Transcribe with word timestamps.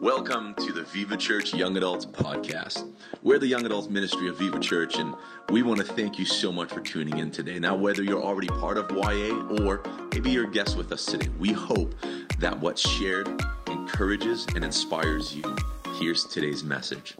Welcome 0.00 0.54
to 0.54 0.70
the 0.70 0.82
Viva 0.82 1.16
Church 1.16 1.52
Young 1.52 1.76
Adults 1.76 2.06
Podcast. 2.06 2.88
We're 3.24 3.40
the 3.40 3.48
Young 3.48 3.66
Adults 3.66 3.88
Ministry 3.88 4.28
of 4.28 4.38
Viva 4.38 4.60
Church, 4.60 4.96
and 4.96 5.12
we 5.50 5.64
want 5.64 5.80
to 5.80 5.84
thank 5.84 6.20
you 6.20 6.24
so 6.24 6.52
much 6.52 6.70
for 6.70 6.80
tuning 6.80 7.18
in 7.18 7.32
today. 7.32 7.58
Now, 7.58 7.74
whether 7.74 8.04
you're 8.04 8.22
already 8.22 8.46
part 8.46 8.78
of 8.78 8.88
YA 8.92 9.34
or 9.60 9.82
maybe 10.12 10.30
you're 10.30 10.46
a 10.46 10.50
guest 10.52 10.76
with 10.76 10.92
us 10.92 11.04
today, 11.04 11.28
we 11.40 11.52
hope 11.52 11.96
that 12.38 12.60
what's 12.60 12.88
shared 12.88 13.28
encourages 13.66 14.46
and 14.54 14.64
inspires 14.64 15.34
you. 15.34 15.42
Here's 15.98 16.24
today's 16.24 16.62
message. 16.62 17.16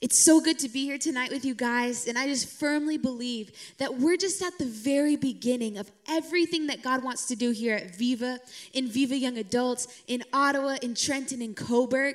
It's 0.00 0.18
so 0.18 0.40
good 0.40 0.58
to 0.60 0.68
be 0.70 0.86
here 0.86 0.96
tonight 0.96 1.30
with 1.30 1.44
you 1.44 1.54
guys. 1.54 2.08
And 2.08 2.16
I 2.16 2.26
just 2.26 2.48
firmly 2.48 2.96
believe 2.96 3.52
that 3.76 3.98
we're 3.98 4.16
just 4.16 4.40
at 4.42 4.56
the 4.56 4.64
very 4.64 5.14
beginning 5.14 5.76
of 5.76 5.90
everything 6.08 6.68
that 6.68 6.82
God 6.82 7.04
wants 7.04 7.26
to 7.26 7.36
do 7.36 7.50
here 7.50 7.76
at 7.76 7.94
Viva, 7.96 8.40
in 8.72 8.88
Viva 8.88 9.14
Young 9.14 9.36
Adults, 9.36 9.88
in 10.06 10.24
Ottawa, 10.32 10.76
in 10.80 10.94
Trenton, 10.94 11.42
in 11.42 11.54
Cobourg. 11.54 12.14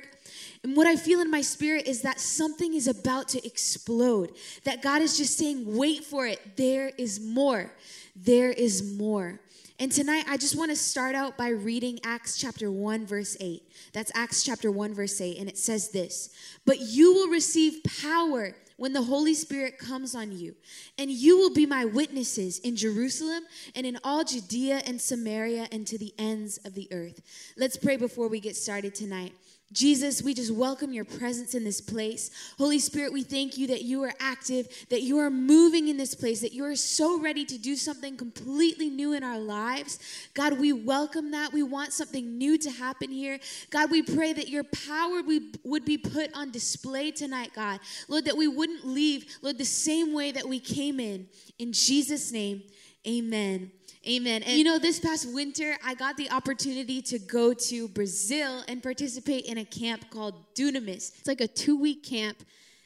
And 0.64 0.76
what 0.76 0.88
I 0.88 0.96
feel 0.96 1.20
in 1.20 1.30
my 1.30 1.42
spirit 1.42 1.86
is 1.86 2.02
that 2.02 2.18
something 2.18 2.74
is 2.74 2.88
about 2.88 3.28
to 3.28 3.46
explode. 3.46 4.32
That 4.64 4.82
God 4.82 5.00
is 5.00 5.16
just 5.16 5.38
saying, 5.38 5.76
wait 5.76 6.04
for 6.04 6.26
it. 6.26 6.56
There 6.56 6.90
is 6.98 7.20
more. 7.20 7.70
There 8.16 8.50
is 8.50 8.82
more. 8.82 9.38
And 9.78 9.92
tonight, 9.92 10.24
I 10.26 10.38
just 10.38 10.56
want 10.56 10.70
to 10.70 10.76
start 10.76 11.14
out 11.14 11.36
by 11.36 11.50
reading 11.50 12.00
Acts 12.02 12.38
chapter 12.38 12.70
1, 12.70 13.04
verse 13.04 13.36
8. 13.38 13.62
That's 13.92 14.10
Acts 14.14 14.42
chapter 14.42 14.70
1, 14.70 14.94
verse 14.94 15.20
8. 15.20 15.36
And 15.38 15.50
it 15.50 15.58
says 15.58 15.90
this 15.90 16.34
But 16.64 16.80
you 16.80 17.12
will 17.12 17.28
receive 17.28 17.82
power 18.00 18.56
when 18.78 18.94
the 18.94 19.02
Holy 19.02 19.34
Spirit 19.34 19.78
comes 19.78 20.14
on 20.14 20.32
you, 20.32 20.54
and 20.96 21.10
you 21.10 21.36
will 21.36 21.52
be 21.52 21.66
my 21.66 21.84
witnesses 21.84 22.58
in 22.60 22.74
Jerusalem 22.74 23.42
and 23.74 23.86
in 23.86 23.98
all 24.02 24.24
Judea 24.24 24.82
and 24.86 24.98
Samaria 24.98 25.68
and 25.70 25.86
to 25.86 25.98
the 25.98 26.14
ends 26.18 26.58
of 26.64 26.74
the 26.74 26.88
earth. 26.90 27.20
Let's 27.58 27.76
pray 27.76 27.98
before 27.98 28.28
we 28.28 28.40
get 28.40 28.56
started 28.56 28.94
tonight. 28.94 29.34
Jesus, 29.72 30.22
we 30.22 30.32
just 30.32 30.52
welcome 30.52 30.92
your 30.92 31.04
presence 31.04 31.54
in 31.54 31.64
this 31.64 31.80
place. 31.80 32.30
Holy 32.56 32.78
Spirit, 32.78 33.12
we 33.12 33.24
thank 33.24 33.58
you 33.58 33.66
that 33.66 33.82
you 33.82 34.02
are 34.04 34.14
active, 34.20 34.68
that 34.90 35.02
you 35.02 35.18
are 35.18 35.28
moving 35.28 35.88
in 35.88 35.96
this 35.96 36.14
place, 36.14 36.40
that 36.40 36.52
you 36.52 36.64
are 36.64 36.76
so 36.76 37.20
ready 37.20 37.44
to 37.44 37.58
do 37.58 37.74
something 37.74 38.16
completely 38.16 38.88
new 38.88 39.12
in 39.12 39.24
our 39.24 39.40
lives. 39.40 39.98
God, 40.34 40.60
we 40.60 40.72
welcome 40.72 41.32
that. 41.32 41.52
We 41.52 41.64
want 41.64 41.92
something 41.92 42.38
new 42.38 42.56
to 42.58 42.70
happen 42.70 43.10
here. 43.10 43.40
God, 43.70 43.90
we 43.90 44.02
pray 44.02 44.32
that 44.32 44.48
your 44.48 44.64
power 44.64 45.20
would 45.64 45.84
be 45.84 45.98
put 45.98 46.32
on 46.32 46.52
display 46.52 47.10
tonight, 47.10 47.50
God. 47.52 47.80
Lord, 48.08 48.24
that 48.26 48.36
we 48.36 48.46
wouldn't 48.46 48.86
leave, 48.86 49.36
Lord, 49.42 49.58
the 49.58 49.64
same 49.64 50.14
way 50.14 50.30
that 50.30 50.48
we 50.48 50.60
came 50.60 51.00
in. 51.00 51.26
In 51.58 51.72
Jesus' 51.72 52.30
name, 52.30 52.62
amen. 53.06 53.72
Amen. 54.06 54.44
And 54.44 54.56
you 54.56 54.62
know, 54.62 54.78
this 54.78 55.00
past 55.00 55.32
winter, 55.34 55.76
I 55.84 55.94
got 55.94 56.16
the 56.16 56.30
opportunity 56.30 57.02
to 57.02 57.18
go 57.18 57.52
to 57.52 57.88
Brazil 57.88 58.62
and 58.68 58.80
participate 58.80 59.46
in 59.46 59.58
a 59.58 59.64
camp 59.64 60.10
called 60.10 60.54
Dunamis. 60.54 61.18
It's 61.18 61.26
like 61.26 61.40
a 61.40 61.48
two 61.48 61.76
week 61.76 62.04
camp. 62.04 62.44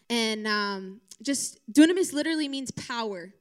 And 0.08 0.46
um, 0.46 1.00
just, 1.22 1.60
Dunamis 1.70 2.14
literally 2.14 2.48
means 2.48 2.70
power. 2.70 3.34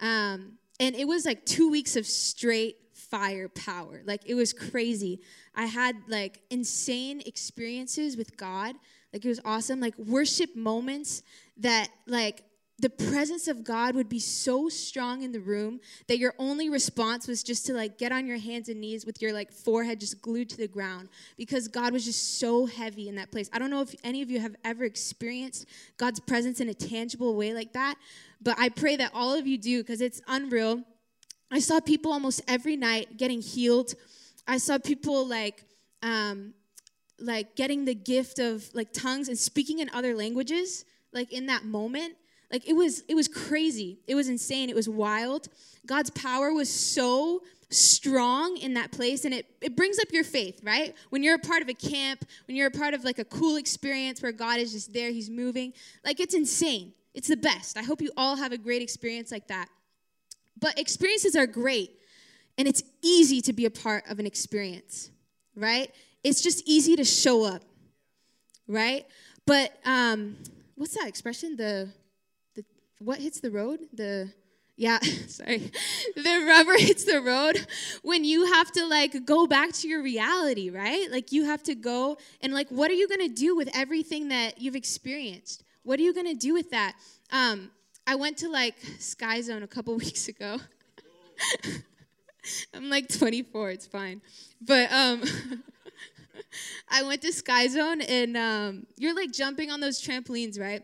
Um, 0.00 0.54
and 0.80 0.96
it 0.96 1.06
was 1.06 1.24
like 1.24 1.46
two 1.46 1.70
weeks 1.70 1.94
of 1.94 2.06
straight 2.06 2.76
fire 2.92 3.48
power. 3.48 4.02
Like, 4.04 4.22
it 4.26 4.34
was 4.34 4.52
crazy. 4.52 5.20
I 5.54 5.66
had 5.66 5.94
like 6.08 6.40
insane 6.50 7.22
experiences 7.24 8.16
with 8.16 8.36
God. 8.36 8.74
Like, 9.12 9.24
it 9.24 9.28
was 9.28 9.40
awesome. 9.44 9.78
Like, 9.78 9.96
worship 9.96 10.56
moments 10.56 11.22
that, 11.58 11.88
like, 12.08 12.42
the 12.82 12.90
presence 12.90 13.46
of 13.46 13.62
God 13.62 13.94
would 13.94 14.08
be 14.08 14.18
so 14.18 14.68
strong 14.68 15.22
in 15.22 15.30
the 15.30 15.38
room 15.38 15.80
that 16.08 16.18
your 16.18 16.34
only 16.36 16.68
response 16.68 17.28
was 17.28 17.44
just 17.44 17.64
to 17.66 17.74
like 17.74 17.96
get 17.96 18.10
on 18.10 18.26
your 18.26 18.38
hands 18.38 18.68
and 18.68 18.80
knees 18.80 19.06
with 19.06 19.22
your 19.22 19.32
like 19.32 19.52
forehead 19.52 20.00
just 20.00 20.20
glued 20.20 20.50
to 20.50 20.56
the 20.56 20.66
ground 20.66 21.08
because 21.36 21.68
God 21.68 21.92
was 21.92 22.04
just 22.04 22.40
so 22.40 22.66
heavy 22.66 23.08
in 23.08 23.14
that 23.14 23.30
place. 23.30 23.48
I 23.52 23.60
don't 23.60 23.70
know 23.70 23.82
if 23.82 23.94
any 24.02 24.20
of 24.20 24.32
you 24.32 24.40
have 24.40 24.56
ever 24.64 24.82
experienced 24.82 25.66
God's 25.96 26.18
presence 26.18 26.58
in 26.58 26.68
a 26.68 26.74
tangible 26.74 27.36
way 27.36 27.54
like 27.54 27.72
that, 27.74 27.94
but 28.40 28.58
I 28.58 28.68
pray 28.68 28.96
that 28.96 29.12
all 29.14 29.38
of 29.38 29.46
you 29.46 29.58
do 29.58 29.80
because 29.80 30.00
it's 30.00 30.20
unreal. 30.26 30.82
I 31.52 31.60
saw 31.60 31.78
people 31.78 32.12
almost 32.12 32.42
every 32.48 32.76
night 32.76 33.16
getting 33.16 33.40
healed. 33.40 33.94
I 34.48 34.58
saw 34.58 34.78
people 34.78 35.24
like 35.26 35.62
um 36.02 36.52
like 37.20 37.54
getting 37.54 37.84
the 37.84 37.94
gift 37.94 38.40
of 38.40 38.68
like 38.74 38.92
tongues 38.92 39.28
and 39.28 39.38
speaking 39.38 39.78
in 39.78 39.88
other 39.90 40.16
languages 40.16 40.84
like 41.12 41.32
in 41.32 41.46
that 41.46 41.64
moment 41.64 42.14
like 42.52 42.68
it 42.68 42.74
was 42.74 43.02
it 43.08 43.14
was 43.14 43.26
crazy. 43.26 43.98
It 44.06 44.14
was 44.14 44.28
insane. 44.28 44.68
It 44.68 44.76
was 44.76 44.88
wild. 44.88 45.48
God's 45.86 46.10
power 46.10 46.52
was 46.52 46.68
so 46.68 47.42
strong 47.70 48.58
in 48.58 48.74
that 48.74 48.92
place 48.92 49.24
and 49.24 49.32
it, 49.32 49.46
it 49.62 49.74
brings 49.74 49.98
up 49.98 50.08
your 50.12 50.24
faith 50.24 50.60
right? 50.62 50.94
When 51.08 51.22
you're 51.22 51.36
a 51.36 51.38
part 51.38 51.62
of 51.62 51.68
a 51.68 51.74
camp 51.74 52.24
when 52.46 52.54
you're 52.56 52.66
a 52.66 52.70
part 52.70 52.92
of 52.92 53.02
like 53.02 53.18
a 53.18 53.24
cool 53.24 53.56
experience 53.56 54.20
where 54.20 54.30
god 54.30 54.58
is 54.58 54.72
just 54.72 54.92
there 54.92 55.10
he's 55.10 55.30
moving 55.30 55.72
like 56.04 56.20
it's 56.20 56.34
insane. 56.34 56.92
It's 57.14 57.28
the 57.28 57.36
best. 57.36 57.78
I 57.78 57.82
hope 57.82 58.02
you 58.02 58.10
all 58.16 58.36
have 58.36 58.52
a 58.52 58.58
great 58.58 58.82
experience 58.82 59.30
like 59.32 59.48
that. 59.48 59.68
But 60.58 60.78
experiences 60.78 61.34
are 61.34 61.46
great 61.46 61.98
and 62.58 62.68
it's 62.68 62.82
easy 63.02 63.40
to 63.42 63.52
be 63.52 63.64
a 63.64 63.70
part 63.70 64.04
of 64.08 64.18
an 64.18 64.26
experience 64.26 65.10
right? 65.56 65.90
It's 66.22 66.42
just 66.42 66.62
easy 66.68 66.94
to 66.96 67.04
show 67.04 67.44
up 67.44 67.62
right? 68.68 69.06
But 69.46 69.72
um 69.86 70.36
what's 70.74 70.94
that 70.94 71.08
expression? 71.08 71.56
The 71.56 71.88
what 73.04 73.18
hits 73.18 73.40
the 73.40 73.50
road? 73.50 73.80
The 73.92 74.32
yeah, 74.76 74.98
sorry. 75.28 75.70
The 76.16 76.44
rubber 76.46 76.72
hits 76.78 77.04
the 77.04 77.20
road 77.20 77.66
when 78.02 78.24
you 78.24 78.46
have 78.52 78.70
to 78.72 78.86
like 78.86 79.24
go 79.24 79.46
back 79.46 79.72
to 79.74 79.88
your 79.88 80.02
reality, 80.02 80.70
right? 80.70 81.10
Like 81.10 81.32
you 81.32 81.44
have 81.44 81.62
to 81.64 81.74
go 81.74 82.16
and 82.40 82.52
like 82.52 82.68
what 82.68 82.90
are 82.90 82.94
you 82.94 83.08
going 83.08 83.28
to 83.28 83.34
do 83.34 83.56
with 83.56 83.68
everything 83.74 84.28
that 84.28 84.60
you've 84.60 84.76
experienced? 84.76 85.64
What 85.82 85.98
are 85.98 86.02
you 86.02 86.14
going 86.14 86.26
to 86.26 86.34
do 86.34 86.54
with 86.54 86.70
that? 86.70 86.94
Um 87.30 87.70
I 88.06 88.16
went 88.16 88.38
to 88.38 88.48
like 88.48 88.74
Sky 88.98 89.40
Zone 89.40 89.62
a 89.62 89.68
couple 89.68 89.96
weeks 90.04 90.28
ago. 90.28 90.58
I'm 92.74 92.90
like 92.90 93.08
24, 93.08 93.70
it's 93.70 93.86
fine. 93.86 94.20
But 94.60 94.90
um 94.92 95.22
I 96.88 97.02
went 97.02 97.22
to 97.22 97.32
Sky 97.32 97.66
Zone 97.68 98.00
and 98.02 98.36
um, 98.36 98.86
you're 98.98 99.14
like 99.14 99.32
jumping 99.32 99.70
on 99.70 99.80
those 99.80 100.02
trampolines, 100.02 100.60
right? 100.60 100.82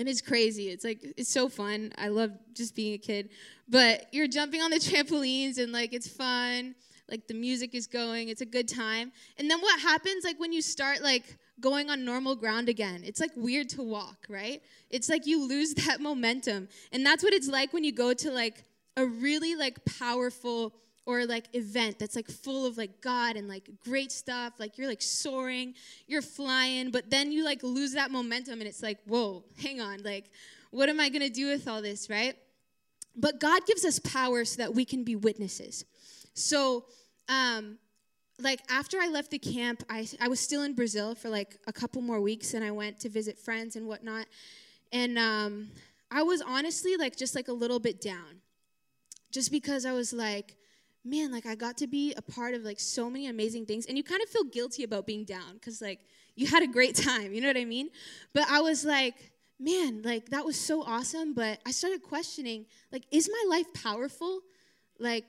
And 0.00 0.08
it's 0.08 0.22
crazy. 0.22 0.70
It's 0.70 0.82
like 0.82 0.98
it's 1.18 1.28
so 1.28 1.50
fun. 1.50 1.92
I 1.98 2.08
love 2.08 2.32
just 2.54 2.74
being 2.74 2.94
a 2.94 2.98
kid. 2.98 3.28
But 3.68 4.06
you're 4.12 4.26
jumping 4.26 4.62
on 4.62 4.70
the 4.70 4.76
trampolines 4.78 5.58
and 5.58 5.72
like 5.72 5.92
it's 5.92 6.08
fun. 6.08 6.74
Like 7.08 7.26
the 7.26 7.34
music 7.34 7.74
is 7.74 7.86
going. 7.86 8.30
It's 8.30 8.40
a 8.40 8.46
good 8.46 8.66
time. 8.66 9.12
And 9.36 9.50
then 9.50 9.60
what 9.60 9.78
happens 9.78 10.24
like 10.24 10.40
when 10.40 10.52
you 10.52 10.62
start 10.62 11.02
like 11.02 11.36
going 11.60 11.90
on 11.90 12.02
normal 12.04 12.34
ground 12.34 12.70
again? 12.70 13.02
It's 13.04 13.20
like 13.20 13.32
weird 13.36 13.68
to 13.70 13.82
walk, 13.82 14.24
right? 14.30 14.62
It's 14.88 15.10
like 15.10 15.26
you 15.26 15.46
lose 15.46 15.74
that 15.86 16.00
momentum. 16.00 16.68
And 16.92 17.04
that's 17.04 17.22
what 17.22 17.34
it's 17.34 17.48
like 17.48 17.74
when 17.74 17.84
you 17.84 17.92
go 17.92 18.14
to 18.14 18.30
like 18.30 18.64
a 18.96 19.04
really 19.04 19.54
like 19.54 19.84
powerful 19.84 20.72
or 21.06 21.24
like 21.26 21.46
event 21.54 21.98
that's 21.98 22.14
like 22.14 22.28
full 22.28 22.66
of 22.66 22.76
like 22.76 23.00
God 23.00 23.36
and 23.36 23.48
like 23.48 23.68
great 23.84 24.12
stuff. 24.12 24.54
Like 24.58 24.78
you're 24.78 24.88
like 24.88 25.02
soaring, 25.02 25.74
you're 26.06 26.22
flying, 26.22 26.90
but 26.90 27.10
then 27.10 27.32
you 27.32 27.44
like 27.44 27.62
lose 27.62 27.92
that 27.92 28.10
momentum 28.10 28.60
and 28.60 28.68
it's 28.68 28.82
like, 28.82 28.98
whoa, 29.06 29.44
hang 29.62 29.80
on. 29.80 30.02
Like, 30.02 30.30
what 30.70 30.88
am 30.88 31.00
I 31.00 31.08
to 31.08 31.28
do 31.28 31.48
with 31.48 31.66
all 31.66 31.82
this, 31.82 32.08
right? 32.08 32.36
But 33.16 33.40
God 33.40 33.66
gives 33.66 33.84
us 33.84 33.98
power 33.98 34.44
so 34.44 34.62
that 34.62 34.74
we 34.74 34.84
can 34.84 35.02
be 35.04 35.16
witnesses. 35.16 35.84
So, 36.34 36.84
um, 37.28 37.78
like 38.38 38.60
after 38.70 38.98
I 38.98 39.08
left 39.08 39.30
the 39.30 39.38
camp, 39.38 39.82
I, 39.90 40.08
I 40.20 40.28
was 40.28 40.40
still 40.40 40.62
in 40.62 40.74
Brazil 40.74 41.14
for 41.14 41.28
like 41.28 41.58
a 41.66 41.72
couple 41.72 42.00
more 42.02 42.20
weeks 42.20 42.54
and 42.54 42.64
I 42.64 42.70
went 42.70 43.00
to 43.00 43.08
visit 43.08 43.38
friends 43.38 43.76
and 43.76 43.86
whatnot. 43.86 44.26
And 44.92 45.18
um, 45.18 45.68
I 46.10 46.22
was 46.22 46.40
honestly 46.40 46.96
like 46.96 47.16
just 47.16 47.34
like 47.34 47.48
a 47.48 47.52
little 47.52 47.78
bit 47.78 48.00
down. 48.00 48.40
Just 49.30 49.52
because 49.52 49.86
I 49.86 49.92
was 49.92 50.12
like, 50.12 50.56
man, 51.04 51.32
like 51.32 51.46
I 51.46 51.54
got 51.54 51.78
to 51.78 51.86
be 51.86 52.12
a 52.16 52.22
part 52.22 52.54
of 52.54 52.62
like 52.62 52.78
so 52.78 53.08
many 53.08 53.26
amazing 53.26 53.66
things. 53.66 53.86
And 53.86 53.96
you 53.96 54.04
kind 54.04 54.22
of 54.22 54.28
feel 54.28 54.44
guilty 54.44 54.84
about 54.84 55.06
being 55.06 55.24
down 55.24 55.54
because 55.54 55.80
like 55.80 56.00
you 56.34 56.46
had 56.46 56.62
a 56.62 56.66
great 56.66 56.94
time, 57.06 57.32
you 57.32 57.40
know 57.40 57.48
what 57.48 57.56
I 57.56 57.64
mean? 57.64 57.90
But 58.32 58.48
I 58.50 58.60
was 58.60 58.84
like, 58.84 59.14
man, 59.58 60.02
like 60.02 60.30
that 60.30 60.44
was 60.44 60.58
so 60.58 60.82
awesome. 60.82 61.34
But 61.34 61.60
I 61.66 61.70
started 61.70 62.02
questioning, 62.02 62.66
like, 62.92 63.04
is 63.10 63.28
my 63.30 63.56
life 63.56 63.72
powerful? 63.74 64.40
Like, 64.98 65.24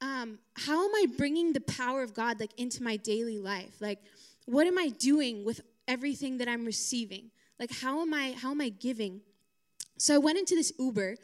um, 0.00 0.38
how 0.56 0.84
am 0.84 0.94
I 0.94 1.06
bringing 1.16 1.52
the 1.52 1.60
power 1.60 2.02
of 2.02 2.14
God 2.14 2.40
like 2.40 2.58
into 2.58 2.82
my 2.82 2.96
daily 2.96 3.38
life? 3.38 3.80
Like, 3.80 3.98
what 4.46 4.66
am 4.66 4.78
I 4.78 4.88
doing 4.88 5.44
with 5.44 5.60
everything 5.86 6.38
that 6.38 6.48
I'm 6.48 6.64
receiving? 6.64 7.30
Like, 7.58 7.72
how 7.72 8.00
am 8.00 8.14
I 8.14 8.34
how 8.40 8.50
am 8.50 8.60
I 8.60 8.68
giving? 8.68 9.20
So 9.96 10.14
I 10.14 10.18
went 10.18 10.38
into 10.38 10.54
this 10.54 10.72
Uber. 10.78 11.16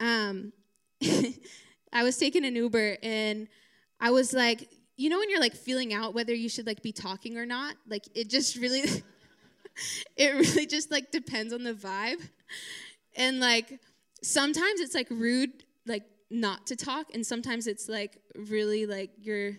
Um, 0.00 0.52
I 1.94 2.02
was 2.02 2.18
taking 2.18 2.44
an 2.44 2.56
Uber 2.56 2.98
and 3.02 3.48
I 4.00 4.10
was 4.10 4.34
like, 4.34 4.68
you 4.96 5.08
know 5.08 5.18
when 5.18 5.30
you're 5.30 5.40
like 5.40 5.54
feeling 5.54 5.94
out 5.94 6.14
whether 6.14 6.34
you 6.34 6.48
should 6.48 6.66
like 6.66 6.82
be 6.82 6.92
talking 6.92 7.38
or 7.38 7.46
not? 7.46 7.76
Like 7.88 8.04
it 8.14 8.28
just 8.28 8.56
really 8.64 8.82
it 10.16 10.34
really 10.34 10.66
just 10.66 10.90
like 10.90 11.10
depends 11.10 11.52
on 11.52 11.62
the 11.62 11.72
vibe. 11.72 12.20
And 13.16 13.40
like 13.40 13.80
sometimes 14.22 14.80
it's 14.80 14.94
like 14.94 15.08
rude 15.10 15.50
like 15.86 16.02
not 16.30 16.66
to 16.66 16.76
talk 16.76 17.14
and 17.14 17.24
sometimes 17.24 17.66
it's 17.66 17.88
like 17.88 18.18
really 18.34 18.86
like 18.86 19.10
you're 19.16 19.52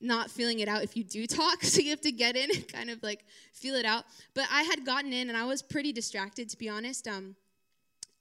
not 0.00 0.30
feeling 0.30 0.60
it 0.60 0.68
out 0.68 0.84
if 0.84 0.96
you 0.96 1.02
do 1.02 1.26
talk. 1.26 1.64
So 1.64 1.80
you 1.80 1.90
have 1.90 2.00
to 2.02 2.12
get 2.12 2.36
in 2.36 2.50
and 2.54 2.72
kind 2.72 2.90
of 2.90 3.02
like 3.02 3.24
feel 3.52 3.74
it 3.74 3.84
out. 3.84 4.04
But 4.34 4.44
I 4.50 4.62
had 4.62 4.84
gotten 4.86 5.12
in 5.12 5.28
and 5.28 5.36
I 5.36 5.44
was 5.44 5.62
pretty 5.62 5.92
distracted, 5.92 6.48
to 6.50 6.58
be 6.58 6.68
honest. 6.68 7.08
Um, 7.08 7.34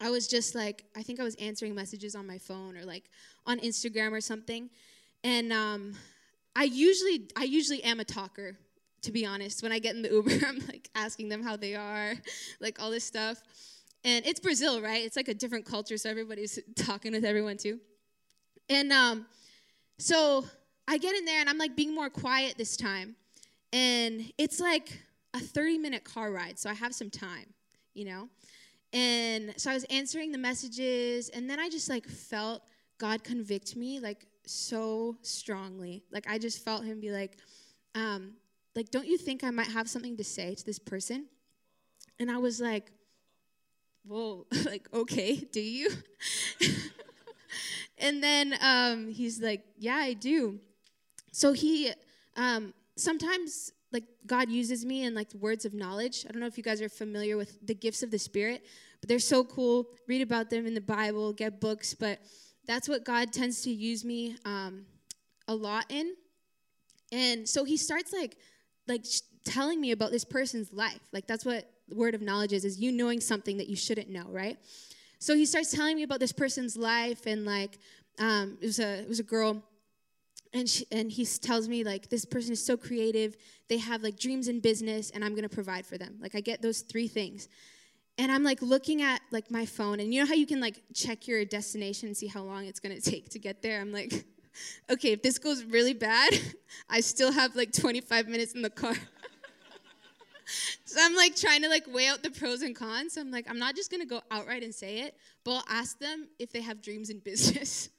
I 0.03 0.09
was 0.09 0.27
just 0.27 0.53
like, 0.53 0.83
I 0.97 1.01
think 1.01 1.21
I 1.21 1.23
was 1.23 1.35
answering 1.35 1.73
messages 1.73 2.13
on 2.13 2.27
my 2.27 2.38
phone 2.38 2.75
or 2.75 2.83
like 2.83 3.05
on 3.45 3.57
Instagram 3.61 4.11
or 4.11 4.19
something. 4.19 4.69
And 5.23 5.53
um, 5.53 5.95
I 6.57 6.65
usually, 6.65 7.29
I 7.38 7.45
usually 7.45 7.81
am 7.85 8.01
a 8.01 8.03
talker, 8.03 8.57
to 9.03 9.11
be 9.13 9.25
honest. 9.25 9.63
When 9.63 9.71
I 9.71 9.79
get 9.79 9.95
in 9.95 10.01
the 10.01 10.09
Uber, 10.11 10.45
I'm 10.45 10.59
like 10.67 10.89
asking 10.94 11.29
them 11.29 11.41
how 11.41 11.55
they 11.55 11.75
are, 11.75 12.15
like 12.59 12.81
all 12.81 12.91
this 12.91 13.05
stuff. 13.05 13.41
And 14.03 14.25
it's 14.25 14.41
Brazil, 14.41 14.81
right? 14.81 15.05
It's 15.05 15.15
like 15.15 15.29
a 15.29 15.33
different 15.33 15.65
culture, 15.65 15.97
so 15.97 16.09
everybody's 16.09 16.59
talking 16.75 17.13
with 17.13 17.23
everyone 17.23 17.56
too. 17.56 17.79
And 18.67 18.91
um, 18.91 19.25
so 19.99 20.44
I 20.85 20.97
get 20.97 21.15
in 21.15 21.23
there 21.23 21.39
and 21.39 21.49
I'm 21.49 21.57
like 21.57 21.77
being 21.77 21.95
more 21.95 22.09
quiet 22.09 22.56
this 22.57 22.75
time. 22.75 23.15
And 23.71 24.33
it's 24.38 24.59
like 24.59 24.99
a 25.33 25.39
30 25.39 25.77
minute 25.77 26.03
car 26.03 26.29
ride, 26.29 26.59
so 26.59 26.69
I 26.69 26.73
have 26.73 26.94
some 26.94 27.09
time, 27.09 27.53
you 27.94 28.03
know? 28.03 28.27
And 28.94 29.54
so 29.57 29.72
I 29.72 29.74
was 29.74 29.84
answering 29.86 30.31
the 30.31 30.38
messages, 30.38 31.30
and 31.30 31.50
then 31.50 31.60
I 31.60 31.68
just 31.68 31.90
like 31.90 32.07
felt 32.07 32.62
God 33.00 33.24
convict 33.24 33.75
me 33.75 34.00
like 34.00 34.28
so 34.45 35.18
strongly. 35.24 36.04
Like 36.12 36.30
I 36.30 36.38
just 36.38 36.63
felt 36.63 36.86
Him 36.86 37.00
be 37.00 37.12
like, 37.12 37.38
um, 37.95 38.34
like, 38.75 38.90
don't 38.90 39.07
you 39.07 39.18
think 39.18 39.44
I 39.44 39.51
might 39.51 39.68
have 39.68 39.90
something 39.90 40.18
to 40.18 40.24
say 40.24 40.56
to 40.56 40.66
this 40.66 40.80
person? 40.80 41.25
And 42.19 42.31
I 42.31 42.38
was 42.38 42.60
like, 42.60 42.92
whoa, 44.06 44.45
like, 44.66 44.88
okay, 44.94 45.36
do 45.36 45.62
you? 45.62 45.90
and 47.98 48.24
then 48.24 48.56
um, 48.62 49.10
he's 49.10 49.42
like, 49.42 49.63
yeah, 49.78 49.95
I 49.95 50.13
do. 50.13 50.60
So 51.31 51.54
he, 51.54 51.92
um, 52.36 52.74
sometimes 52.95 53.72
like 53.94 54.04
God 54.25 54.50
uses 54.50 54.84
me 54.86 55.04
in 55.04 55.13
like 55.13 55.34
words 55.36 55.66
of 55.66 55.74
knowledge. 55.74 56.25
I 56.28 56.31
don't 56.31 56.42
know 56.42 56.48
if 56.48 56.57
you 56.57 56.63
guys 56.63 56.81
are 56.81 56.90
familiar 56.90 57.38
with 57.38 57.66
the 57.66 57.75
gifts 57.75 58.04
of 58.04 58.12
the 58.12 58.19
Spirit, 58.19 58.66
but 59.00 59.07
they're 59.07 59.19
so 59.19 59.44
cool. 59.44 59.88
Read 60.07 60.22
about 60.22 60.50
them 60.50 60.66
in 60.66 60.74
the 60.74 60.81
Bible, 60.81 61.31
get 61.31 61.62
books, 61.62 61.94
but 61.94 62.19
that's 62.66 62.90
what 62.90 63.06
God 63.06 63.31
tends 63.31 63.62
to 63.62 63.69
use 63.69 64.04
me 64.04 64.36
um, 64.45 64.86
a 65.48 65.56
lot 65.56 65.86
in. 65.90 66.16
And 67.12 67.48
so 67.48 67.63
he 67.63 67.78
starts 67.78 68.12
like 68.12 68.38
like 68.88 69.06
telling 69.45 69.80
me 69.80 69.92
about 69.92 70.12
this 70.12 70.25
person's 70.25 70.74
life. 70.74 71.00
Like 71.12 71.28
that's 71.28 71.45
what 71.45 71.69
word 71.90 72.16
of 72.16 72.22
knowledge 72.22 72.54
is 72.54 72.66
is 72.66 72.80
you 72.80 72.92
knowing 72.92 73.19
something 73.22 73.57
that 73.57 73.68
you 73.68 73.75
shouldn't 73.75 74.10
know, 74.10 74.25
right? 74.30 74.57
So 75.19 75.36
he 75.36 75.45
starts 75.45 75.72
telling 75.72 75.95
me 75.95 76.04
about 76.04 76.19
this 76.19 76.34
person's 76.34 76.75
life 76.75 77.28
and 77.28 77.45
like 77.45 77.78
um, 78.19 78.57
it 78.62 78.66
was 78.66 78.80
a 78.80 79.01
it 79.01 79.10
was 79.10 79.19
a 79.19 79.24
girl 79.24 79.63
and 80.53 80.69
she, 80.69 80.85
and 80.91 81.11
he 81.11 81.25
tells 81.25 81.67
me 81.67 81.83
like 81.83 82.09
this 82.09 82.25
person 82.25 82.53
is 82.53 82.63
so 82.63 82.77
creative. 82.77 83.35
They 83.69 83.79
have 83.79 84.03
like 84.03 84.17
dreams 84.17 84.47
in 84.47 84.59
business 84.59 85.09
and 85.09 85.25
i'm 85.25 85.31
going 85.31 85.47
to 85.47 85.53
provide 85.53 85.85
for 85.85 85.97
them. 85.97 86.17
Like 86.21 86.35
i 86.35 86.41
get 86.41 86.61
those 86.61 86.81
three 86.81 87.07
things. 87.07 87.50
And 88.17 88.31
i'm 88.31 88.44
like 88.44 88.61
looking 88.61 89.01
at 89.01 89.21
like 89.31 89.50
my 89.50 89.65
phone 89.65 90.00
and 90.00 90.13
you 90.13 90.21
know 90.21 90.27
how 90.27 90.35
you 90.35 90.45
can 90.45 90.61
like 90.61 90.81
check 90.94 91.27
your 91.27 91.44
destination 91.45 92.07
and 92.07 92.15
see 92.15 92.27
how 92.27 92.44
long 92.44 92.65
it's 92.65 92.79
going 92.79 92.95
to 92.95 93.01
take 93.01 93.29
to 93.29 93.39
get 93.39 93.61
there? 93.61 93.81
I'm 93.81 93.91
like 93.91 94.25
okay 94.91 95.13
if 95.13 95.23
this 95.23 95.39
goes 95.39 95.63
really 95.63 95.94
bad 95.94 96.31
i 96.89 96.99
still 96.99 97.31
have 97.31 97.56
like 97.56 97.71
25 97.71 98.27
minutes 98.27 98.53
in 98.53 98.61
the 98.61 98.69
car. 98.69 98.95
So 100.85 100.99
i'm 101.01 101.15
like 101.15 101.35
trying 101.35 101.63
to 101.63 101.69
like 101.69 101.85
weigh 101.88 102.07
out 102.07 102.21
the 102.21 102.29
pros 102.29 102.61
and 102.61 102.75
cons. 102.75 103.13
So 103.13 103.21
i'm 103.21 103.31
like 103.31 103.49
i'm 103.49 103.57
not 103.57 103.75
just 103.75 103.89
going 103.89 104.01
to 104.01 104.07
go 104.07 104.21
outright 104.29 104.61
and 104.61 104.75
say 104.75 104.99
it 104.99 105.15
but 105.44 105.51
i'll 105.51 105.63
ask 105.67 105.97
them 105.97 106.27
if 106.38 106.51
they 106.51 106.61
have 106.61 106.81
dreams 106.81 107.09
in 107.09 107.19
business. 107.19 107.89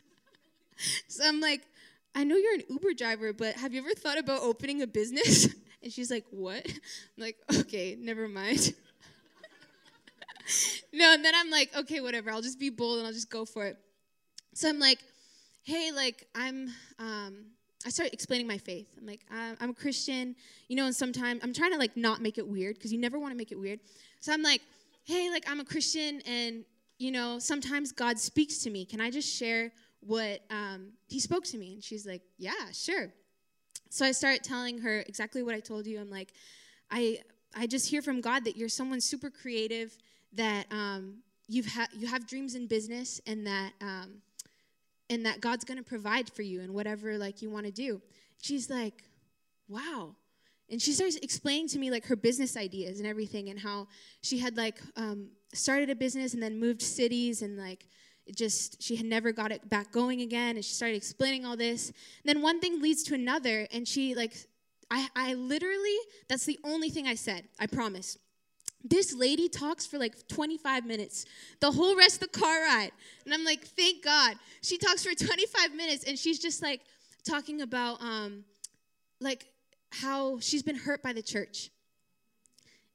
So 1.08 1.26
i'm 1.26 1.40
like 1.40 1.62
I 2.14 2.24
know 2.24 2.36
you're 2.36 2.54
an 2.54 2.62
Uber 2.68 2.94
driver, 2.94 3.32
but 3.32 3.56
have 3.56 3.74
you 3.74 3.80
ever 3.80 3.94
thought 3.94 4.18
about 4.18 4.42
opening 4.42 4.82
a 4.82 4.86
business? 4.86 5.48
And 5.82 5.92
she's 5.92 6.10
like, 6.10 6.24
What? 6.30 6.66
I'm 6.66 7.22
like, 7.22 7.36
Okay, 7.54 7.94
never 8.00 8.26
mind. 8.26 8.72
no, 10.94 11.12
and 11.12 11.22
then 11.22 11.34
I'm 11.36 11.50
like, 11.50 11.76
Okay, 11.76 12.00
whatever. 12.00 12.30
I'll 12.30 12.40
just 12.40 12.58
be 12.58 12.70
bold 12.70 12.96
and 12.98 13.06
I'll 13.06 13.12
just 13.12 13.28
go 13.28 13.44
for 13.44 13.66
it. 13.66 13.76
So 14.54 14.66
I'm 14.66 14.78
like, 14.78 14.98
Hey, 15.62 15.92
like, 15.92 16.26
I'm, 16.34 16.70
um, 16.98 17.44
I 17.84 17.90
start 17.90 18.14
explaining 18.14 18.46
my 18.46 18.56
faith. 18.56 18.86
I'm 18.98 19.06
like, 19.06 19.20
I'm 19.30 19.68
a 19.68 19.74
Christian, 19.74 20.36
you 20.68 20.76
know, 20.76 20.86
and 20.86 20.96
sometimes 20.96 21.40
I'm 21.42 21.52
trying 21.52 21.72
to 21.72 21.78
like 21.78 21.98
not 21.98 22.22
make 22.22 22.38
it 22.38 22.48
weird 22.48 22.76
because 22.76 22.90
you 22.90 22.98
never 22.98 23.18
want 23.18 23.32
to 23.32 23.36
make 23.36 23.52
it 23.52 23.60
weird. 23.60 23.80
So 24.20 24.32
I'm 24.32 24.42
like, 24.42 24.62
Hey, 25.04 25.28
like, 25.28 25.44
I'm 25.50 25.60
a 25.60 25.66
Christian 25.66 26.22
and, 26.22 26.64
you 26.96 27.10
know, 27.10 27.38
sometimes 27.38 27.92
God 27.92 28.18
speaks 28.18 28.60
to 28.60 28.70
me. 28.70 28.86
Can 28.86 29.02
I 29.02 29.10
just 29.10 29.30
share 29.30 29.70
what 30.06 30.40
um, 30.50 30.92
he 31.08 31.20
spoke 31.20 31.44
to 31.44 31.58
me. 31.58 31.74
And 31.74 31.84
she's 31.84 32.06
like 32.06 32.22
yeah 32.38 32.70
sure. 32.72 33.12
So 33.90 34.04
i 34.04 34.12
start 34.12 34.42
telling 34.42 34.78
her 34.78 35.04
exactly 35.06 35.42
what 35.42 35.54
i 35.54 35.60
told 35.60 35.86
you. 35.86 36.00
I'm 36.00 36.10
like 36.10 36.32
i 36.90 37.18
i 37.56 37.66
just 37.66 37.88
hear 37.88 38.02
from 38.02 38.20
god 38.20 38.44
that 38.44 38.56
you're 38.56 38.68
someone 38.68 39.00
super 39.00 39.30
creative 39.30 39.96
that 40.32 40.66
um, 40.72 41.18
you've 41.48 41.66
ha- 41.66 41.88
you 41.92 42.06
have 42.06 42.26
dreams 42.26 42.54
in 42.54 42.66
business 42.66 43.20
and 43.26 43.46
that 43.46 43.72
um, 43.80 44.22
and 45.10 45.24
that 45.26 45.40
god's 45.40 45.64
going 45.64 45.78
to 45.78 45.84
provide 45.84 46.30
for 46.30 46.42
you 46.42 46.60
and 46.60 46.72
whatever 46.74 47.16
like 47.18 47.42
you 47.42 47.50
want 47.50 47.66
to 47.66 47.72
do. 47.72 48.00
She's 48.42 48.68
like 48.68 49.04
wow. 49.68 50.14
And 50.70 50.80
she 50.80 50.92
starts 50.92 51.16
explaining 51.16 51.68
to 51.68 51.78
me 51.78 51.90
like 51.90 52.06
her 52.06 52.16
business 52.16 52.56
ideas 52.56 52.98
and 52.98 53.06
everything 53.06 53.50
and 53.50 53.58
how 53.58 53.86
she 54.22 54.38
had 54.38 54.56
like 54.56 54.80
um, 54.96 55.28
started 55.52 55.90
a 55.90 55.94
business 55.94 56.34
and 56.34 56.42
then 56.42 56.58
moved 56.58 56.82
cities 56.82 57.42
and 57.42 57.58
like 57.58 57.86
it 58.26 58.36
just 58.36 58.82
she 58.82 58.96
had 58.96 59.06
never 59.06 59.32
got 59.32 59.52
it 59.52 59.68
back 59.68 59.92
going 59.92 60.20
again 60.22 60.56
and 60.56 60.64
she 60.64 60.72
started 60.72 60.96
explaining 60.96 61.44
all 61.44 61.56
this. 61.56 61.88
And 61.88 61.96
then 62.24 62.42
one 62.42 62.60
thing 62.60 62.80
leads 62.80 63.02
to 63.04 63.14
another 63.14 63.66
and 63.72 63.86
she 63.86 64.14
like 64.14 64.34
I, 64.90 65.08
I 65.14 65.34
literally 65.34 65.96
that's 66.28 66.44
the 66.44 66.58
only 66.64 66.90
thing 66.90 67.06
i 67.06 67.14
said 67.14 67.44
i 67.58 67.66
promise. 67.66 68.18
This 68.86 69.14
lady 69.14 69.48
talks 69.48 69.86
for 69.86 69.98
like 69.98 70.28
25 70.28 70.84
minutes 70.84 71.26
the 71.60 71.70
whole 71.70 71.96
rest 71.96 72.22
of 72.22 72.32
the 72.32 72.38
car 72.38 72.62
ride. 72.62 72.92
And 73.24 73.34
i'm 73.34 73.44
like 73.44 73.64
thank 73.64 74.02
god. 74.02 74.36
She 74.62 74.78
talks 74.78 75.04
for 75.04 75.14
25 75.14 75.74
minutes 75.74 76.04
and 76.04 76.18
she's 76.18 76.38
just 76.38 76.62
like 76.62 76.80
talking 77.26 77.60
about 77.60 78.00
um 78.00 78.44
like 79.20 79.48
how 79.90 80.38
she's 80.40 80.62
been 80.62 80.76
hurt 80.76 81.02
by 81.02 81.12
the 81.12 81.22
church. 81.22 81.70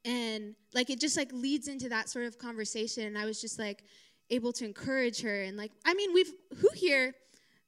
And 0.06 0.56
like 0.74 0.90
it 0.90 1.00
just 1.00 1.18
like 1.18 1.32
leads 1.32 1.68
into 1.68 1.90
that 1.90 2.10
sort 2.10 2.26
of 2.26 2.38
conversation 2.38 3.06
and 3.06 3.18
i 3.18 3.26
was 3.26 3.42
just 3.42 3.60
like 3.60 3.84
able 4.30 4.54
to 4.54 4.66
encourage 4.66 5.22
her. 5.22 5.42
And 5.42 5.58
like 5.58 5.72
i 5.86 5.94
mean 5.94 6.14
we've 6.14 6.32
who 6.58 6.70
here 6.76 7.14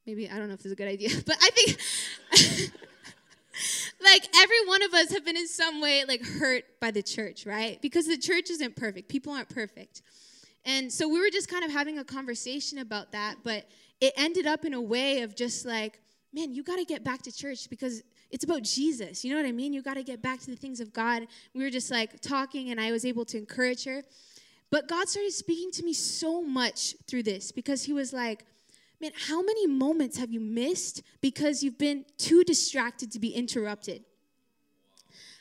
maybe 0.05 0.29
i 0.29 0.37
don't 0.37 0.47
know 0.47 0.53
if 0.53 0.59
this 0.59 0.67
is 0.67 0.71
a 0.71 0.75
good 0.75 0.87
idea 0.87 1.09
but 1.25 1.37
i 1.41 1.49
think 1.51 2.71
like 4.03 4.27
every 4.35 4.65
one 4.65 4.81
of 4.83 4.93
us 4.93 5.11
have 5.11 5.25
been 5.25 5.37
in 5.37 5.47
some 5.47 5.81
way 5.81 6.03
like 6.07 6.25
hurt 6.25 6.63
by 6.79 6.91
the 6.91 7.03
church 7.03 7.45
right? 7.45 7.81
Because 7.81 8.07
the 8.07 8.17
church 8.17 8.49
isn't 8.49 8.75
perfect. 8.75 9.09
People 9.09 9.33
aren't 9.33 9.49
perfect. 9.49 10.01
And 10.65 10.91
so 10.91 11.07
we 11.07 11.19
were 11.19 11.29
just 11.31 11.49
kind 11.49 11.63
of 11.63 11.71
having 11.71 11.97
a 11.99 12.03
conversation 12.03 12.79
about 12.79 13.11
that 13.11 13.37
but 13.43 13.65
it 13.99 14.13
ended 14.17 14.47
up 14.47 14.65
in 14.65 14.73
a 14.73 14.81
way 14.81 15.21
of 15.21 15.35
just 15.35 15.65
like 15.65 15.99
man 16.33 16.53
you 16.53 16.63
got 16.63 16.77
to 16.77 16.85
get 16.85 17.03
back 17.03 17.21
to 17.23 17.31
church 17.31 17.69
because 17.69 18.03
it's 18.31 18.45
about 18.45 18.63
jesus. 18.63 19.23
You 19.23 19.31
know 19.31 19.37
what 19.41 19.47
i 19.47 19.51
mean? 19.51 19.73
You 19.73 19.81
got 19.81 19.95
to 19.95 20.03
get 20.03 20.21
back 20.21 20.39
to 20.41 20.51
the 20.51 20.57
things 20.57 20.79
of 20.79 20.93
god. 20.93 21.27
We 21.53 21.63
were 21.63 21.69
just 21.69 21.91
like 21.91 22.21
talking 22.21 22.71
and 22.71 22.79
i 22.79 22.91
was 22.91 23.05
able 23.05 23.25
to 23.25 23.37
encourage 23.37 23.83
her 23.85 24.03
but 24.71 24.87
God 24.87 25.09
started 25.09 25.33
speaking 25.33 25.69
to 25.71 25.83
me 25.83 25.93
so 25.93 26.41
much 26.41 26.95
through 27.05 27.23
this 27.23 27.51
because 27.51 27.83
He 27.83 27.93
was 27.93 28.13
like, 28.13 28.45
Man, 29.01 29.11
how 29.27 29.41
many 29.41 29.65
moments 29.65 30.17
have 30.17 30.31
you 30.31 30.39
missed 30.39 31.01
because 31.21 31.63
you've 31.63 31.79
been 31.79 32.05
too 32.19 32.43
distracted 32.43 33.11
to 33.13 33.19
be 33.19 33.29
interrupted? 33.29 34.03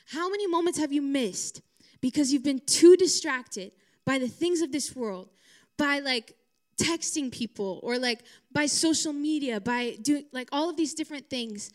How 0.07 0.29
many 0.29 0.47
moments 0.47 0.79
have 0.79 0.91
you 0.91 1.03
missed 1.03 1.61
because 2.01 2.33
you've 2.33 2.43
been 2.43 2.61
too 2.65 2.97
distracted 2.97 3.71
by 4.03 4.17
the 4.17 4.27
things 4.27 4.61
of 4.61 4.71
this 4.71 4.95
world, 4.95 5.29
by 5.77 5.99
like 5.99 6.35
texting 6.77 7.31
people 7.31 7.79
or 7.83 7.99
like 7.99 8.23
by 8.51 8.65
social 8.65 9.13
media, 9.13 9.61
by 9.61 9.95
doing 10.01 10.25
like 10.31 10.49
all 10.51 10.71
of 10.71 10.75
these 10.75 10.95
different 10.95 11.29
things? 11.29 11.71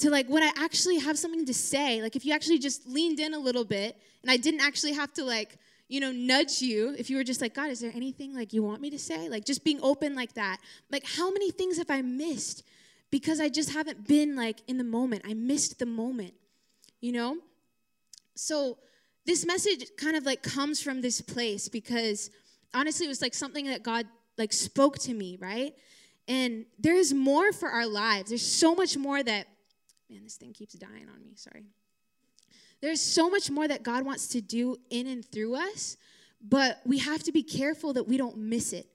To 0.00 0.10
like 0.10 0.28
when 0.28 0.42
I 0.42 0.50
actually 0.56 0.98
have 0.98 1.16
something 1.16 1.46
to 1.46 1.54
say, 1.54 2.02
like 2.02 2.16
if 2.16 2.24
you 2.24 2.32
actually 2.32 2.58
just 2.58 2.88
leaned 2.88 3.20
in 3.20 3.32
a 3.32 3.38
little 3.38 3.64
bit 3.64 3.96
and 4.22 4.30
I 4.30 4.38
didn't 4.38 4.60
actually 4.60 4.94
have 4.94 5.12
to 5.14 5.24
like 5.24 5.56
you 5.88 6.00
know, 6.00 6.12
nudge 6.12 6.60
you 6.60 6.94
if 6.98 7.08
you 7.08 7.16
were 7.16 7.24
just 7.24 7.40
like, 7.40 7.54
God, 7.54 7.70
is 7.70 7.80
there 7.80 7.92
anything 7.94 8.34
like 8.34 8.52
you 8.52 8.62
want 8.62 8.80
me 8.80 8.90
to 8.90 8.98
say? 8.98 9.28
Like 9.28 9.44
just 9.44 9.64
being 9.64 9.80
open 9.82 10.14
like 10.14 10.34
that. 10.34 10.58
Like, 10.90 11.04
how 11.04 11.30
many 11.30 11.50
things 11.50 11.78
have 11.78 11.90
I 11.90 12.02
missed 12.02 12.62
because 13.10 13.40
I 13.40 13.48
just 13.48 13.70
haven't 13.70 14.06
been 14.06 14.36
like 14.36 14.60
in 14.68 14.76
the 14.78 14.84
moment? 14.84 15.22
I 15.26 15.34
missed 15.34 15.78
the 15.78 15.86
moment, 15.86 16.34
you 17.00 17.12
know? 17.12 17.38
So 18.34 18.78
this 19.24 19.46
message 19.46 19.84
kind 19.96 20.16
of 20.16 20.24
like 20.24 20.42
comes 20.42 20.82
from 20.82 21.00
this 21.00 21.20
place 21.20 21.68
because 21.68 22.30
honestly, 22.74 23.06
it 23.06 23.08
was 23.08 23.22
like 23.22 23.34
something 23.34 23.66
that 23.66 23.82
God 23.82 24.06
like 24.36 24.52
spoke 24.52 24.98
to 25.00 25.14
me, 25.14 25.38
right? 25.40 25.74
And 26.28 26.66
there 26.78 26.94
is 26.94 27.14
more 27.14 27.52
for 27.52 27.70
our 27.70 27.86
lives. 27.86 28.28
There's 28.28 28.46
so 28.46 28.74
much 28.74 28.96
more 28.96 29.22
that, 29.22 29.46
man, 30.10 30.20
this 30.22 30.36
thing 30.36 30.52
keeps 30.52 30.74
dying 30.74 31.08
on 31.12 31.24
me. 31.24 31.32
Sorry. 31.34 31.64
There's 32.80 33.00
so 33.00 33.28
much 33.28 33.50
more 33.50 33.66
that 33.66 33.82
God 33.82 34.04
wants 34.04 34.28
to 34.28 34.40
do 34.40 34.76
in 34.90 35.06
and 35.06 35.24
through 35.24 35.56
us, 35.56 35.96
but 36.40 36.80
we 36.84 36.98
have 36.98 37.22
to 37.24 37.32
be 37.32 37.42
careful 37.42 37.92
that 37.94 38.06
we 38.06 38.16
don't 38.16 38.36
miss 38.36 38.72
it. 38.72 38.86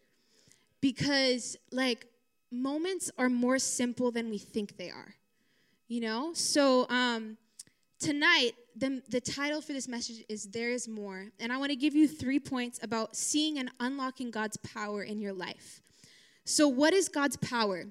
Because, 0.79 1.57
like, 1.71 2.07
moments 2.51 3.11
are 3.17 3.29
more 3.29 3.59
simple 3.59 4.11
than 4.11 4.29
we 4.29 4.37
think 4.37 4.77
they 4.77 4.89
are. 4.89 5.15
you 5.87 6.01
know? 6.01 6.31
So 6.33 6.87
um, 6.89 7.37
tonight, 7.99 8.51
the, 8.75 9.01
the 9.09 9.21
title 9.21 9.61
for 9.61 9.73
this 9.73 9.87
message 9.87 10.23
is 10.29 10.45
There 10.45 10.69
is 10.69 10.87
More. 10.87 11.27
And 11.39 11.53
I 11.53 11.57
want 11.57 11.71
to 11.71 11.75
give 11.75 11.95
you 11.95 12.07
three 12.07 12.39
points 12.39 12.79
about 12.81 13.15
seeing 13.15 13.59
and 13.59 13.69
unlocking 13.79 14.31
God's 14.31 14.57
power 14.57 15.03
in 15.03 15.19
your 15.19 15.33
life. 15.33 15.81
So, 16.45 16.67
what 16.67 16.93
is 16.93 17.07
God's 17.07 17.37
power? 17.37 17.85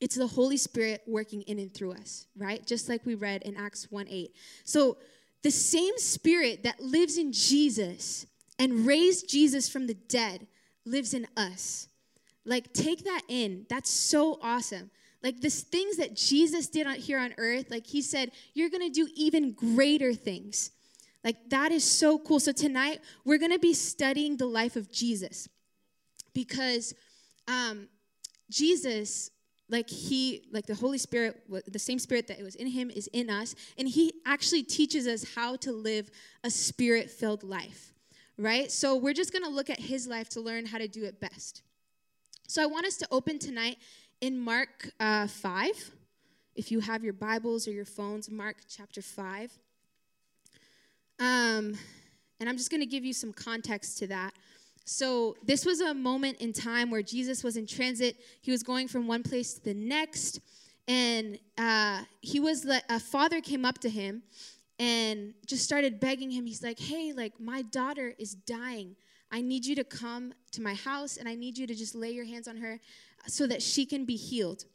It's 0.00 0.16
the 0.16 0.26
Holy 0.26 0.56
Spirit 0.56 1.02
working 1.06 1.42
in 1.42 1.58
and 1.58 1.72
through 1.72 1.92
us, 1.92 2.26
right? 2.36 2.64
Just 2.66 2.88
like 2.88 3.06
we 3.06 3.14
read 3.14 3.42
in 3.42 3.56
Acts 3.56 3.90
1 3.90 4.06
8. 4.08 4.34
So, 4.64 4.98
the 5.42 5.50
same 5.50 5.96
Spirit 5.98 6.64
that 6.64 6.80
lives 6.80 7.18
in 7.18 7.32
Jesus 7.32 8.26
and 8.58 8.86
raised 8.86 9.28
Jesus 9.28 9.68
from 9.68 9.86
the 9.86 9.94
dead 9.94 10.46
lives 10.84 11.14
in 11.14 11.26
us. 11.36 11.88
Like, 12.44 12.72
take 12.72 13.04
that 13.04 13.22
in. 13.28 13.66
That's 13.68 13.90
so 13.90 14.38
awesome. 14.42 14.90
Like, 15.22 15.40
the 15.40 15.50
things 15.50 15.96
that 15.96 16.14
Jesus 16.14 16.68
did 16.68 16.86
here 16.96 17.18
on 17.18 17.34
earth, 17.38 17.70
like, 17.70 17.86
he 17.86 18.02
said, 18.02 18.32
you're 18.54 18.70
gonna 18.70 18.90
do 18.90 19.08
even 19.14 19.52
greater 19.52 20.14
things. 20.14 20.72
Like, 21.24 21.36
that 21.50 21.72
is 21.72 21.84
so 21.84 22.18
cool. 22.18 22.38
So, 22.38 22.52
tonight, 22.52 23.00
we're 23.24 23.38
gonna 23.38 23.58
be 23.58 23.74
studying 23.74 24.36
the 24.36 24.46
life 24.46 24.76
of 24.76 24.90
Jesus 24.90 25.48
because 26.34 26.94
um, 27.48 27.88
Jesus 28.50 29.30
like 29.68 29.90
he 29.90 30.42
like 30.52 30.66
the 30.66 30.74
holy 30.74 30.98
spirit 30.98 31.42
the 31.66 31.78
same 31.78 31.98
spirit 31.98 32.28
that 32.28 32.40
was 32.40 32.54
in 32.54 32.68
him 32.68 32.90
is 32.90 33.08
in 33.12 33.28
us 33.28 33.54
and 33.76 33.88
he 33.88 34.12
actually 34.24 34.62
teaches 34.62 35.06
us 35.06 35.34
how 35.34 35.56
to 35.56 35.72
live 35.72 36.10
a 36.44 36.50
spirit 36.50 37.10
filled 37.10 37.42
life 37.42 37.92
right? 38.38 38.70
So 38.70 38.96
we're 38.96 39.14
just 39.14 39.32
going 39.32 39.44
to 39.44 39.50
look 39.50 39.70
at 39.70 39.80
his 39.80 40.06
life 40.06 40.28
to 40.30 40.40
learn 40.40 40.66
how 40.66 40.78
to 40.78 40.88
do 40.88 41.04
it 41.04 41.20
best. 41.20 41.62
So 42.48 42.62
i 42.62 42.66
want 42.66 42.86
us 42.86 42.96
to 42.98 43.08
open 43.10 43.40
tonight 43.40 43.76
in 44.20 44.38
mark 44.38 44.90
uh, 45.00 45.26
5 45.26 45.90
if 46.54 46.70
you 46.70 46.78
have 46.78 47.02
your 47.02 47.12
bibles 47.12 47.66
or 47.66 47.72
your 47.72 47.84
phones 47.84 48.30
mark 48.30 48.58
chapter 48.68 49.02
5 49.02 49.58
um, 51.18 51.76
and 52.38 52.48
i'm 52.48 52.56
just 52.56 52.70
going 52.70 52.80
to 52.80 52.86
give 52.86 53.04
you 53.04 53.12
some 53.12 53.32
context 53.32 53.98
to 53.98 54.06
that 54.06 54.32
so, 54.88 55.36
this 55.42 55.66
was 55.66 55.80
a 55.80 55.92
moment 55.92 56.38
in 56.38 56.52
time 56.52 56.92
where 56.92 57.02
Jesus 57.02 57.42
was 57.42 57.56
in 57.56 57.66
transit. 57.66 58.18
He 58.40 58.52
was 58.52 58.62
going 58.62 58.86
from 58.86 59.08
one 59.08 59.24
place 59.24 59.54
to 59.54 59.64
the 59.64 59.74
next. 59.74 60.38
And 60.86 61.40
uh, 61.58 62.02
he 62.20 62.38
was, 62.38 62.64
like, 62.64 62.84
a 62.88 63.00
father 63.00 63.40
came 63.40 63.64
up 63.64 63.78
to 63.78 63.90
him 63.90 64.22
and 64.78 65.34
just 65.44 65.64
started 65.64 65.98
begging 65.98 66.30
him. 66.30 66.46
He's 66.46 66.62
like, 66.62 66.78
Hey, 66.78 67.12
like, 67.12 67.40
my 67.40 67.62
daughter 67.62 68.14
is 68.16 68.34
dying. 68.34 68.94
I 69.32 69.40
need 69.40 69.66
you 69.66 69.74
to 69.74 69.82
come 69.82 70.32
to 70.52 70.62
my 70.62 70.74
house 70.74 71.16
and 71.16 71.28
I 71.28 71.34
need 71.34 71.58
you 71.58 71.66
to 71.66 71.74
just 71.74 71.96
lay 71.96 72.12
your 72.12 72.24
hands 72.24 72.46
on 72.46 72.56
her 72.58 72.78
so 73.26 73.48
that 73.48 73.62
she 73.62 73.86
can 73.86 74.04
be 74.04 74.14
healed. 74.14 74.66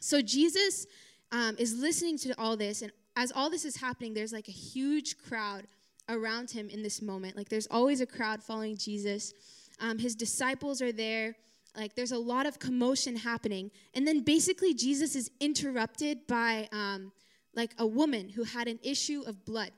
So, 0.00 0.20
Jesus 0.20 0.86
um, 1.32 1.56
is 1.58 1.72
listening 1.80 2.18
to 2.18 2.38
all 2.38 2.58
this. 2.58 2.82
And 2.82 2.92
as 3.16 3.32
all 3.34 3.48
this 3.48 3.64
is 3.64 3.76
happening, 3.76 4.12
there's 4.12 4.34
like 4.34 4.48
a 4.48 4.52
huge 4.52 5.16
crowd 5.16 5.66
around 6.10 6.50
him 6.50 6.68
in 6.68 6.82
this 6.82 7.00
moment. 7.00 7.36
Like 7.36 7.48
there's 7.48 7.68
always 7.70 8.00
a 8.00 8.06
crowd 8.06 8.42
following 8.42 8.76
Jesus. 8.76 9.32
Um, 9.80 9.98
his 9.98 10.14
disciples 10.14 10.82
are 10.82 10.92
there. 10.92 11.36
Like 11.76 11.94
there's 11.94 12.12
a 12.12 12.18
lot 12.18 12.46
of 12.46 12.58
commotion 12.58 13.16
happening. 13.16 13.70
And 13.94 14.06
then 14.06 14.20
basically, 14.20 14.74
Jesus 14.74 15.14
is 15.14 15.30
interrupted 15.40 16.26
by 16.26 16.68
um, 16.72 17.12
like 17.54 17.72
a 17.78 17.86
woman 17.86 18.28
who 18.28 18.44
had 18.44 18.68
an 18.68 18.78
issue 18.82 19.22
of 19.26 19.44
blood. 19.44 19.70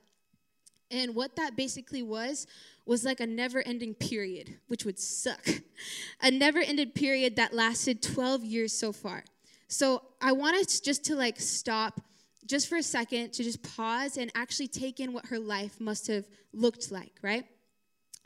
And 0.91 1.15
what 1.15 1.35
that 1.37 1.55
basically 1.55 2.03
was, 2.03 2.45
was 2.85 3.03
like 3.03 3.19
a 3.19 3.25
never 3.25 3.61
ending 3.61 3.95
period, 3.95 4.57
which 4.67 4.85
would 4.85 4.99
suck. 4.99 5.47
a 6.21 6.29
never 6.29 6.59
ended 6.59 6.93
period 6.93 7.35
that 7.37 7.53
lasted 7.53 8.01
12 8.01 8.43
years 8.43 8.73
so 8.73 8.91
far. 8.91 9.23
So 9.67 10.03
I 10.21 10.33
want 10.33 10.55
us 10.55 10.79
just 10.79 11.03
to 11.05 11.15
like 11.15 11.39
stop 11.39 12.01
just 12.47 12.67
for 12.67 12.77
a 12.77 12.83
second 12.83 13.33
to 13.33 13.43
just 13.43 13.63
pause 13.75 14.17
and 14.17 14.31
actually 14.35 14.67
take 14.67 14.99
in 14.99 15.13
what 15.13 15.27
her 15.27 15.39
life 15.39 15.79
must 15.79 16.07
have 16.07 16.25
looked 16.53 16.91
like, 16.91 17.13
right? 17.21 17.45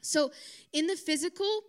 So, 0.01 0.31
in 0.73 0.87
the 0.87 0.95
physical, 0.95 1.61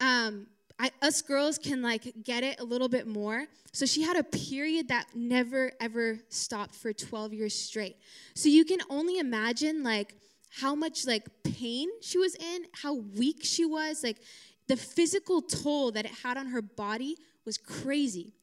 um, 0.00 0.46
I, 0.78 0.90
us 1.00 1.22
girls 1.22 1.58
can 1.58 1.80
like 1.80 2.12
get 2.24 2.42
it 2.42 2.60
a 2.60 2.64
little 2.64 2.88
bit 2.88 3.06
more. 3.06 3.46
So 3.72 3.86
she 3.86 4.02
had 4.02 4.16
a 4.16 4.24
period 4.24 4.88
that 4.88 5.06
never 5.14 5.70
ever 5.80 6.18
stopped 6.28 6.74
for 6.74 6.92
12 6.92 7.34
years 7.34 7.54
straight. 7.54 7.96
So 8.34 8.48
you 8.48 8.64
can 8.64 8.80
only 8.90 9.18
imagine 9.18 9.84
like 9.84 10.16
how 10.50 10.74
much 10.74 11.06
like 11.06 11.28
pain 11.44 11.88
she 12.00 12.18
was 12.18 12.34
in, 12.34 12.64
how 12.72 12.94
weak 12.94 13.44
she 13.44 13.64
was, 13.64 14.02
like 14.02 14.18
the 14.66 14.76
physical 14.76 15.40
toll 15.40 15.92
that 15.92 16.04
it 16.04 16.12
had 16.22 16.36
on 16.36 16.48
her 16.48 16.62
body 16.62 17.16
was 17.44 17.58
crazy, 17.58 18.34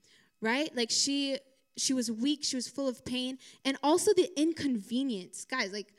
right? 0.41 0.73
Like 0.75 0.91
she 0.91 1.37
she 1.79 1.93
was 1.93 2.11
weak, 2.11 2.43
she 2.43 2.55
was 2.55 2.67
full 2.67 2.87
of 2.87 3.03
pain, 3.05 3.37
and 3.65 3.77
also 3.83 4.13
the 4.13 4.29
inconvenience. 4.39 5.45
Guys, 5.45 5.71
like, 5.71 5.93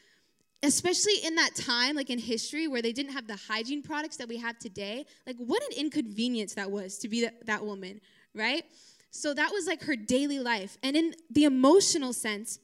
especially 0.62 1.14
in 1.25 1.34
that 1.37 1.54
time, 1.54 1.96
like 1.96 2.10
in 2.10 2.18
history, 2.18 2.68
where 2.68 2.82
they 2.82 2.92
didn't 2.92 3.12
have 3.12 3.26
the 3.26 3.37
hygiene 3.37 3.82
products 3.82 4.16
that 4.16 4.28
we 4.28 4.37
have 4.37 4.58
today, 4.58 5.06
like, 5.26 5.37
what 5.38 5.62
an 5.62 5.70
inconvenience 5.76 6.54
that 6.54 6.70
was 6.70 6.99
to 6.99 7.08
be 7.08 7.22
that, 7.22 7.46
that 7.46 7.64
woman, 7.64 8.00
right? 8.34 8.64
So 9.10 9.34
that 9.34 9.50
was 9.52 9.66
like 9.66 9.82
her 9.84 9.96
daily 9.96 10.38
life. 10.38 10.78
And 10.82 10.96
in 10.96 11.14
the 11.30 11.44
emotional 11.44 12.12
sense, 12.12 12.58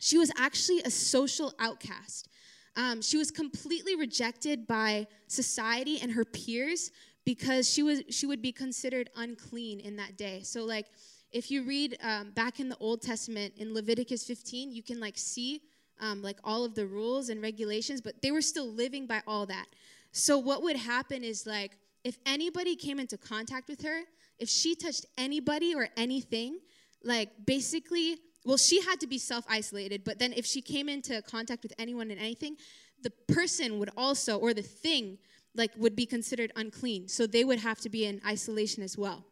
she 0.00 0.18
was 0.18 0.32
actually 0.36 0.80
a 0.82 0.90
social 0.90 1.52
outcast. 1.60 2.28
Um, 2.76 3.02
she 3.02 3.16
was 3.16 3.30
completely 3.30 3.94
rejected 3.96 4.66
by 4.66 5.06
society 5.28 6.00
and 6.00 6.12
her 6.12 6.24
peers 6.24 6.90
because 7.24 7.68
she 7.70 7.82
was 7.82 8.02
she 8.08 8.26
would 8.26 8.42
be 8.42 8.52
considered 8.52 9.10
unclean 9.16 9.80
in 9.80 9.96
that 9.96 10.16
day. 10.16 10.40
So 10.42 10.64
like 10.64 10.86
if 11.32 11.50
you 11.50 11.62
read 11.62 11.96
um, 12.02 12.30
back 12.30 12.60
in 12.60 12.68
the 12.68 12.76
Old 12.78 13.02
Testament 13.02 13.54
in 13.56 13.72
Leviticus 13.72 14.24
15, 14.24 14.72
you 14.72 14.82
can 14.82 15.00
like 15.00 15.16
see 15.16 15.62
um, 16.00 16.22
like 16.22 16.38
all 16.44 16.64
of 16.64 16.74
the 16.74 16.86
rules 16.86 17.28
and 17.28 17.42
regulations, 17.42 18.00
but 18.00 18.20
they 18.22 18.30
were 18.30 18.42
still 18.42 18.70
living 18.70 19.06
by 19.06 19.22
all 19.26 19.46
that. 19.46 19.66
So 20.12 20.38
what 20.38 20.62
would 20.62 20.76
happen 20.76 21.22
is 21.22 21.46
like 21.46 21.72
if 22.04 22.18
anybody 22.26 22.74
came 22.74 22.98
into 22.98 23.16
contact 23.16 23.68
with 23.68 23.82
her, 23.82 24.00
if 24.38 24.48
she 24.48 24.74
touched 24.74 25.06
anybody 25.18 25.74
or 25.74 25.88
anything, 25.96 26.58
like 27.04 27.30
basically, 27.46 28.18
well, 28.44 28.56
she 28.56 28.80
had 28.82 28.98
to 29.00 29.06
be 29.06 29.18
self 29.18 29.44
isolated, 29.48 30.02
but 30.04 30.18
then 30.18 30.32
if 30.34 30.46
she 30.46 30.62
came 30.62 30.88
into 30.88 31.22
contact 31.22 31.62
with 31.62 31.74
anyone 31.78 32.10
and 32.10 32.18
anything, 32.18 32.56
the 33.02 33.10
person 33.28 33.78
would 33.78 33.90
also, 33.96 34.38
or 34.38 34.54
the 34.54 34.62
thing, 34.62 35.18
like 35.54 35.70
would 35.76 35.94
be 35.94 36.06
considered 36.06 36.52
unclean. 36.56 37.08
So 37.08 37.26
they 37.26 37.44
would 37.44 37.58
have 37.58 37.80
to 37.80 37.88
be 37.88 38.06
in 38.06 38.20
isolation 38.26 38.82
as 38.82 38.96
well. 38.96 39.24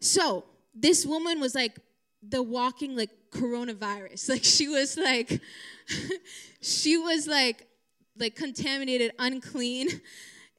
So 0.00 0.44
this 0.74 1.04
woman 1.04 1.40
was 1.40 1.54
like 1.54 1.78
the 2.22 2.42
walking 2.42 2.96
like 2.96 3.10
coronavirus. 3.30 4.28
Like 4.28 4.44
she 4.44 4.68
was 4.68 4.96
like, 4.96 5.40
she 6.60 6.96
was 6.96 7.26
like, 7.26 7.66
like 8.18 8.36
contaminated, 8.36 9.12
unclean. 9.18 9.88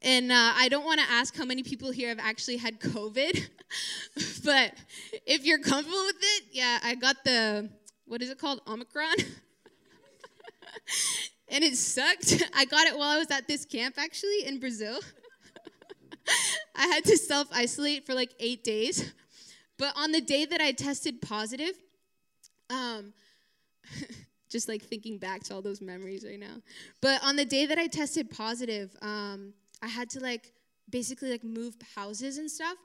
And 0.02 0.32
uh, 0.32 0.52
I 0.56 0.68
don't 0.68 0.84
want 0.84 1.00
to 1.00 1.06
ask 1.08 1.36
how 1.36 1.44
many 1.44 1.62
people 1.62 1.92
here 1.92 2.08
have 2.08 2.18
actually 2.18 2.56
had 2.56 2.80
COVID, 2.80 3.48
but 4.44 4.74
if 5.26 5.44
you're 5.44 5.60
comfortable 5.60 6.04
with 6.06 6.16
it, 6.20 6.44
yeah, 6.50 6.80
I 6.82 6.96
got 6.96 7.22
the, 7.24 7.70
what 8.06 8.20
is 8.20 8.28
it 8.28 8.38
called? 8.38 8.60
Omicron. 8.66 9.14
and 11.48 11.62
it 11.62 11.76
sucked. 11.76 12.42
I 12.52 12.64
got 12.64 12.88
it 12.88 12.98
while 12.98 13.10
I 13.10 13.18
was 13.18 13.30
at 13.30 13.46
this 13.46 13.64
camp 13.64 13.94
actually 13.96 14.44
in 14.44 14.58
Brazil. 14.58 14.98
I 16.74 16.86
had 16.88 17.04
to 17.04 17.16
self 17.16 17.46
isolate 17.52 18.04
for 18.04 18.14
like 18.14 18.32
eight 18.40 18.64
days. 18.64 19.12
But 19.82 19.94
on 19.96 20.12
the 20.12 20.20
day 20.20 20.44
that 20.44 20.60
I 20.60 20.70
tested 20.70 21.20
positive, 21.20 21.74
um, 22.70 23.12
just 24.48 24.68
like 24.68 24.80
thinking 24.80 25.18
back 25.18 25.42
to 25.42 25.54
all 25.54 25.60
those 25.60 25.80
memories 25.80 26.24
right 26.24 26.38
now. 26.38 26.62
But 27.00 27.20
on 27.24 27.34
the 27.34 27.44
day 27.44 27.66
that 27.66 27.78
I 27.78 27.88
tested 27.88 28.30
positive, 28.30 28.96
um, 29.02 29.54
I 29.82 29.88
had 29.88 30.08
to 30.10 30.20
like 30.20 30.52
basically 30.88 31.32
like 31.32 31.42
move 31.42 31.74
houses 31.96 32.38
and 32.38 32.48
stuff. 32.48 32.76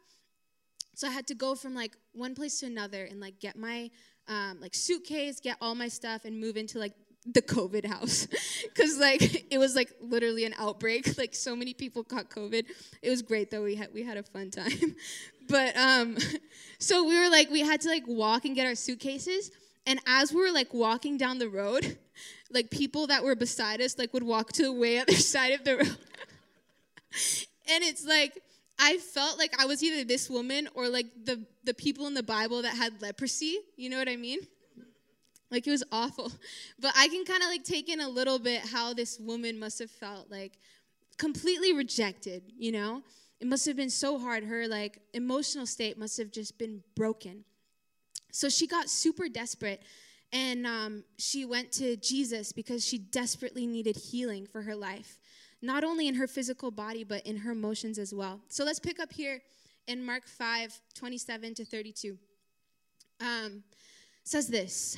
So 0.96 1.08
I 1.08 1.12
had 1.12 1.27
to 1.27 1.36
go 1.36 1.54
from 1.54 1.75
like 1.75 1.96
one 2.13 2.34
place 2.34 2.62
to 2.62 2.66
another 2.66 3.04
and 3.04 3.20
like 3.20 3.39
get 3.39 3.56
my 3.56 3.92
um, 4.27 4.58
like 4.60 4.74
suitcase, 4.74 5.39
get 5.39 5.58
all 5.62 5.75
my 5.75 5.89
stuff, 5.89 6.25
and 6.25 6.39
move 6.39 6.58
into 6.58 6.80
like 6.80 6.94
the 7.34 7.42
COVID 7.42 7.86
house 7.86 8.28
because 8.64 8.98
like 8.98 9.46
it 9.52 9.58
was 9.58 9.76
like 9.76 9.92
literally 10.02 10.46
an 10.46 10.54
outbreak. 10.58 11.06
Like 11.18 11.34
so 11.34 11.56
many 11.56 11.74
people 11.74 12.04
caught 12.04 12.30
COVID. 12.30 12.66
It 13.02 13.10
was 13.10 13.22
great 13.24 13.50
though. 13.50 13.64
We 13.64 13.76
had 13.76 13.92
we 13.94 14.04
had 14.04 14.18
a 14.18 14.24
fun 14.24 14.52
time. 14.52 14.96
but 15.48 15.76
um, 15.76 16.18
so 16.78 17.04
we 17.04 17.20
were 17.20 17.30
like 17.30 17.50
we 17.50 17.62
had 17.62 17.82
to 17.82 17.90
like 17.90 18.04
walk 18.06 18.46
and 18.46 18.56
get 18.56 18.68
our 18.68 18.76
suitcases. 18.76 19.52
And 19.88 20.00
as 20.06 20.32
we 20.32 20.42
were 20.42 20.52
like 20.52 20.74
walking 20.74 21.18
down 21.18 21.40
the 21.40 21.50
road, 21.50 21.98
like 22.52 22.70
people 22.70 23.08
that 23.08 23.24
were 23.24 23.36
beside 23.36 23.82
us 23.82 23.98
like 23.98 24.14
would 24.14 24.24
walk 24.24 24.52
to 24.54 24.64
the 24.64 24.74
way 24.74 25.00
other 25.00 25.16
side 25.16 25.54
of 25.54 25.64
the 25.64 25.78
road. 25.78 25.98
and 27.68 27.84
it's 27.84 28.06
like 28.06 28.44
I 28.78 28.98
felt 28.98 29.40
like 29.40 29.60
I 29.60 29.66
was 29.66 29.82
either 29.82 30.04
this 30.04 30.30
woman 30.30 30.70
or 30.76 30.88
like 30.88 31.08
the 31.26 31.44
the 31.64 31.74
people 31.74 32.06
in 32.06 32.14
the 32.14 32.24
Bible 32.24 32.62
that 32.62 32.76
had 32.76 33.02
leprosy. 33.02 33.60
You 33.76 33.90
know 33.90 33.98
what 33.98 34.10
I 34.10 34.18
mean? 34.18 34.40
Like 35.50 35.66
it 35.68 35.72
was 35.72 35.84
awful. 35.92 36.32
But 36.80 36.94
I 36.96 37.08
can 37.08 37.25
kind 37.25 37.42
of 37.42 37.50
like 37.50 37.63
take 37.63 37.89
in 37.89 38.01
a 38.01 38.10
little 38.10 38.39
bit 38.39 38.62
how 38.62 38.94
this 38.94 39.20
woman 39.20 39.58
must 39.60 39.80
have 39.80 39.92
felt 39.92 40.30
like 40.30 40.60
completely 41.18 41.74
rejected, 41.74 42.44
you 42.58 42.72
know? 42.72 43.01
It 43.39 43.48
must 43.48 43.66
have 43.66 43.75
been 43.75 43.89
so 43.89 44.18
hard. 44.18 44.44
Her 44.44 44.68
like 44.68 45.00
emotional 45.13 45.66
state 45.66 45.98
must 45.98 46.18
have 46.18 46.32
just 46.32 46.58
been 46.58 46.84
broken. 46.96 47.44
So 48.32 48.50
she 48.50 48.68
got 48.68 48.89
super 48.89 49.30
desperate 49.30 49.82
and 50.34 50.68
um, 50.68 51.04
she 51.18 51.46
went 51.46 51.72
to 51.74 51.96
Jesus 51.98 52.51
because 52.51 52.86
she 52.86 52.98
desperately 52.98 53.66
needed 53.66 53.96
healing 53.96 54.46
for 54.46 54.62
her 54.62 54.75
life, 54.75 55.18
not 55.62 55.84
only 55.84 56.08
in 56.08 56.16
her 56.16 56.27
physical 56.27 56.70
body, 56.70 57.04
but 57.04 57.25
in 57.25 57.38
her 57.38 57.51
emotions 57.51 57.98
as 57.98 58.13
well. 58.13 58.42
So 58.50 58.66
let's 58.66 58.80
pick 58.80 59.00
up 59.00 59.13
here 59.13 59.42
in 59.88 60.04
Mark 60.04 60.27
5 60.27 60.80
27 60.94 61.56
to 61.56 61.66
32. 61.66 62.18
Um, 63.20 63.63
says 64.24 64.48
this 64.48 64.98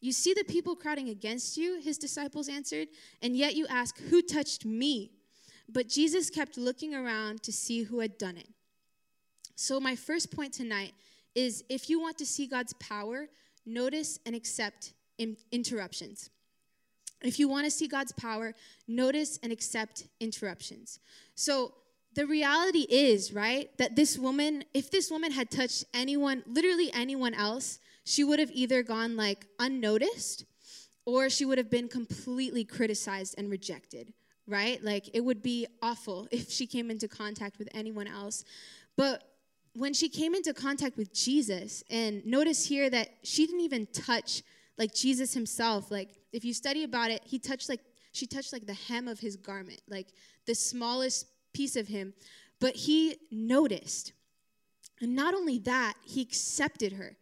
You 0.00 0.12
see 0.12 0.34
the 0.34 0.44
people 0.44 0.76
crowding 0.76 1.08
against 1.08 1.56
you, 1.56 1.80
his 1.80 1.98
disciples 1.98 2.48
answered, 2.48 2.88
and 3.22 3.36
yet 3.36 3.54
you 3.54 3.66
ask, 3.68 3.98
Who 4.10 4.22
touched 4.22 4.64
me? 4.64 5.12
But 5.68 5.88
Jesus 5.88 6.30
kept 6.30 6.58
looking 6.58 6.94
around 6.94 7.42
to 7.42 7.52
see 7.52 7.82
who 7.82 8.00
had 8.00 8.18
done 8.18 8.36
it. 8.36 8.48
So, 9.56 9.80
my 9.80 9.96
first 9.96 10.34
point 10.34 10.52
tonight 10.52 10.92
is 11.34 11.64
if 11.68 11.88
you 11.90 12.00
want 12.00 12.18
to 12.18 12.26
see 12.26 12.46
God's 12.46 12.74
power, 12.74 13.28
notice 13.64 14.18
and 14.26 14.34
accept 14.34 14.92
interruptions. 15.50 16.30
If 17.22 17.38
you 17.38 17.48
want 17.48 17.64
to 17.64 17.70
see 17.70 17.88
God's 17.88 18.12
power, 18.12 18.54
notice 18.86 19.38
and 19.42 19.50
accept 19.50 20.06
interruptions. 20.20 21.00
So, 21.34 21.72
the 22.14 22.26
reality 22.26 22.86
is, 22.88 23.32
right, 23.32 23.70
that 23.76 23.96
this 23.96 24.18
woman, 24.18 24.64
if 24.72 24.90
this 24.90 25.10
woman 25.10 25.32
had 25.32 25.50
touched 25.50 25.84
anyone, 25.92 26.42
literally 26.46 26.90
anyone 26.94 27.34
else, 27.34 27.78
she 28.06 28.22
would 28.22 28.38
have 28.38 28.52
either 28.52 28.84
gone 28.84 29.16
like 29.16 29.46
unnoticed 29.58 30.44
or 31.04 31.28
she 31.28 31.44
would 31.44 31.58
have 31.58 31.68
been 31.68 31.88
completely 31.88 32.64
criticized 32.64 33.34
and 33.36 33.50
rejected, 33.50 34.12
right? 34.46 34.82
Like 34.82 35.10
it 35.12 35.22
would 35.22 35.42
be 35.42 35.66
awful 35.82 36.28
if 36.30 36.48
she 36.48 36.66
came 36.66 36.90
into 36.90 37.08
contact 37.08 37.58
with 37.58 37.68
anyone 37.74 38.06
else. 38.06 38.44
But 38.96 39.24
when 39.74 39.92
she 39.92 40.08
came 40.08 40.34
into 40.36 40.54
contact 40.54 40.96
with 40.96 41.12
Jesus, 41.12 41.82
and 41.90 42.24
notice 42.24 42.64
here 42.64 42.88
that 42.88 43.08
she 43.24 43.44
didn't 43.44 43.60
even 43.60 43.86
touch 43.86 44.42
like 44.78 44.94
Jesus 44.94 45.34
himself. 45.34 45.90
Like 45.90 46.10
if 46.32 46.44
you 46.44 46.54
study 46.54 46.84
about 46.84 47.10
it, 47.10 47.22
he 47.24 47.40
touched 47.40 47.68
like 47.68 47.80
she 48.12 48.26
touched 48.26 48.52
like 48.52 48.66
the 48.66 48.74
hem 48.74 49.08
of 49.08 49.18
his 49.18 49.36
garment, 49.36 49.82
like 49.88 50.06
the 50.46 50.54
smallest 50.54 51.26
piece 51.52 51.74
of 51.74 51.88
him. 51.88 52.14
But 52.60 52.76
he 52.76 53.16
noticed. 53.32 54.12
And 55.00 55.14
not 55.14 55.34
only 55.34 55.58
that, 55.58 55.94
he 56.06 56.22
accepted 56.22 56.92
her. 56.94 57.16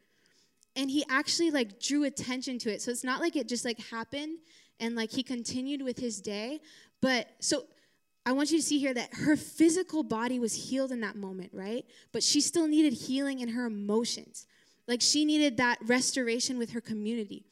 And 0.76 0.90
he 0.90 1.04
actually 1.08 1.50
like 1.50 1.80
drew 1.80 2.04
attention 2.04 2.58
to 2.60 2.72
it. 2.72 2.82
So 2.82 2.90
it's 2.90 3.04
not 3.04 3.20
like 3.20 3.36
it 3.36 3.48
just 3.48 3.64
like 3.64 3.78
happened 3.78 4.38
and 4.80 4.96
like 4.96 5.10
he 5.10 5.22
continued 5.22 5.82
with 5.82 5.98
his 5.98 6.20
day, 6.20 6.60
but 7.00 7.28
so 7.38 7.66
I 8.26 8.32
want 8.32 8.50
you 8.50 8.58
to 8.58 8.64
see 8.64 8.78
here 8.78 8.94
that 8.94 9.12
her 9.14 9.36
physical 9.36 10.02
body 10.02 10.38
was 10.38 10.54
healed 10.54 10.92
in 10.92 11.00
that 11.02 11.14
moment, 11.14 11.50
right? 11.52 11.84
But 12.12 12.22
she 12.22 12.40
still 12.40 12.66
needed 12.66 12.94
healing 12.94 13.40
in 13.40 13.50
her 13.50 13.66
emotions. 13.66 14.46
Like 14.88 15.02
she 15.02 15.24
needed 15.24 15.58
that 15.58 15.78
restoration 15.82 16.58
with 16.58 16.70
her 16.70 16.80
community. 16.80 17.44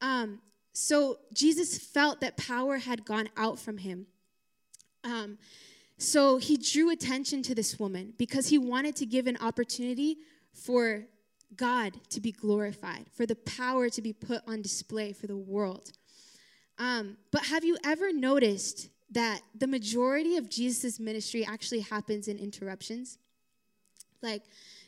Um, 0.00 0.40
so 0.72 1.18
Jesus 1.34 1.78
felt 1.78 2.20
that 2.20 2.36
power 2.36 2.78
had 2.78 3.04
gone 3.04 3.28
out 3.36 3.58
from 3.58 3.78
him. 3.78 4.06
Um, 5.04 5.38
so 5.98 6.38
he 6.38 6.56
drew 6.56 6.90
attention 6.90 7.42
to 7.42 7.54
this 7.54 7.78
woman 7.78 8.14
because 8.16 8.48
he 8.48 8.58
wanted 8.58 8.96
to 8.96 9.06
give 9.06 9.26
an 9.26 9.36
opportunity 9.40 10.18
for 10.52 11.04
God 11.56 11.98
to 12.10 12.20
be 12.20 12.32
glorified, 12.32 13.06
for 13.12 13.26
the 13.26 13.36
power 13.36 13.88
to 13.90 14.02
be 14.02 14.12
put 14.12 14.42
on 14.46 14.62
display 14.62 15.12
for 15.12 15.26
the 15.26 15.36
world. 15.36 15.92
Um, 16.78 17.16
but 17.30 17.44
have 17.46 17.64
you 17.64 17.76
ever 17.84 18.12
noticed 18.12 18.88
that 19.12 19.42
the 19.54 19.66
majority 19.66 20.36
of 20.36 20.48
Jesus' 20.48 20.98
ministry 20.98 21.44
actually 21.44 21.80
happens 21.80 22.28
in 22.28 22.38
interruptions. 22.38 23.18
Like, 24.22 24.42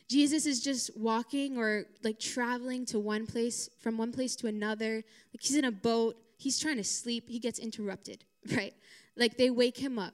Jesus 0.07 0.45
is 0.45 0.61
just 0.61 0.95
walking 0.97 1.57
or 1.57 1.85
like 2.03 2.19
traveling 2.19 2.85
to 2.87 2.99
one 2.99 3.25
place, 3.25 3.69
from 3.79 3.97
one 3.97 4.11
place 4.11 4.35
to 4.37 4.47
another. 4.47 4.95
Like, 4.95 5.41
he's 5.41 5.55
in 5.55 5.65
a 5.65 5.71
boat, 5.71 6.15
he's 6.37 6.59
trying 6.59 6.77
to 6.77 6.83
sleep, 6.83 7.29
he 7.29 7.39
gets 7.39 7.59
interrupted, 7.59 8.23
right? 8.55 8.73
Like, 9.15 9.37
they 9.37 9.49
wake 9.49 9.77
him 9.77 9.99
up. 9.99 10.13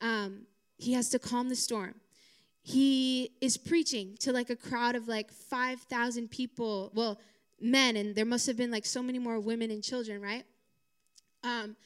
Um, 0.00 0.46
he 0.78 0.94
has 0.94 1.10
to 1.10 1.18
calm 1.18 1.50
the 1.50 1.56
storm. 1.56 1.94
He 2.62 3.32
is 3.40 3.56
preaching 3.56 4.16
to 4.20 4.32
like 4.32 4.50
a 4.50 4.56
crowd 4.56 4.94
of 4.94 5.08
like 5.08 5.32
5,000 5.32 6.30
people, 6.30 6.90
well, 6.94 7.18
men, 7.60 7.96
and 7.96 8.14
there 8.14 8.24
must 8.24 8.46
have 8.46 8.56
been 8.56 8.70
like 8.70 8.86
so 8.86 9.02
many 9.02 9.18
more 9.18 9.40
women 9.40 9.70
and 9.70 9.82
children, 9.82 10.20
right? 10.20 10.44
Um, 11.42 11.76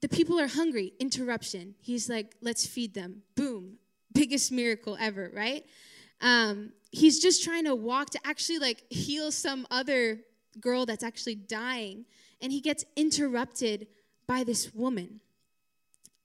the 0.00 0.08
people 0.08 0.40
are 0.40 0.48
hungry. 0.48 0.92
Interruption. 0.98 1.74
He's 1.80 2.08
like, 2.08 2.34
let's 2.40 2.66
feed 2.66 2.94
them. 2.94 3.22
Boom. 3.34 3.78
Biggest 4.12 4.50
miracle 4.50 4.96
ever, 5.00 5.30
right? 5.34 5.64
Um, 6.20 6.72
he's 6.90 7.20
just 7.20 7.44
trying 7.44 7.64
to 7.64 7.74
walk 7.74 8.10
to 8.10 8.20
actually 8.24 8.58
like 8.58 8.82
heal 8.90 9.30
some 9.30 9.66
other 9.70 10.20
girl 10.60 10.86
that's 10.86 11.04
actually 11.04 11.36
dying. 11.36 12.04
And 12.40 12.50
he 12.50 12.60
gets 12.60 12.84
interrupted 12.96 13.86
by 14.26 14.44
this 14.44 14.74
woman. 14.74 15.20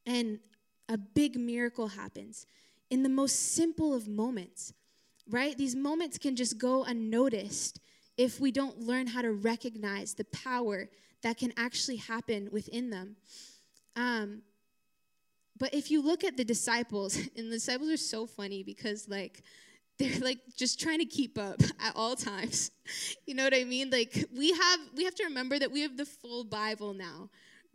And 0.06 0.40
a 0.88 0.98
big 0.98 1.38
miracle 1.38 1.88
happens 1.90 2.46
in 2.96 3.04
the 3.04 3.10
most 3.10 3.54
simple 3.56 3.94
of 3.94 4.08
moments, 4.08 4.72
right? 5.30 5.58
These 5.58 5.76
moments 5.76 6.18
can 6.18 6.38
just 6.38 6.58
go 6.58 6.86
unnoticed 6.86 7.82
if 8.18 8.40
we 8.40 8.52
don't 8.52 8.80
learn 8.80 9.08
how 9.08 9.22
to 9.22 9.34
recognize 9.34 10.14
the 10.14 10.24
power 10.24 10.88
that 11.22 11.38
can 11.38 11.52
actually 11.58 11.98
happen 11.98 12.48
within 12.54 12.90
them. 12.90 13.18
Um, 13.98 14.44
but 15.60 15.74
if 15.74 15.92
you 15.92 16.02
look 16.02 16.24
at 16.24 16.38
the 16.38 16.46
disciples, 16.46 17.18
and 17.36 17.48
the 17.52 17.56
disciples 17.56 17.90
are 17.90 17.98
so 17.98 18.26
funny 18.26 18.64
because, 18.64 19.10
like, 19.10 19.44
they're 20.00 20.20
like 20.20 20.40
just 20.56 20.80
trying 20.80 21.00
to 21.00 21.06
keep 21.06 21.38
up 21.38 21.62
at 21.82 21.94
all 21.98 22.16
times. 22.16 22.72
You 23.26 23.34
know 23.36 23.44
what 23.44 23.54
I 23.54 23.66
mean? 23.66 23.90
Like 23.90 24.26
we 24.34 24.52
have 24.54 24.80
we 24.96 25.04
have 25.04 25.16
to 25.16 25.26
remember 25.26 25.60
that 25.60 25.72
we 25.72 25.82
have 25.82 25.98
the 25.98 26.06
full 26.06 26.46
Bible 26.46 26.94
now, 26.94 27.30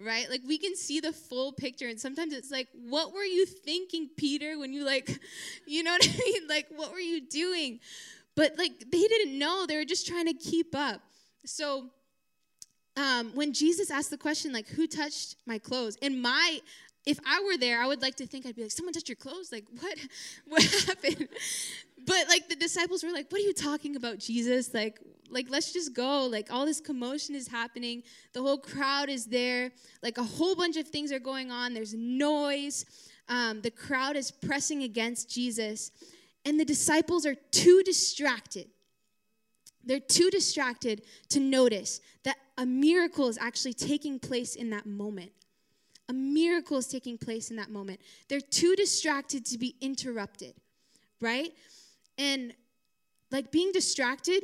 right? 0.04 0.28
Like 0.30 0.42
we 0.46 0.58
can 0.58 0.76
see 0.76 1.00
the 1.00 1.12
full 1.12 1.52
picture 1.52 1.88
and 1.88 2.00
sometimes 2.00 2.32
it's 2.32 2.50
like 2.50 2.68
what 2.88 3.12
were 3.12 3.24
you 3.24 3.46
thinking, 3.46 4.08
Peter, 4.16 4.58
when 4.58 4.72
you 4.72 4.84
like 4.84 5.18
you 5.66 5.82
know 5.82 5.92
what 5.92 6.08
I 6.08 6.18
mean? 6.18 6.48
Like 6.48 6.66
what 6.74 6.92
were 6.92 7.00
you 7.00 7.20
doing? 7.20 7.80
But 8.36 8.58
like 8.58 8.78
they 8.90 9.00
didn't 9.00 9.38
know. 9.38 9.66
They 9.66 9.76
were 9.76 9.84
just 9.84 10.06
trying 10.06 10.26
to 10.26 10.34
keep 10.34 10.74
up. 10.74 11.00
So 11.44 11.90
um, 12.96 13.32
when 13.34 13.52
Jesus 13.52 13.90
asked 13.90 14.10
the 14.10 14.18
question, 14.18 14.52
like, 14.52 14.68
who 14.68 14.86
touched 14.86 15.36
my 15.46 15.58
clothes? 15.58 15.96
In 15.96 16.20
my, 16.20 16.60
if 17.06 17.18
I 17.26 17.42
were 17.46 17.56
there, 17.56 17.80
I 17.80 17.86
would 17.86 18.02
like 18.02 18.16
to 18.16 18.26
think 18.26 18.46
I'd 18.46 18.56
be 18.56 18.62
like, 18.62 18.70
someone 18.70 18.92
touched 18.92 19.08
your 19.08 19.16
clothes? 19.16 19.52
Like, 19.52 19.64
what, 19.78 19.98
what 20.46 20.62
happened? 20.62 21.28
But 22.06 22.28
like 22.28 22.48
the 22.48 22.56
disciples 22.56 23.04
were 23.04 23.12
like, 23.12 23.30
what 23.30 23.42
are 23.42 23.44
you 23.44 23.52
talking 23.52 23.94
about, 23.94 24.18
Jesus? 24.18 24.72
Like, 24.72 24.98
like 25.30 25.46
let's 25.48 25.72
just 25.72 25.94
go. 25.94 26.26
Like 26.26 26.52
all 26.52 26.66
this 26.66 26.80
commotion 26.80 27.34
is 27.34 27.48
happening. 27.48 28.02
The 28.32 28.42
whole 28.42 28.58
crowd 28.58 29.08
is 29.08 29.26
there. 29.26 29.72
Like 30.02 30.18
a 30.18 30.24
whole 30.24 30.54
bunch 30.54 30.76
of 30.76 30.88
things 30.88 31.12
are 31.12 31.18
going 31.18 31.50
on. 31.50 31.74
There's 31.74 31.94
noise. 31.94 32.84
Um, 33.28 33.60
the 33.60 33.70
crowd 33.70 34.16
is 34.16 34.30
pressing 34.30 34.82
against 34.82 35.30
Jesus, 35.30 35.92
and 36.44 36.58
the 36.58 36.64
disciples 36.64 37.24
are 37.24 37.36
too 37.52 37.82
distracted 37.84 38.66
they're 39.84 40.00
too 40.00 40.30
distracted 40.30 41.02
to 41.30 41.40
notice 41.40 42.00
that 42.24 42.36
a 42.58 42.66
miracle 42.66 43.28
is 43.28 43.38
actually 43.38 43.72
taking 43.72 44.18
place 44.18 44.54
in 44.54 44.70
that 44.70 44.86
moment. 44.86 45.32
A 46.08 46.12
miracle 46.12 46.78
is 46.78 46.86
taking 46.86 47.16
place 47.16 47.50
in 47.50 47.56
that 47.56 47.70
moment. 47.70 48.00
They're 48.28 48.40
too 48.40 48.74
distracted 48.76 49.46
to 49.46 49.58
be 49.58 49.76
interrupted, 49.80 50.54
right? 51.20 51.52
And 52.18 52.52
like 53.30 53.50
being 53.50 53.72
distracted 53.72 54.42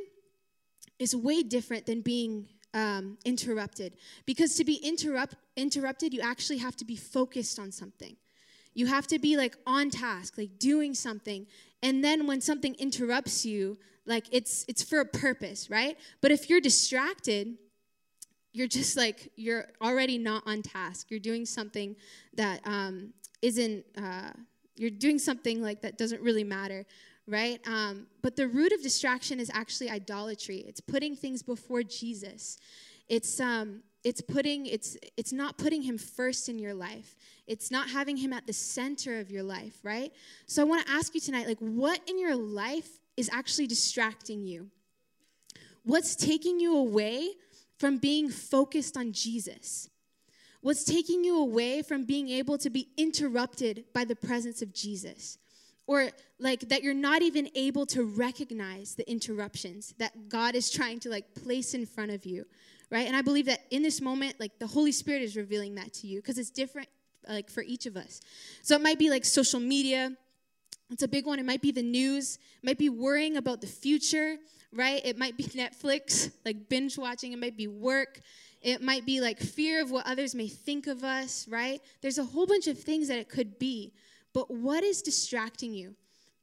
is 0.98 1.14
way 1.14 1.42
different 1.42 1.86
than 1.86 2.00
being 2.00 2.48
um, 2.74 3.18
interrupted. 3.24 3.94
Because 4.24 4.54
to 4.56 4.64
be 4.64 4.74
interrupt, 4.76 5.34
interrupted, 5.56 6.12
you 6.12 6.20
actually 6.20 6.58
have 6.58 6.76
to 6.76 6.84
be 6.84 6.96
focused 6.96 7.58
on 7.58 7.72
something. 7.72 8.16
You 8.74 8.86
have 8.86 9.06
to 9.08 9.18
be 9.18 9.36
like 9.36 9.56
on 9.66 9.90
task, 9.90 10.36
like 10.36 10.58
doing 10.58 10.94
something. 10.94 11.46
And 11.82 12.04
then 12.04 12.26
when 12.26 12.40
something 12.40 12.74
interrupts 12.74 13.46
you, 13.46 13.78
like 14.06 14.26
it's 14.30 14.64
it's 14.68 14.82
for 14.82 15.00
a 15.00 15.04
purpose 15.04 15.68
right 15.68 15.98
but 16.20 16.30
if 16.30 16.48
you're 16.48 16.60
distracted 16.60 17.56
you're 18.52 18.68
just 18.68 18.96
like 18.96 19.30
you're 19.36 19.66
already 19.82 20.16
not 20.16 20.42
on 20.46 20.62
task 20.62 21.10
you're 21.10 21.20
doing 21.20 21.44
something 21.44 21.94
that 22.34 22.60
um, 22.64 23.12
isn't 23.42 23.84
uh, 23.98 24.30
you're 24.76 24.90
doing 24.90 25.18
something 25.18 25.60
like 25.60 25.82
that 25.82 25.98
doesn't 25.98 26.22
really 26.22 26.44
matter 26.44 26.86
right? 27.28 27.60
Um, 27.66 28.06
but 28.22 28.36
the 28.36 28.48
root 28.48 28.72
of 28.72 28.82
distraction 28.82 29.40
is 29.40 29.50
actually 29.52 29.90
idolatry. 29.90 30.64
It's 30.66 30.80
putting 30.80 31.16
things 31.16 31.42
before 31.42 31.82
jesus. 31.82 32.58
It's 33.08 33.40
um 33.40 33.82
it's 34.04 34.20
putting 34.20 34.66
it's 34.66 34.96
it's 35.16 35.32
not 35.32 35.58
putting 35.58 35.82
him 35.82 35.98
first 35.98 36.48
in 36.48 36.58
your 36.58 36.74
life. 36.74 37.16
It's 37.46 37.70
not 37.70 37.88
having 37.90 38.16
him 38.16 38.32
at 38.32 38.46
the 38.46 38.52
center 38.52 39.18
of 39.18 39.30
your 39.30 39.42
life 39.42 39.78
right? 39.82 40.12
So 40.46 40.62
i 40.62 40.64
want 40.64 40.86
to 40.86 40.92
ask 40.92 41.14
you 41.14 41.20
tonight 41.20 41.46
like 41.46 41.58
what 41.58 42.00
in 42.08 42.18
your 42.18 42.36
life 42.36 42.88
is 43.16 43.30
actually 43.32 43.66
distracting 43.66 44.44
you? 44.44 44.70
What's 45.84 46.16
taking 46.16 46.60
you 46.60 46.76
away 46.76 47.30
from 47.78 47.98
being 47.98 48.28
focused 48.28 48.96
on 48.96 49.12
jesus? 49.12 49.88
What's 50.62 50.84
taking 50.84 51.22
you 51.22 51.38
away 51.38 51.82
from 51.82 52.04
being 52.04 52.28
able 52.28 52.58
to 52.58 52.70
be 52.70 52.88
interrupted 52.96 53.84
by 53.92 54.04
the 54.04 54.16
presence 54.16 54.62
of 54.62 54.72
jesus 54.72 55.38
or 55.86 56.08
like 56.38 56.60
that 56.68 56.82
you're 56.82 56.94
not 56.94 57.22
even 57.22 57.48
able 57.54 57.86
to 57.86 58.04
recognize 58.04 58.94
the 58.94 59.08
interruptions 59.10 59.94
that 59.98 60.28
god 60.28 60.54
is 60.54 60.70
trying 60.70 60.98
to 61.00 61.08
like 61.08 61.34
place 61.34 61.74
in 61.74 61.86
front 61.86 62.10
of 62.10 62.26
you 62.26 62.44
right? 62.90 63.06
And 63.06 63.16
I 63.16 63.22
believe 63.22 63.46
that 63.46 63.60
in 63.70 63.82
this 63.82 64.00
moment, 64.00 64.36
like 64.38 64.58
the 64.58 64.66
Holy 64.66 64.92
Spirit 64.92 65.22
is 65.22 65.36
revealing 65.36 65.74
that 65.76 65.92
to 65.94 66.06
you 66.06 66.20
because 66.20 66.38
it's 66.38 66.50
different, 66.50 66.88
like 67.28 67.50
for 67.50 67.62
each 67.62 67.86
of 67.86 67.96
us. 67.96 68.20
So 68.62 68.74
it 68.76 68.82
might 68.82 68.98
be 68.98 69.10
like 69.10 69.24
social 69.24 69.60
media. 69.60 70.12
It's 70.90 71.02
a 71.02 71.08
big 71.08 71.26
one. 71.26 71.38
It 71.38 71.44
might 71.44 71.62
be 71.62 71.72
the 71.72 71.82
news. 71.82 72.36
It 72.62 72.66
might 72.66 72.78
be 72.78 72.88
worrying 72.88 73.36
about 73.36 73.60
the 73.60 73.66
future, 73.66 74.36
right? 74.72 75.00
It 75.04 75.18
might 75.18 75.36
be 75.36 75.44
Netflix, 75.44 76.30
like 76.44 76.68
binge 76.68 76.96
watching. 76.96 77.32
It 77.32 77.38
might 77.38 77.56
be 77.56 77.66
work. 77.66 78.20
It 78.62 78.82
might 78.82 79.04
be 79.04 79.20
like 79.20 79.38
fear 79.40 79.82
of 79.82 79.90
what 79.90 80.06
others 80.06 80.34
may 80.34 80.48
think 80.48 80.86
of 80.86 81.04
us, 81.04 81.46
right? 81.48 81.80
There's 82.02 82.18
a 82.18 82.24
whole 82.24 82.46
bunch 82.46 82.66
of 82.66 82.78
things 82.78 83.08
that 83.08 83.18
it 83.18 83.28
could 83.28 83.58
be. 83.58 83.92
But 84.36 84.50
what 84.50 84.84
is 84.84 85.00
distracting 85.00 85.72
you? 85.72 85.94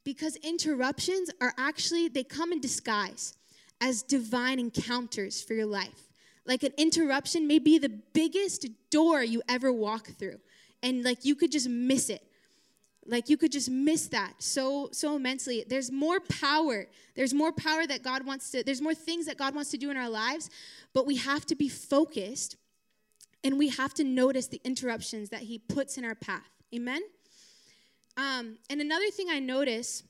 Because 0.02 0.34
interruptions 0.42 1.30
are 1.40 1.54
actually, 1.56 2.08
they 2.08 2.24
come 2.24 2.50
in 2.50 2.60
disguise 2.60 3.36
as 3.80 4.02
divine 4.02 4.58
encounters 4.58 5.40
for 5.40 5.54
your 5.54 5.66
life. 5.66 6.08
Like 6.44 6.64
an 6.64 6.72
interruption 6.76 7.46
may 7.46 7.60
be 7.60 7.78
the 7.78 7.90
biggest 8.12 8.66
door 8.90 9.22
you 9.22 9.42
ever 9.48 9.72
walk 9.72 10.08
through. 10.08 10.40
And 10.82 11.04
like 11.04 11.24
you 11.24 11.36
could 11.36 11.52
just 11.52 11.68
miss 11.68 12.10
it. 12.10 12.26
Like 13.06 13.28
you 13.28 13.36
could 13.36 13.52
just 13.52 13.70
miss 13.70 14.08
that 14.08 14.42
so 14.42 14.88
so 14.90 15.14
immensely. 15.14 15.64
There's 15.64 15.92
more 15.92 16.18
power. 16.18 16.88
There's 17.14 17.32
more 17.32 17.52
power 17.52 17.86
that 17.86 18.02
God 18.02 18.26
wants 18.26 18.50
to 18.50 18.64
there's 18.64 18.82
more 18.82 18.94
things 18.94 19.26
that 19.26 19.38
God 19.38 19.54
wants 19.54 19.70
to 19.70 19.76
do 19.76 19.92
in 19.92 19.96
our 19.96 20.10
lives, 20.10 20.50
but 20.94 21.06
we 21.06 21.14
have 21.18 21.46
to 21.46 21.54
be 21.54 21.68
focused 21.68 22.56
and 23.44 23.56
we 23.56 23.68
have 23.68 23.94
to 23.94 24.02
notice 24.02 24.48
the 24.48 24.60
interruptions 24.64 25.28
that 25.28 25.42
he 25.42 25.60
puts 25.60 25.96
in 25.96 26.04
our 26.04 26.16
path. 26.16 26.50
Amen. 26.74 27.00
Um, 28.16 28.58
and 28.70 28.80
another 28.80 29.10
thing 29.10 29.28
I 29.30 29.40
notice 29.40 30.02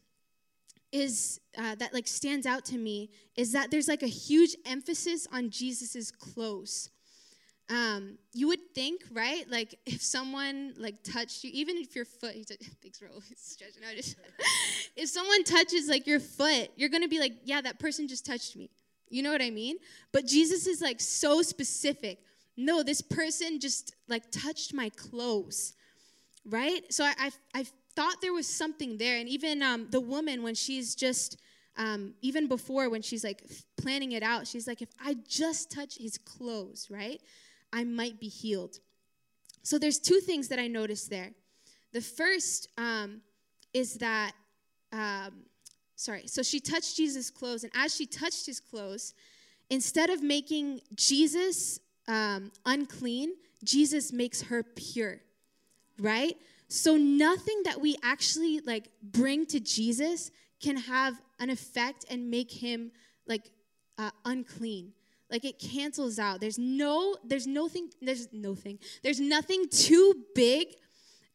is 0.92 1.40
uh, 1.58 1.74
that 1.74 1.92
like 1.92 2.06
stands 2.06 2.46
out 2.46 2.64
to 2.66 2.78
me 2.78 3.10
is 3.36 3.52
that 3.52 3.70
there's 3.70 3.88
like 3.88 4.02
a 4.02 4.08
huge 4.08 4.54
emphasis 4.64 5.26
on 5.32 5.50
Jesus's 5.50 6.10
clothes. 6.10 6.90
Um, 7.68 8.18
you 8.32 8.46
would 8.48 8.74
think, 8.74 9.02
right? 9.10 9.44
Like 9.50 9.74
if 9.86 10.02
someone 10.02 10.74
like 10.76 11.02
touched 11.02 11.42
you, 11.42 11.50
even 11.52 11.76
if 11.78 11.96
your 11.96 12.04
foot, 12.04 12.34
thanks 12.82 12.98
for 12.98 13.08
stretching 13.36 13.82
out. 13.84 13.94
if 14.96 15.08
someone 15.08 15.42
touches 15.44 15.88
like 15.88 16.06
your 16.06 16.20
foot, 16.20 16.70
you're 16.76 16.90
gonna 16.90 17.08
be 17.08 17.18
like, 17.18 17.32
yeah, 17.44 17.60
that 17.60 17.78
person 17.78 18.06
just 18.06 18.24
touched 18.24 18.54
me. 18.54 18.70
You 19.08 19.22
know 19.22 19.32
what 19.32 19.42
I 19.42 19.50
mean? 19.50 19.76
But 20.12 20.26
Jesus 20.26 20.66
is 20.66 20.80
like 20.80 21.00
so 21.00 21.42
specific. 21.42 22.18
No, 22.56 22.82
this 22.82 23.00
person 23.00 23.58
just 23.58 23.94
like 24.08 24.30
touched 24.30 24.74
my 24.74 24.90
clothes, 24.90 25.72
right? 26.44 26.82
So 26.92 27.04
I, 27.04 27.14
I, 27.18 27.30
I 27.54 27.64
thought 27.96 28.20
there 28.20 28.32
was 28.32 28.46
something 28.46 28.98
there. 28.98 29.18
And 29.18 29.28
even 29.28 29.62
um, 29.62 29.88
the 29.90 30.00
woman, 30.00 30.42
when 30.42 30.54
she's 30.54 30.94
just, 30.94 31.40
um, 31.76 32.14
even 32.22 32.48
before 32.48 32.88
when 32.88 33.02
she's 33.02 33.24
like 33.24 33.42
planning 33.76 34.12
it 34.12 34.22
out, 34.22 34.46
she's 34.46 34.66
like, 34.66 34.82
if 34.82 34.90
I 35.04 35.16
just 35.28 35.70
touch 35.70 35.98
his 35.98 36.18
clothes, 36.18 36.88
right, 36.90 37.20
I 37.72 37.84
might 37.84 38.20
be 38.20 38.28
healed. 38.28 38.78
So 39.62 39.78
there's 39.78 39.98
two 39.98 40.20
things 40.20 40.48
that 40.48 40.58
I 40.58 40.66
noticed 40.68 41.10
there. 41.10 41.30
The 41.92 42.00
first 42.00 42.68
um, 42.76 43.20
is 43.72 43.94
that, 43.94 44.32
um, 44.92 45.44
sorry, 45.96 46.26
so 46.26 46.42
she 46.42 46.60
touched 46.60 46.96
Jesus' 46.96 47.30
clothes, 47.30 47.64
and 47.64 47.72
as 47.74 47.94
she 47.94 48.04
touched 48.04 48.46
his 48.46 48.60
clothes, 48.60 49.14
instead 49.70 50.10
of 50.10 50.22
making 50.22 50.80
Jesus 50.94 51.80
um, 52.08 52.52
unclean, 52.66 53.34
Jesus 53.62 54.12
makes 54.12 54.42
her 54.42 54.62
pure, 54.62 55.20
right? 55.98 56.36
So 56.74 56.96
nothing 56.96 57.62
that 57.66 57.80
we 57.80 57.96
actually 58.02 58.58
like 58.58 58.88
bring 59.00 59.46
to 59.46 59.60
Jesus 59.60 60.32
can 60.60 60.76
have 60.76 61.14
an 61.38 61.48
effect 61.48 62.04
and 62.10 62.28
make 62.28 62.50
him 62.50 62.90
like 63.28 63.52
uh, 63.96 64.10
unclean. 64.24 64.92
Like 65.30 65.44
it 65.44 65.60
cancels 65.60 66.18
out. 66.18 66.40
There's 66.40 66.58
no 66.58 67.16
there's 67.24 67.46
nothing 67.46 67.90
there's 68.02 68.26
nothing. 68.32 68.80
There's 69.04 69.20
nothing 69.20 69.68
too 69.68 70.24
big. 70.34 70.66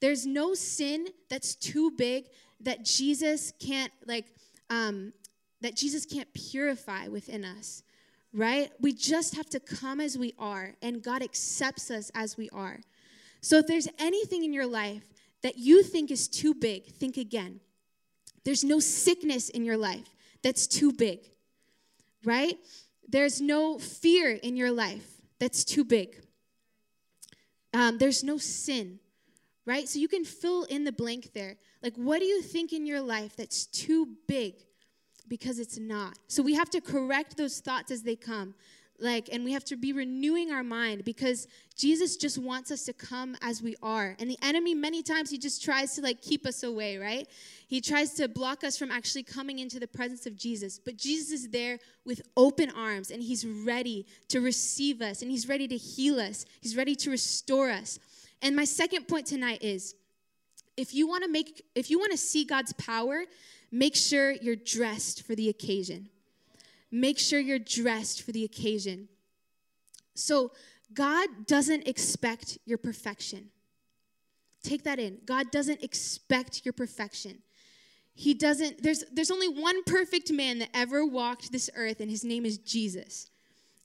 There's 0.01 0.25
no 0.25 0.55
sin 0.55 1.07
that's 1.29 1.55
too 1.55 1.91
big 1.91 2.25
that 2.59 2.83
Jesus 2.83 3.53
can't 3.61 3.93
like 4.05 4.25
um 4.69 5.13
that 5.61 5.73
Jesus 5.73 6.05
can't 6.05 6.27
purify 6.33 7.07
within 7.07 7.45
us. 7.45 7.81
Right? 8.33 8.71
We 8.81 8.91
just 8.91 9.37
have 9.37 9.49
to 9.51 9.61
come 9.61 10.01
as 10.01 10.17
we 10.17 10.33
are 10.37 10.75
and 10.81 11.01
God 11.01 11.23
accepts 11.23 11.89
us 11.89 12.11
as 12.13 12.35
we 12.35 12.49
are. 12.49 12.81
So 13.39 13.59
if 13.59 13.67
there's 13.67 13.87
anything 13.99 14.43
in 14.43 14.51
your 14.51 14.67
life 14.67 15.03
that 15.41 15.57
you 15.57 15.83
think 15.83 16.11
is 16.11 16.27
too 16.27 16.53
big, 16.53 16.85
think 16.85 17.17
again. 17.17 17.59
There's 18.43 18.63
no 18.63 18.79
sickness 18.79 19.49
in 19.49 19.65
your 19.65 19.77
life 19.77 20.15
that's 20.43 20.67
too 20.67 20.91
big, 20.91 21.19
right? 22.23 22.57
There's 23.07 23.41
no 23.41 23.79
fear 23.79 24.31
in 24.31 24.55
your 24.55 24.71
life 24.71 25.05
that's 25.39 25.63
too 25.63 25.83
big. 25.83 26.15
Um, 27.73 27.97
there's 27.97 28.23
no 28.23 28.37
sin, 28.37 28.99
right? 29.65 29.87
So 29.87 29.99
you 29.99 30.07
can 30.07 30.25
fill 30.25 30.63
in 30.63 30.83
the 30.83 30.91
blank 30.91 31.33
there. 31.33 31.57
Like, 31.81 31.95
what 31.95 32.19
do 32.19 32.25
you 32.25 32.41
think 32.41 32.73
in 32.73 32.85
your 32.85 33.01
life 33.01 33.35
that's 33.35 33.65
too 33.65 34.09
big? 34.27 34.55
Because 35.27 35.59
it's 35.59 35.77
not. 35.77 36.17
So 36.27 36.41
we 36.41 36.55
have 36.55 36.69
to 36.71 36.81
correct 36.81 37.37
those 37.37 37.59
thoughts 37.59 37.91
as 37.91 38.03
they 38.03 38.15
come 38.15 38.55
like 39.01 39.29
and 39.31 39.43
we 39.43 39.51
have 39.51 39.63
to 39.65 39.75
be 39.75 39.93
renewing 39.93 40.51
our 40.51 40.63
mind 40.63 41.03
because 41.03 41.47
jesus 41.75 42.17
just 42.17 42.37
wants 42.37 42.71
us 42.71 42.83
to 42.85 42.93
come 42.93 43.35
as 43.41 43.61
we 43.61 43.75
are. 43.81 44.15
And 44.19 44.29
the 44.29 44.37
enemy 44.41 44.73
many 44.73 45.01
times 45.01 45.29
he 45.29 45.37
just 45.37 45.63
tries 45.63 45.95
to 45.95 46.01
like 46.01 46.21
keep 46.21 46.45
us 46.45 46.63
away 46.63 46.97
right? 46.97 47.27
He 47.67 47.81
tries 47.81 48.13
to 48.15 48.27
block 48.27 48.63
us 48.63 48.77
from 48.77 48.91
actually 48.91 49.23
coming 49.23 49.59
into 49.59 49.79
the 49.79 49.87
presence 49.87 50.25
of 50.25 50.35
jesus. 50.35 50.79
But 50.79 50.97
jesus 50.97 51.31
is 51.31 51.49
there 51.49 51.79
with 52.05 52.21
open 52.35 52.71
arms 52.71 53.11
and 53.11 53.21
he's 53.21 53.45
ready 53.45 54.05
to 54.29 54.41
receive 54.41 55.01
us 55.01 55.21
and 55.21 55.31
he's 55.31 55.47
ready 55.47 55.67
to 55.67 55.77
heal 55.77 56.19
us. 56.19 56.45
He's 56.61 56.75
ready 56.75 56.95
to 56.95 57.09
restore 57.09 57.69
us. 57.69 57.99
And 58.41 58.55
my 58.55 58.65
second 58.65 59.07
point 59.07 59.25
tonight 59.25 59.63
is 59.63 59.95
if 60.79 60.93
you 60.93 61.07
want 61.07 61.23
to 61.23 61.29
make 61.29 61.65
if 61.75 61.89
you 61.89 61.99
want 61.99 62.11
to 62.11 62.17
see 62.17 62.45
god's 62.45 62.73
power 62.73 63.25
make 63.71 63.95
sure 63.95 64.31
you're 64.31 64.55
dressed 64.55 65.23
for 65.23 65.35
the 65.35 65.49
occasion 65.49 66.09
make 66.91 67.19
sure 67.19 67.39
you're 67.39 67.59
dressed 67.59 68.21
for 68.21 68.31
the 68.31 68.43
occasion. 68.43 69.07
So, 70.15 70.51
God 70.93 71.29
doesn't 71.45 71.87
expect 71.87 72.57
your 72.65 72.77
perfection. 72.77 73.49
Take 74.63 74.83
that 74.83 74.99
in. 74.99 75.19
God 75.25 75.51
doesn't 75.51 75.83
expect 75.83 76.65
your 76.65 76.73
perfection. 76.73 77.39
He 78.13 78.33
doesn't, 78.33 78.83
there's, 78.83 79.05
there's 79.11 79.31
only 79.31 79.47
one 79.47 79.83
perfect 79.83 80.31
man 80.31 80.59
that 80.59 80.69
ever 80.73 81.05
walked 81.05 81.51
this 81.51 81.69
earth, 81.75 82.01
and 82.01 82.09
his 82.09 82.25
name 82.25 82.45
is 82.45 82.57
Jesus. 82.57 83.29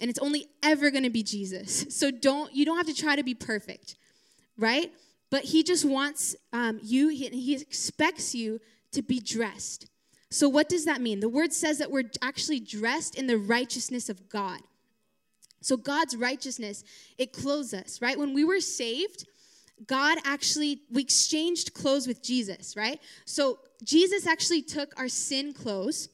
And 0.00 0.10
it's 0.10 0.18
only 0.18 0.48
ever 0.62 0.90
gonna 0.90 1.10
be 1.10 1.22
Jesus. 1.22 1.86
So 1.90 2.10
don't, 2.10 2.52
you 2.52 2.64
don't 2.64 2.76
have 2.76 2.86
to 2.86 2.94
try 2.94 3.14
to 3.14 3.22
be 3.22 3.34
perfect, 3.34 3.96
right? 4.58 4.92
But 5.30 5.44
he 5.44 5.62
just 5.62 5.84
wants 5.84 6.34
um, 6.52 6.80
you, 6.82 7.08
he, 7.08 7.28
he 7.28 7.54
expects 7.54 8.34
you 8.34 8.60
to 8.92 9.02
be 9.02 9.20
dressed. 9.20 9.86
So, 10.34 10.48
what 10.48 10.68
does 10.68 10.84
that 10.86 11.00
mean? 11.00 11.20
The 11.20 11.28
word 11.28 11.52
says 11.52 11.78
that 11.78 11.92
we're 11.92 12.10
actually 12.20 12.58
dressed 12.58 13.14
in 13.14 13.28
the 13.28 13.38
righteousness 13.38 14.08
of 14.08 14.28
God. 14.28 14.58
So, 15.60 15.76
God's 15.76 16.16
righteousness, 16.16 16.82
it 17.18 17.32
clothes 17.32 17.72
us, 17.72 18.02
right? 18.02 18.18
When 18.18 18.34
we 18.34 18.42
were 18.42 18.58
saved, 18.58 19.28
God 19.86 20.18
actually, 20.24 20.80
we 20.90 21.02
exchanged 21.02 21.72
clothes 21.72 22.08
with 22.08 22.20
Jesus, 22.20 22.76
right? 22.76 23.00
So, 23.24 23.60
Jesus 23.84 24.26
actually 24.26 24.62
took 24.62 24.92
our 24.98 25.06
sin 25.06 25.52
clothes 25.52 26.08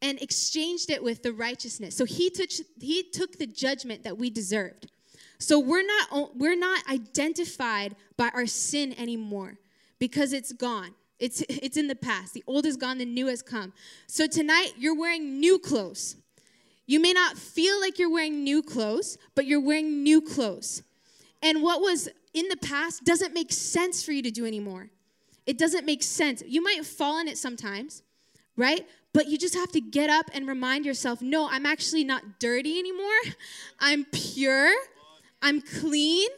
and 0.00 0.18
exchanged 0.22 0.90
it 0.90 1.04
with 1.04 1.22
the 1.22 1.34
righteousness. 1.34 1.94
So, 1.94 2.06
he 2.06 2.30
took, 2.30 2.48
he 2.80 3.02
took 3.02 3.36
the 3.36 3.46
judgment 3.46 4.04
that 4.04 4.16
we 4.16 4.30
deserved. 4.30 4.90
So, 5.38 5.58
we're 5.58 5.84
not, 5.84 6.34
we're 6.34 6.56
not 6.56 6.82
identified 6.90 7.94
by 8.16 8.30
our 8.32 8.46
sin 8.46 8.98
anymore 8.98 9.58
because 9.98 10.32
it's 10.32 10.52
gone. 10.52 10.94
It's, 11.18 11.42
it's 11.48 11.76
in 11.76 11.86
the 11.86 11.94
past. 11.94 12.34
The 12.34 12.44
old 12.46 12.66
is 12.66 12.76
gone, 12.76 12.98
the 12.98 13.04
new 13.04 13.28
has 13.28 13.42
come. 13.42 13.72
So 14.06 14.26
tonight, 14.26 14.72
you're 14.76 14.98
wearing 14.98 15.38
new 15.40 15.58
clothes. 15.58 16.16
You 16.86 17.00
may 17.00 17.12
not 17.12 17.38
feel 17.38 17.80
like 17.80 17.98
you're 17.98 18.12
wearing 18.12 18.44
new 18.44 18.62
clothes, 18.62 19.16
but 19.34 19.46
you're 19.46 19.60
wearing 19.60 20.02
new 20.02 20.20
clothes. 20.20 20.82
And 21.42 21.62
what 21.62 21.80
was 21.80 22.08
in 22.32 22.48
the 22.48 22.56
past 22.56 23.04
doesn't 23.04 23.32
make 23.32 23.52
sense 23.52 24.02
for 24.02 24.12
you 24.12 24.22
to 24.22 24.30
do 24.30 24.44
anymore. 24.44 24.90
It 25.46 25.58
doesn't 25.58 25.86
make 25.86 26.02
sense. 26.02 26.42
You 26.46 26.62
might 26.62 26.84
fall 26.84 27.18
in 27.18 27.28
it 27.28 27.38
sometimes, 27.38 28.02
right? 28.56 28.86
But 29.12 29.28
you 29.28 29.38
just 29.38 29.54
have 29.54 29.70
to 29.72 29.80
get 29.80 30.10
up 30.10 30.30
and 30.34 30.48
remind 30.48 30.84
yourself 30.84 31.22
no, 31.22 31.48
I'm 31.48 31.66
actually 31.66 32.04
not 32.04 32.40
dirty 32.40 32.78
anymore. 32.78 33.20
I'm 33.78 34.04
pure. 34.06 34.72
I'm 35.40 35.60
clean, 35.60 36.28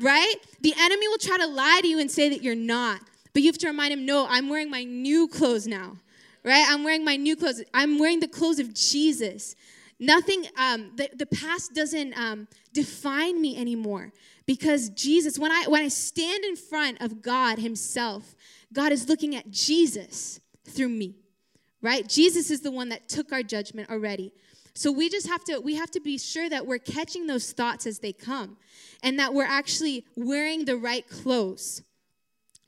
right? 0.00 0.34
The 0.62 0.74
enemy 0.78 1.08
will 1.08 1.18
try 1.18 1.36
to 1.38 1.46
lie 1.46 1.80
to 1.82 1.88
you 1.88 2.00
and 2.00 2.10
say 2.10 2.30
that 2.30 2.42
you're 2.42 2.54
not. 2.54 3.00
But 3.34 3.42
you 3.42 3.48
have 3.48 3.58
to 3.58 3.66
remind 3.66 3.92
him, 3.92 4.06
no, 4.06 4.26
I'm 4.30 4.48
wearing 4.48 4.70
my 4.70 4.84
new 4.84 5.28
clothes 5.28 5.66
now, 5.66 5.98
right? 6.44 6.64
I'm 6.68 6.84
wearing 6.84 7.04
my 7.04 7.16
new 7.16 7.36
clothes. 7.36 7.62
I'm 7.74 7.98
wearing 7.98 8.20
the 8.20 8.28
clothes 8.28 8.60
of 8.60 8.72
Jesus. 8.72 9.56
Nothing, 9.98 10.46
um, 10.56 10.92
the, 10.96 11.10
the 11.14 11.26
past 11.26 11.74
doesn't 11.74 12.16
um, 12.18 12.48
define 12.72 13.40
me 13.40 13.56
anymore 13.56 14.12
because 14.46 14.90
Jesus, 14.90 15.38
when 15.38 15.50
I, 15.50 15.64
when 15.66 15.82
I 15.82 15.88
stand 15.88 16.44
in 16.44 16.56
front 16.56 17.00
of 17.00 17.22
God 17.22 17.58
Himself, 17.58 18.36
God 18.72 18.92
is 18.92 19.08
looking 19.08 19.34
at 19.34 19.50
Jesus 19.50 20.40
through 20.64 20.88
me, 20.88 21.16
right? 21.82 22.08
Jesus 22.08 22.50
is 22.50 22.60
the 22.60 22.70
one 22.70 22.88
that 22.90 23.08
took 23.08 23.32
our 23.32 23.42
judgment 23.42 23.90
already. 23.90 24.32
So 24.76 24.90
we 24.90 25.08
just 25.08 25.28
have 25.28 25.44
to 25.44 25.60
we 25.60 25.76
have 25.76 25.90
to 25.92 26.00
be 26.00 26.18
sure 26.18 26.48
that 26.48 26.66
we're 26.66 26.78
catching 26.78 27.28
those 27.28 27.52
thoughts 27.52 27.86
as 27.86 28.00
they 28.00 28.12
come 28.12 28.56
and 29.04 29.18
that 29.20 29.32
we're 29.32 29.44
actually 29.44 30.04
wearing 30.16 30.64
the 30.64 30.76
right 30.76 31.08
clothes. 31.08 31.82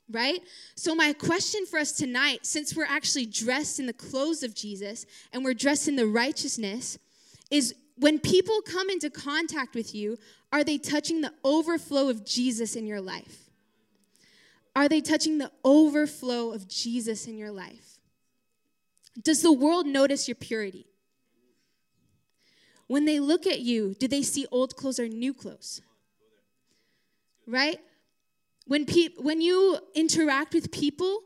Right? 0.09 0.41
So 0.75 0.95
my 0.95 1.11
question 1.11 1.65
for 1.65 1.79
us 1.79 1.91
tonight 1.91 2.45
since 2.45 2.75
we're 2.75 2.85
actually 2.85 3.25
dressed 3.25 3.79
in 3.79 3.87
the 3.87 3.93
clothes 3.93 4.41
of 4.41 4.55
Jesus 4.55 5.05
and 5.33 5.43
we're 5.43 5.53
dressed 5.53 5.87
in 5.87 5.97
the 5.97 6.07
righteousness 6.07 6.97
is 7.51 7.75
when 7.97 8.19
people 8.19 8.61
come 8.61 8.89
into 8.89 9.09
contact 9.09 9.75
with 9.75 9.93
you, 9.93 10.17
are 10.53 10.63
they 10.63 10.77
touching 10.77 11.21
the 11.21 11.33
overflow 11.43 12.09
of 12.09 12.25
Jesus 12.25 12.75
in 12.75 12.85
your 12.85 13.01
life? 13.01 13.49
Are 14.75 14.87
they 14.87 15.01
touching 15.01 15.39
the 15.39 15.51
overflow 15.65 16.51
of 16.51 16.67
Jesus 16.67 17.27
in 17.27 17.37
your 17.37 17.51
life? 17.51 17.97
Does 19.21 19.41
the 19.41 19.51
world 19.51 19.87
notice 19.87 20.27
your 20.27 20.35
purity? 20.35 20.85
When 22.85 23.05
they 23.05 23.19
look 23.19 23.47
at 23.47 23.59
you, 23.59 23.95
do 23.95 24.07
they 24.07 24.21
see 24.21 24.45
old 24.51 24.75
clothes 24.75 24.99
or 24.99 25.07
new 25.07 25.33
clothes? 25.33 25.81
Right? 27.45 27.79
When, 28.67 28.85
pe- 28.85 29.15
when 29.17 29.41
you 29.41 29.79
interact 29.95 30.53
with 30.53 30.71
people, 30.71 31.21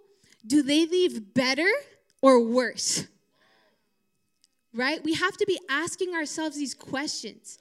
do 0.46 0.62
they 0.62 0.86
leave 0.86 1.34
better 1.34 1.70
or 2.22 2.40
worse? 2.40 3.08
Right? 4.74 5.04
We 5.04 5.14
have 5.16 5.36
to 5.38 5.46
be 5.46 5.60
asking 5.70 6.16
ourselves 6.16 6.56
these 6.56 6.74
questions 6.74 7.58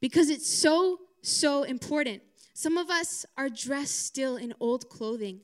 because 0.00 0.30
it's 0.30 0.48
so, 0.48 0.98
so 1.20 1.64
important. 1.64 2.22
Some 2.54 2.78
of 2.78 2.88
us 2.88 3.26
are 3.36 3.48
dressed 3.48 4.06
still 4.06 4.36
in 4.36 4.54
old 4.60 4.88
clothing, 4.88 5.40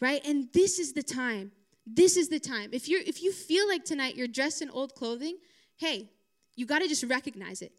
right? 0.00 0.24
And 0.26 0.48
this 0.52 0.78
is 0.78 0.92
the 0.92 1.02
time. 1.02 1.52
This 1.86 2.18
is 2.18 2.28
the 2.28 2.38
time. 2.38 2.70
If 2.72 2.86
you 2.88 3.02
if 3.06 3.22
you 3.22 3.32
feel 3.32 3.66
like 3.66 3.82
tonight 3.84 4.14
you're 4.14 4.28
dressed 4.28 4.60
in 4.60 4.68
old 4.68 4.94
clothing, 4.94 5.38
hey, 5.76 6.10
you 6.54 6.66
got 6.66 6.80
to 6.80 6.88
just 6.88 7.02
recognize 7.04 7.62
it. 7.62 7.72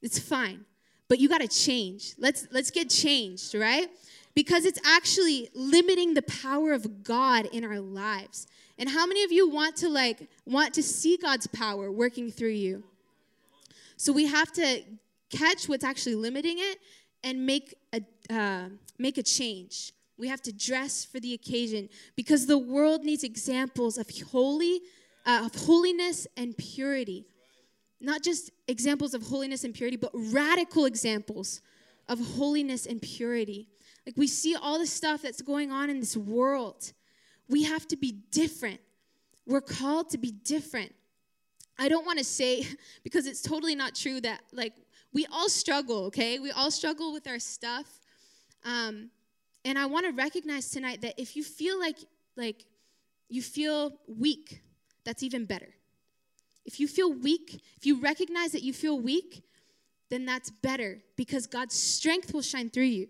It's 0.00 0.18
fine. 0.18 0.64
But 1.08 1.18
you 1.18 1.28
got 1.28 1.42
to 1.42 1.48
change. 1.48 2.14
Let's 2.18 2.48
let's 2.50 2.70
get 2.70 2.88
changed, 2.88 3.54
right? 3.54 3.90
Because 4.34 4.64
it's 4.64 4.80
actually 4.84 5.50
limiting 5.54 6.14
the 6.14 6.22
power 6.22 6.72
of 6.72 7.04
God 7.04 7.46
in 7.46 7.64
our 7.64 7.80
lives. 7.80 8.46
And 8.78 8.88
how 8.88 9.06
many 9.06 9.24
of 9.24 9.32
you 9.32 9.48
want 9.48 9.76
to 9.76 9.88
like 9.88 10.28
want 10.46 10.74
to 10.74 10.82
see 10.82 11.16
God's 11.16 11.46
power 11.46 11.90
working 11.90 12.30
through 12.30 12.48
you? 12.48 12.82
So 13.96 14.12
we 14.12 14.26
have 14.26 14.50
to 14.52 14.82
catch 15.30 15.68
what's 15.68 15.84
actually 15.84 16.14
limiting 16.14 16.56
it 16.58 16.78
and 17.22 17.44
make 17.44 17.74
a 17.92 18.02
uh, 18.34 18.68
make 18.98 19.18
a 19.18 19.22
change. 19.22 19.92
We 20.16 20.28
have 20.28 20.42
to 20.42 20.52
dress 20.52 21.04
for 21.04 21.20
the 21.20 21.34
occasion 21.34 21.88
because 22.16 22.46
the 22.46 22.58
world 22.58 23.04
needs 23.04 23.24
examples 23.24 23.98
of 23.98 24.08
holy, 24.30 24.80
uh, 25.26 25.42
of 25.44 25.54
holiness 25.54 26.26
and 26.36 26.56
purity 26.56 27.26
not 28.02 28.22
just 28.22 28.50
examples 28.66 29.14
of 29.14 29.22
holiness 29.22 29.64
and 29.64 29.72
purity, 29.72 29.96
but 29.96 30.10
radical 30.12 30.84
examples 30.84 31.60
of 32.08 32.18
holiness 32.18 32.84
and 32.84 33.00
purity. 33.00 33.68
Like 34.06 34.16
we 34.16 34.26
see 34.26 34.56
all 34.56 34.78
the 34.78 34.86
stuff 34.86 35.22
that's 35.22 35.42
going 35.42 35.70
on 35.70 35.90
in 35.90 36.00
this 36.00 36.16
world. 36.16 36.92
We 37.48 37.64
have 37.64 37.86
to 37.88 37.96
be 37.96 38.12
different. 38.30 38.80
We're 39.46 39.60
called 39.60 40.10
to 40.10 40.18
be 40.18 40.30
different. 40.30 40.94
I 41.78 41.88
don't 41.88 42.04
want 42.04 42.18
to 42.18 42.24
say, 42.24 42.66
because 43.04 43.26
it's 43.26 43.42
totally 43.42 43.74
not 43.74 43.94
true, 43.94 44.20
that 44.20 44.40
like 44.52 44.74
we 45.12 45.26
all 45.30 45.48
struggle, 45.48 46.04
okay? 46.06 46.38
We 46.38 46.50
all 46.50 46.70
struggle 46.70 47.12
with 47.12 47.26
our 47.26 47.38
stuff. 47.38 47.86
Um, 48.64 49.10
and 49.64 49.78
I 49.78 49.86
want 49.86 50.06
to 50.06 50.12
recognize 50.12 50.70
tonight 50.70 51.02
that 51.02 51.20
if 51.20 51.36
you 51.36 51.44
feel 51.44 51.78
like 51.78 51.98
like 52.36 52.64
you 53.28 53.42
feel 53.42 53.92
weak, 54.06 54.62
that's 55.04 55.22
even 55.22 55.44
better. 55.44 55.68
If 56.64 56.80
you 56.80 56.88
feel 56.88 57.12
weak, 57.12 57.62
if 57.76 57.86
you 57.86 58.00
recognize 58.00 58.52
that 58.52 58.62
you 58.62 58.72
feel 58.72 58.98
weak, 58.98 59.42
then 60.10 60.24
that's 60.24 60.50
better 60.50 61.02
because 61.16 61.46
God's 61.46 61.74
strength 61.74 62.32
will 62.32 62.42
shine 62.42 62.70
through 62.70 62.84
you. 62.84 63.08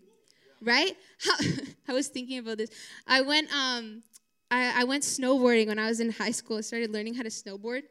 Right? 0.63 0.97
How, 1.19 1.35
I 1.89 1.93
was 1.93 2.09
thinking 2.09 2.39
about 2.39 2.59
this. 2.59 2.71
I 3.07 3.21
went 3.23 3.53
um 3.53 4.03
I, 4.51 4.83
I 4.83 4.85
went 4.85 5.03
snowboarding 5.03 5.69
when 5.69 5.79
I 5.79 5.89
was 5.89 6.01
in 6.01 6.11
high 6.11 6.31
school. 6.31 6.59
I 6.59 6.61
started 6.61 6.93
learning 6.93 7.15
how 7.15 7.23
to 7.23 7.31
snowboard. 7.31 7.85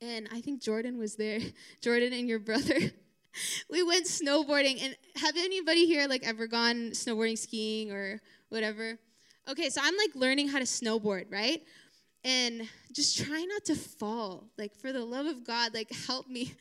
And 0.00 0.28
I 0.32 0.40
think 0.40 0.60
Jordan 0.60 0.98
was 0.98 1.14
there. 1.14 1.38
Jordan 1.80 2.12
and 2.12 2.28
your 2.28 2.40
brother. 2.40 2.78
we 3.70 3.82
went 3.84 4.06
snowboarding 4.06 4.82
and 4.82 4.96
have 5.16 5.36
anybody 5.36 5.86
here 5.86 6.08
like 6.08 6.26
ever 6.26 6.48
gone 6.48 6.90
snowboarding 6.90 7.38
skiing 7.38 7.92
or 7.92 8.20
whatever? 8.48 8.98
Okay, 9.48 9.70
so 9.70 9.80
I'm 9.82 9.96
like 9.96 10.10
learning 10.14 10.48
how 10.48 10.58
to 10.58 10.64
snowboard, 10.64 11.26
right? 11.30 11.62
and 12.24 12.68
just 12.92 13.24
try 13.24 13.44
not 13.44 13.64
to 13.66 13.74
fall. 13.74 14.44
Like, 14.56 14.74
for 14.74 14.92
the 14.92 15.04
love 15.04 15.26
of 15.26 15.44
God, 15.44 15.74
like, 15.74 15.90
help 16.06 16.28
me. 16.28 16.54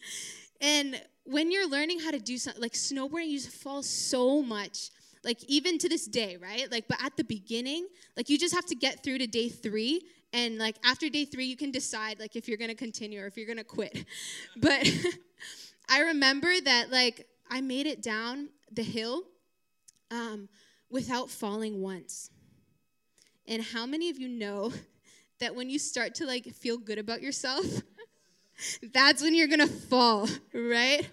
And 0.61 0.99
when 1.23 1.51
you're 1.51 1.69
learning 1.69 1.99
how 1.99 2.11
to 2.11 2.19
do 2.19 2.37
something, 2.37 2.61
like 2.61 2.73
snowboarding, 2.73 3.27
you 3.27 3.39
fall 3.39 3.83
so 3.83 4.41
much. 4.41 4.89
Like, 5.27 5.43
even 5.47 5.77
to 5.79 5.89
this 5.89 6.07
day, 6.07 6.37
right? 6.37 6.71
Like, 6.71 6.87
but 6.87 7.03
at 7.03 7.17
the 7.17 7.25
beginning, 7.25 7.85
like, 8.15 8.29
you 8.29 8.39
just 8.39 8.55
have 8.55 8.65
to 8.67 8.75
get 8.75 9.03
through 9.03 9.17
to 9.17 9.27
day 9.27 9.49
three. 9.49 10.01
And, 10.31 10.57
like, 10.57 10.77
after 10.85 11.09
day 11.09 11.25
three, 11.25 11.45
you 11.45 11.57
can 11.57 11.69
decide, 11.69 12.17
like, 12.17 12.37
if 12.37 12.47
you're 12.47 12.57
to 12.57 12.75
continue 12.75 13.21
or 13.21 13.27
if 13.27 13.35
you're 13.35 13.53
to 13.53 13.65
quit. 13.65 14.05
But 14.55 14.89
I 15.89 15.99
remember 15.99 16.53
that, 16.61 16.91
like, 16.91 17.27
I 17.49 17.59
made 17.59 17.87
it 17.87 18.01
down 18.01 18.47
the 18.71 18.83
hill 18.83 19.23
um, 20.09 20.47
without 20.89 21.29
falling 21.29 21.81
once. 21.81 22.29
And 23.47 23.61
how 23.61 23.85
many 23.85 24.09
of 24.09 24.17
you 24.17 24.29
know 24.29 24.71
that 25.39 25.55
when 25.55 25.69
you 25.69 25.77
start 25.77 26.15
to 26.15 26.25
like 26.25 26.45
feel 26.45 26.77
good 26.77 26.99
about 26.99 27.21
yourself, 27.21 27.65
that's 28.93 29.21
when 29.21 29.35
you're 29.35 29.47
gonna 29.47 29.67
fall, 29.67 30.27
right? 30.53 31.07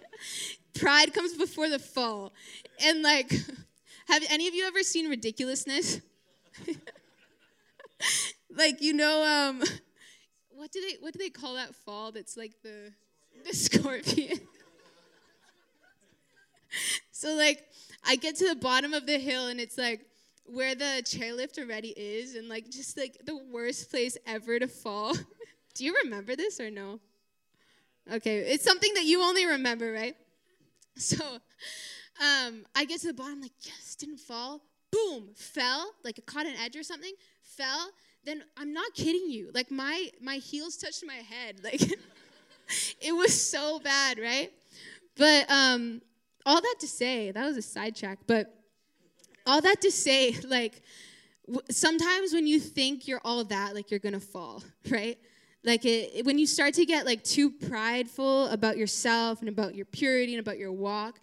Pride 0.75 1.13
comes 1.13 1.37
before 1.37 1.69
the 1.69 1.79
fall. 1.81 2.33
And 2.81 3.03
like, 3.03 3.33
have 4.07 4.23
any 4.31 4.49
of 4.49 4.55
you 4.55 4.67
ever 4.67 4.83
seen 4.83 5.09
ridiculousness? 5.09 6.01
like, 8.57 8.81
you 8.81 8.93
know, 8.93 9.25
um, 9.25 9.63
what 10.51 10.73
do 10.73 10.81
they 10.81 10.97
what 11.01 11.13
do 11.13 11.19
they 11.19 11.31
call 11.31 11.55
that 11.55 11.75
fall 11.75 12.13
that's 12.13 12.37
like 12.37 12.53
the 12.63 12.93
the 13.45 13.55
scorpion? 13.55 14.41
so 17.13 17.35
like 17.35 17.65
I 18.07 18.17
get 18.17 18.37
to 18.37 18.49
the 18.49 18.55
bottom 18.55 18.95
of 18.95 19.07
the 19.07 19.19
hill 19.19 19.49
and 19.49 19.61
it's 19.61 19.79
like 19.79 20.01
where 20.47 20.75
the 20.75 21.03
chairlift 21.05 21.59
already 21.59 21.89
is 21.89 22.35
and 22.35 22.49
like 22.49 22.71
just 22.71 22.97
like 22.97 23.19
the 23.25 23.37
worst 23.37 23.91
place 23.91 24.17
ever 24.27 24.59
to 24.59 24.69
fall. 24.69 25.15
Do 25.75 25.85
you 25.85 25.97
remember 26.05 26.37
this 26.37 26.61
or 26.61 26.71
no? 26.71 27.01
Okay, 28.13 28.39
it's 28.39 28.63
something 28.63 28.93
that 28.95 29.05
you 29.05 29.23
only 29.23 29.47
remember, 29.47 29.91
right? 29.91 30.15
So 30.97 31.17
um, 32.21 32.65
I 32.75 32.85
get 32.85 33.01
to 33.01 33.09
the 33.09 33.15
bottom, 33.15 33.41
like, 33.41 33.53
yes, 33.63 33.97
didn't 33.97 34.21
fall. 34.21 34.61
Boom, 34.91 35.31
fell, 35.35 35.93
like 36.05 36.19
it 36.19 36.27
caught 36.27 36.47
an 36.47 36.55
edge 36.65 36.77
or 36.77 36.85
something, 36.85 37.13
fell. 37.43 37.91
Then 38.25 38.45
I'm 38.57 38.73
not 38.73 38.95
kidding 38.95 39.29
you. 39.29 39.51
Like 39.53 39.71
my 39.71 40.09
my 40.21 40.37
heels 40.37 40.77
touched 40.77 41.05
my 41.07 41.15
head. 41.15 41.61
Like 41.65 41.83
it 43.01 43.13
was 43.13 43.39
so 43.39 43.79
bad, 43.81 44.19
right? 44.19 44.53
But 45.17 45.51
um, 45.51 46.01
all 46.47 46.61
that 46.61 46.77
to 46.81 46.87
say, 46.87 47.31
that 47.31 47.45
was 47.45 47.57
a 47.57 47.63
sidetrack, 47.63 48.21
but 48.27 48.55
all 49.47 49.61
that 49.61 49.81
to 49.83 49.91
say, 49.91 50.37
like, 50.49 50.83
w- 51.47 51.61
sometimes 51.71 52.33
when 52.33 52.47
you 52.47 52.61
think 52.61 53.07
you're 53.07 53.21
all 53.25 53.45
that, 53.45 53.75
like, 53.75 53.91
you're 53.91 54.01
gonna 54.01 54.21
fall, 54.21 54.63
right? 54.91 55.19
Like, 55.63 55.85
it, 55.85 56.25
when 56.27 56.39
you 56.39 56.47
start 56.47 56.75
to 56.75 56.85
get, 56.85 57.07
like, 57.07 57.23
too 57.23 57.51
prideful 57.51 58.49
about 58.49 58.77
yourself 58.77 59.41
and 59.41 59.49
about 59.49 59.75
your 59.75 59.87
purity 59.87 60.35
and 60.35 60.41
about 60.41 60.59
your 60.59 60.73
walk, 60.73 61.21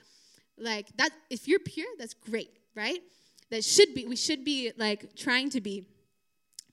like, 0.62 0.88
that, 0.98 1.10
if 1.30 1.48
you're 1.48 1.60
pure, 1.60 1.88
that's 1.98 2.14
great, 2.14 2.52
right? 2.76 3.00
That 3.50 3.64
should 3.64 3.94
be, 3.94 4.06
we 4.06 4.16
should 4.16 4.46
be, 4.46 4.72
like, 4.78 5.16
trying 5.16 5.50
to 5.52 5.62
be. 5.62 5.86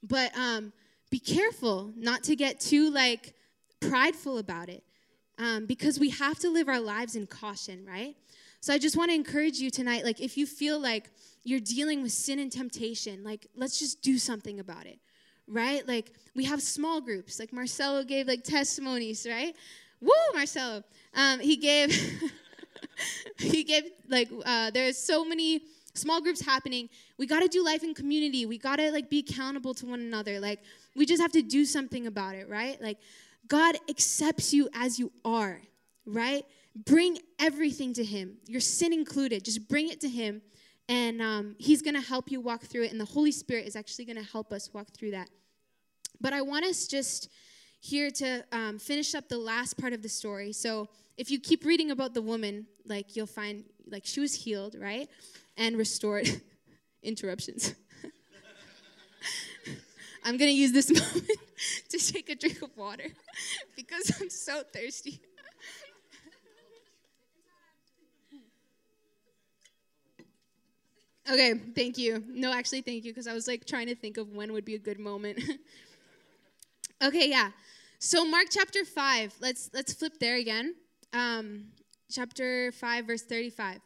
But 0.03 0.37
um, 0.39 0.73
be 1.11 1.19
careful 1.19 1.93
not 1.97 2.23
to 2.25 2.37
get 2.37 2.61
too, 2.61 2.91
like, 2.91 3.35
prideful 3.81 4.39
about 4.39 4.69
it. 4.69 4.85
Um, 5.39 5.67
because 5.67 6.01
we 6.01 6.11
have 6.11 6.39
to 6.41 6.51
live 6.51 6.69
our 6.69 6.81
lives 6.81 7.15
in 7.15 7.27
caution, 7.27 7.87
right? 7.87 8.17
So 8.61 8.75
I 8.75 8.79
just 8.79 8.97
want 8.97 9.11
to 9.11 9.15
encourage 9.15 9.59
you 9.59 9.71
tonight 9.71 10.05
like 10.05 10.21
if 10.21 10.37
you 10.37 10.47
feel 10.47 10.81
like 10.81 11.11
you're 11.45 11.61
dealing 11.61 12.03
with 12.03 12.13
sin 12.13 12.39
and 12.39 12.51
temptation, 12.51 13.23
like 13.23 13.47
let's 13.55 13.79
just 13.79 14.03
do 14.03 14.19
something 14.19 14.59
about 14.61 14.87
it. 14.87 14.99
Right? 15.47 15.87
Like 15.87 16.13
we 16.35 16.45
have 16.45 16.61
small 16.61 17.01
groups. 17.01 17.39
Like 17.39 17.53
Marcelo 17.53 18.03
gave 18.03 18.27
like 18.27 18.43
testimonies, 18.45 19.27
right? 19.29 19.55
Woo, 20.01 20.11
Marcelo. 20.35 20.83
Um, 21.15 21.41
he 21.41 21.57
gave 21.57 21.91
he 23.39 23.65
gave 23.65 23.85
like 24.09 24.29
uh, 24.45 24.71
there's 24.71 24.99
so 24.99 25.25
many 25.25 25.63
small 25.95 26.21
groups 26.21 26.41
happening. 26.41 26.89
We 27.19 27.27
got 27.27 27.41
to 27.41 27.49
do 27.49 27.65
life 27.65 27.83
in 27.83 27.95
community. 27.95 28.47
We 28.47 28.59
got 28.59 28.77
to 28.77 28.91
like 28.93 29.11
be 29.11 29.21
accountable 29.21 29.75
to 29.75 29.87
one 29.87 30.01
another. 30.01 30.41
Like 30.41 30.61
we 30.97 31.07
just 31.07 31.21
have 31.21 31.33
to 31.33 31.43
do 31.43 31.65
something 31.65 32.07
about 32.07 32.35
it, 32.35 32.49
right? 32.49 32.81
Like 32.81 32.99
God 33.49 33.77
accepts 33.89 34.53
you 34.53 34.69
as 34.75 34.99
you 34.99 35.13
are, 35.25 35.61
right? 36.07 36.45
Bring 36.85 37.19
everything 37.39 37.93
to 37.95 38.05
Him, 38.05 38.37
your 38.47 38.61
sin 38.61 38.93
included. 38.93 39.45
Just 39.45 39.69
bring 39.69 39.89
it 39.89 40.01
to 40.03 40.09
Him, 40.09 40.43
and 40.89 41.21
um, 41.21 41.57
He's 41.59 41.83
going 41.83 41.95
to 41.95 42.01
help 42.01 42.31
you 42.31 42.41
walk 42.41 42.63
through 42.63 42.85
it. 42.85 42.93
And 42.93 43.01
the 43.01 43.07
Holy 43.07 43.33
Spirit 43.33 43.67
is 43.67 43.75
actually 43.75 44.05
going 44.05 44.17
to 44.17 44.31
help 44.31 44.53
us 44.53 44.73
walk 44.73 44.89
through 44.91 45.13
that. 45.13 45.29
But 46.21 46.33
I 46.33 46.43
want 46.43 46.65
us 46.65 46.87
just 46.87 47.31
here 47.81 48.11
to 48.11 48.45
um, 48.53 48.79
finish 48.79 49.15
up 49.15 49.29
the 49.29 49.39
last 49.39 49.79
part 49.79 49.93
of 49.93 50.03
the 50.03 50.09
story. 50.09 50.53
So 50.53 50.89
if 51.19 51.33
you 51.33 51.41
keep 51.41 51.65
reading 51.65 51.91
about 51.91 52.15
the 52.15 52.23
woman, 52.23 52.67
like 52.87 53.17
you'll 53.17 53.27
find 53.27 53.65
like 53.91 54.07
she 54.07 54.21
was 54.21 54.35
healed, 54.35 54.77
right? 54.79 55.09
And 55.57 55.77
restored. 55.77 56.29
Interruptions. 57.03 57.75
I'm 60.25 60.37
going 60.37 60.51
to 60.51 60.57
use 60.57 60.73
this 60.73 60.91
moment 61.15 61.31
to 61.91 61.99
take 61.99 62.31
a 62.31 62.37
drink 62.37 62.63
of 62.63 62.77
water 62.77 63.07
because 63.77 64.13
I'm 64.21 64.31
so 64.31 64.63
thirsty. 64.73 65.21
Okay, 71.31 71.55
thank 71.75 71.99
you. 71.99 72.25
No, 72.29 72.53
actually, 72.53 72.81
thank 72.81 73.05
you 73.05 73.13
because 73.13 73.27
I 73.27 73.35
was 73.35 73.47
like 73.47 73.67
trying 73.67 73.89
to 73.89 73.95
think 73.95 74.17
of 74.17 74.31
when 74.31 74.53
would 74.53 74.65
be 74.65 74.77
a 74.77 74.79
good 74.79 74.99
moment. 74.99 75.39
okay, 77.03 77.29
yeah. 77.29 77.51
So 77.99 78.25
Mark 78.25 78.47
chapter 78.51 78.85
five. 78.85 79.35
Let's 79.41 79.69
let's 79.75 79.93
flip 79.93 80.19
there 80.21 80.37
again. 80.37 80.75
Um, 81.13 81.67
chapter 82.11 82.73
five, 82.73 83.07
verse 83.07 83.23
thirty-five. 83.23 83.81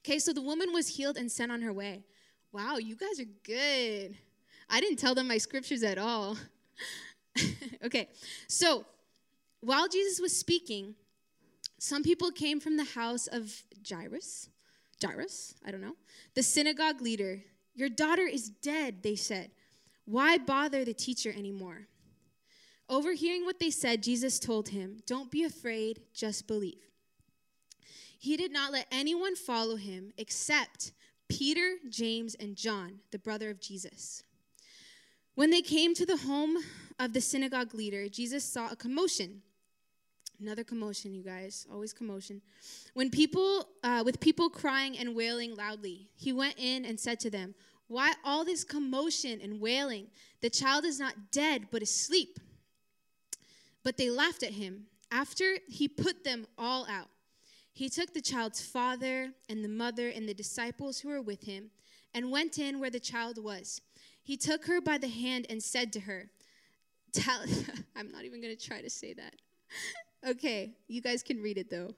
Okay, 0.00 0.18
so 0.18 0.32
the 0.32 0.42
woman 0.42 0.72
was 0.72 0.88
healed 0.88 1.16
and 1.16 1.30
sent 1.30 1.52
on 1.52 1.60
her 1.62 1.72
way. 1.72 2.04
Wow, 2.52 2.76
you 2.78 2.96
guys 2.96 3.20
are 3.20 3.30
good. 3.44 4.16
I 4.68 4.80
didn't 4.80 4.98
tell 4.98 5.14
them 5.14 5.28
my 5.28 5.38
scriptures 5.38 5.82
at 5.82 5.98
all. 5.98 6.36
okay, 7.84 8.08
so 8.48 8.84
while 9.60 9.88
Jesus 9.88 10.20
was 10.20 10.36
speaking, 10.36 10.94
some 11.78 12.02
people 12.02 12.30
came 12.30 12.60
from 12.60 12.76
the 12.76 12.84
house 12.84 13.26
of 13.26 13.62
Jairus. 13.88 14.48
Jairus, 15.02 15.54
I 15.66 15.70
don't 15.70 15.80
know, 15.80 15.96
the 16.34 16.42
synagogue 16.42 17.00
leader. 17.00 17.40
Your 17.74 17.88
daughter 17.88 18.26
is 18.26 18.50
dead, 18.50 19.02
they 19.02 19.16
said. 19.16 19.50
Why 20.04 20.38
bother 20.38 20.84
the 20.84 20.92
teacher 20.92 21.30
anymore? 21.30 21.86
Overhearing 22.90 23.44
what 23.44 23.60
they 23.60 23.70
said, 23.70 24.02
Jesus 24.02 24.40
told 24.40 24.70
him, 24.70 24.98
Don't 25.06 25.30
be 25.30 25.44
afraid, 25.44 26.00
just 26.12 26.48
believe. 26.48 26.82
He 28.18 28.36
did 28.36 28.52
not 28.52 28.72
let 28.72 28.88
anyone 28.90 29.36
follow 29.36 29.76
him 29.76 30.12
except 30.18 30.90
Peter, 31.28 31.76
James, 31.88 32.34
and 32.34 32.56
John, 32.56 32.98
the 33.12 33.18
brother 33.20 33.48
of 33.48 33.60
Jesus. 33.60 34.24
When 35.36 35.50
they 35.50 35.62
came 35.62 35.94
to 35.94 36.04
the 36.04 36.16
home 36.16 36.56
of 36.98 37.12
the 37.12 37.20
synagogue 37.20 37.74
leader, 37.74 38.08
Jesus 38.08 38.44
saw 38.44 38.68
a 38.72 38.76
commotion. 38.76 39.40
Another 40.40 40.64
commotion, 40.64 41.14
you 41.14 41.22
guys, 41.22 41.68
always 41.72 41.92
commotion. 41.92 42.42
When 42.94 43.08
people, 43.08 43.68
uh, 43.84 44.02
with 44.04 44.18
people 44.18 44.50
crying 44.50 44.98
and 44.98 45.14
wailing 45.14 45.54
loudly, 45.54 46.08
he 46.16 46.32
went 46.32 46.56
in 46.58 46.84
and 46.84 46.98
said 46.98 47.20
to 47.20 47.30
them, 47.30 47.54
Why 47.86 48.14
all 48.24 48.44
this 48.44 48.64
commotion 48.64 49.40
and 49.40 49.60
wailing? 49.60 50.08
The 50.40 50.50
child 50.50 50.84
is 50.84 50.98
not 50.98 51.14
dead, 51.30 51.68
but 51.70 51.82
asleep. 51.82 52.40
But 53.82 53.96
they 53.96 54.10
laughed 54.10 54.42
at 54.42 54.52
him. 54.52 54.86
After 55.10 55.58
he 55.68 55.88
put 55.88 56.24
them 56.24 56.46
all 56.56 56.86
out, 56.88 57.08
he 57.72 57.88
took 57.88 58.12
the 58.12 58.20
child's 58.20 58.60
father 58.60 59.32
and 59.48 59.64
the 59.64 59.68
mother 59.68 60.08
and 60.08 60.28
the 60.28 60.34
disciples 60.34 61.00
who 61.00 61.08
were 61.08 61.22
with 61.22 61.44
him 61.44 61.70
and 62.14 62.30
went 62.30 62.58
in 62.58 62.80
where 62.80 62.90
the 62.90 63.00
child 63.00 63.42
was. 63.42 63.80
He 64.22 64.36
took 64.36 64.66
her 64.66 64.80
by 64.80 64.98
the 64.98 65.08
hand 65.08 65.46
and 65.48 65.62
said 65.62 65.92
to 65.94 66.00
her, 66.00 66.30
Tell, 67.12 67.40
I'm 67.96 68.10
not 68.12 68.24
even 68.24 68.40
going 68.40 68.56
to 68.56 68.66
try 68.66 68.80
to 68.80 68.90
say 68.90 69.14
that. 69.14 69.34
okay, 70.28 70.72
you 70.88 71.00
guys 71.00 71.22
can 71.22 71.42
read 71.42 71.58
it 71.58 71.70
though. 71.70 71.94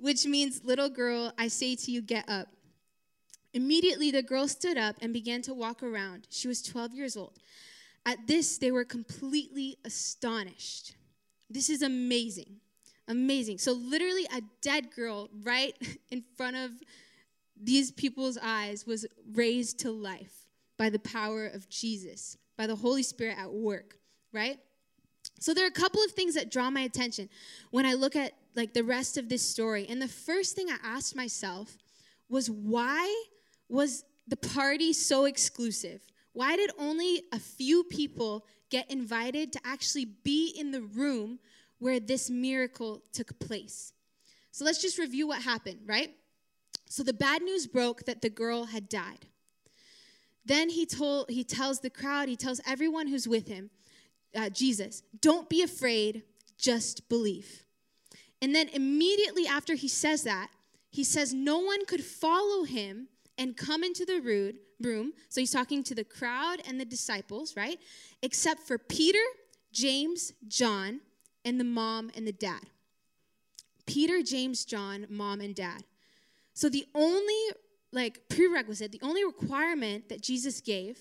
Which 0.00 0.26
means, 0.26 0.64
little 0.64 0.88
girl, 0.88 1.32
I 1.38 1.48
say 1.48 1.76
to 1.76 1.90
you, 1.90 2.02
get 2.02 2.28
up. 2.28 2.48
Immediately 3.54 4.10
the 4.10 4.22
girl 4.22 4.46
stood 4.46 4.76
up 4.76 4.96
and 5.00 5.12
began 5.12 5.42
to 5.42 5.54
walk 5.54 5.82
around. 5.82 6.26
She 6.30 6.48
was 6.48 6.62
12 6.62 6.94
years 6.94 7.16
old. 7.16 7.38
At 8.06 8.26
this, 8.26 8.58
they 8.58 8.70
were 8.70 8.84
completely 8.84 9.78
astonished. 9.84 10.94
This 11.50 11.70
is 11.70 11.82
amazing. 11.82 12.56
Amazing. 13.06 13.58
So, 13.58 13.72
literally, 13.72 14.26
a 14.34 14.42
dead 14.60 14.90
girl 14.94 15.30
right 15.42 15.74
in 16.10 16.22
front 16.36 16.56
of 16.56 16.70
these 17.60 17.90
people's 17.90 18.38
eyes 18.40 18.86
was 18.86 19.06
raised 19.32 19.80
to 19.80 19.90
life 19.90 20.46
by 20.76 20.90
the 20.90 20.98
power 20.98 21.46
of 21.46 21.68
Jesus, 21.68 22.36
by 22.56 22.66
the 22.66 22.76
Holy 22.76 23.02
Spirit 23.02 23.36
at 23.38 23.52
work, 23.52 23.98
right? 24.32 24.58
So 25.40 25.54
there 25.54 25.64
are 25.64 25.68
a 25.68 25.72
couple 25.72 26.02
of 26.02 26.12
things 26.12 26.34
that 26.34 26.50
draw 26.50 26.70
my 26.70 26.80
attention 26.82 27.28
when 27.70 27.86
I 27.86 27.94
look 27.94 28.16
at 28.16 28.32
like 28.54 28.74
the 28.74 28.84
rest 28.84 29.16
of 29.18 29.28
this 29.28 29.42
story. 29.42 29.86
And 29.88 30.00
the 30.00 30.08
first 30.08 30.56
thing 30.56 30.68
I 30.68 30.76
asked 30.82 31.14
myself 31.14 31.76
was 32.28 32.50
why 32.50 33.24
was 33.68 34.04
the 34.26 34.36
party 34.36 34.92
so 34.92 35.24
exclusive? 35.24 36.02
Why 36.32 36.56
did 36.56 36.70
only 36.78 37.22
a 37.32 37.38
few 37.38 37.84
people 37.84 38.46
get 38.70 38.90
invited 38.90 39.52
to 39.52 39.60
actually 39.64 40.04
be 40.04 40.54
in 40.58 40.70
the 40.70 40.82
room 40.82 41.38
where 41.78 42.00
this 42.00 42.28
miracle 42.28 43.02
took 43.12 43.38
place. 43.38 43.92
So 44.50 44.64
let's 44.64 44.82
just 44.82 44.98
review 44.98 45.28
what 45.28 45.42
happened, 45.42 45.80
right? 45.86 46.14
So 46.86 47.02
the 47.02 47.12
bad 47.12 47.42
news 47.42 47.66
broke 47.66 48.04
that 48.06 48.22
the 48.22 48.30
girl 48.30 48.64
had 48.64 48.88
died. 48.88 49.26
Then 50.44 50.70
he 50.70 50.86
told 50.86 51.28
he 51.28 51.44
tells 51.44 51.80
the 51.80 51.90
crowd, 51.90 52.28
he 52.28 52.36
tells 52.36 52.60
everyone 52.66 53.06
who's 53.08 53.28
with 53.28 53.48
him, 53.48 53.70
uh, 54.34 54.48
Jesus, 54.48 55.02
don't 55.20 55.48
be 55.48 55.62
afraid, 55.62 56.22
just 56.58 57.08
believe. 57.08 57.64
And 58.40 58.54
then 58.54 58.68
immediately 58.70 59.46
after 59.46 59.74
he 59.74 59.88
says 59.88 60.22
that, 60.24 60.48
he 60.90 61.04
says 61.04 61.34
no 61.34 61.58
one 61.58 61.84
could 61.84 62.02
follow 62.02 62.64
him 62.64 63.08
and 63.38 63.56
come 63.56 63.84
into 63.84 64.04
the 64.04 64.20
room. 64.80 65.12
So 65.28 65.40
he's 65.40 65.52
talking 65.52 65.82
to 65.84 65.94
the 65.94 66.04
crowd 66.04 66.60
and 66.66 66.80
the 66.80 66.84
disciples, 66.84 67.56
right? 67.56 67.78
Except 68.22 68.60
for 68.62 68.76
Peter, 68.76 69.22
James, 69.72 70.32
John, 70.48 71.00
and 71.44 71.58
the 71.58 71.64
mom 71.64 72.10
and 72.16 72.26
the 72.26 72.32
dad. 72.32 72.62
Peter, 73.86 74.22
James, 74.22 74.64
John, 74.64 75.06
mom, 75.08 75.40
and 75.40 75.54
dad. 75.54 75.84
So 76.52 76.68
the 76.68 76.84
only 76.94 77.42
like 77.92 78.28
prerequisite, 78.28 78.92
the 78.92 79.00
only 79.02 79.24
requirement 79.24 80.08
that 80.08 80.20
Jesus 80.20 80.60
gave 80.60 80.98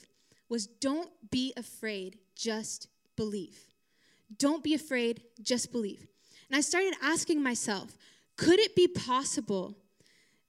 was 0.47 0.67
don't 0.67 1.10
be 1.30 1.52
afraid, 1.58 2.19
just 2.36 2.88
believe. 3.15 3.60
Don't 4.38 4.63
be 4.63 4.73
afraid, 4.73 5.23
just 5.41 5.71
believe. 5.71 6.08
And 6.50 6.58
I 6.58 6.62
started 6.62 6.93
asking 7.02 7.41
myself, 7.41 7.97
could 8.38 8.60
it 8.60 8.76
be 8.76 8.88
possible 8.88 9.76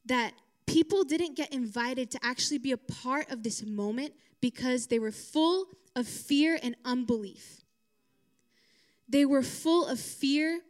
that 0.06 0.32
people 0.68 1.02
didn't 1.04 1.36
get 1.36 1.52
invited 1.52 2.10
to 2.12 2.18
actually 2.22 2.58
be 2.58 2.72
a 2.72 2.76
part 2.76 3.30
of 3.30 3.42
this 3.42 3.64
moment 3.64 4.12
because 4.40 4.86
they 4.86 4.98
were 4.98 5.10
full 5.10 5.66
of 5.96 6.06
fear 6.06 6.58
and 6.62 6.76
unbelief? 6.84 7.62
They 9.08 9.24
were 9.24 9.42
full 9.42 9.86
of 9.86 9.98
fear 9.98 10.60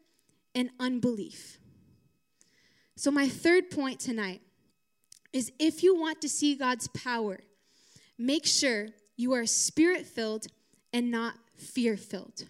and 0.55 0.71
unbelief. 0.79 1.59
So, 2.97 3.11
my 3.11 3.29
third 3.29 3.71
point 3.71 4.01
tonight 4.01 4.41
is 5.33 5.53
if 5.59 5.83
you 5.83 5.95
want 5.95 6.21
to 6.23 6.29
see 6.29 6.55
God's 6.55 6.89
power, 6.89 7.41
make 8.17 8.47
sure 8.47 8.89
you 9.17 9.33
are 9.35 9.47
spirit 9.47 10.07
filled 10.07 10.47
and 10.93 11.11
not 11.11 11.35
fear 11.57 11.97
filled. 11.97 12.45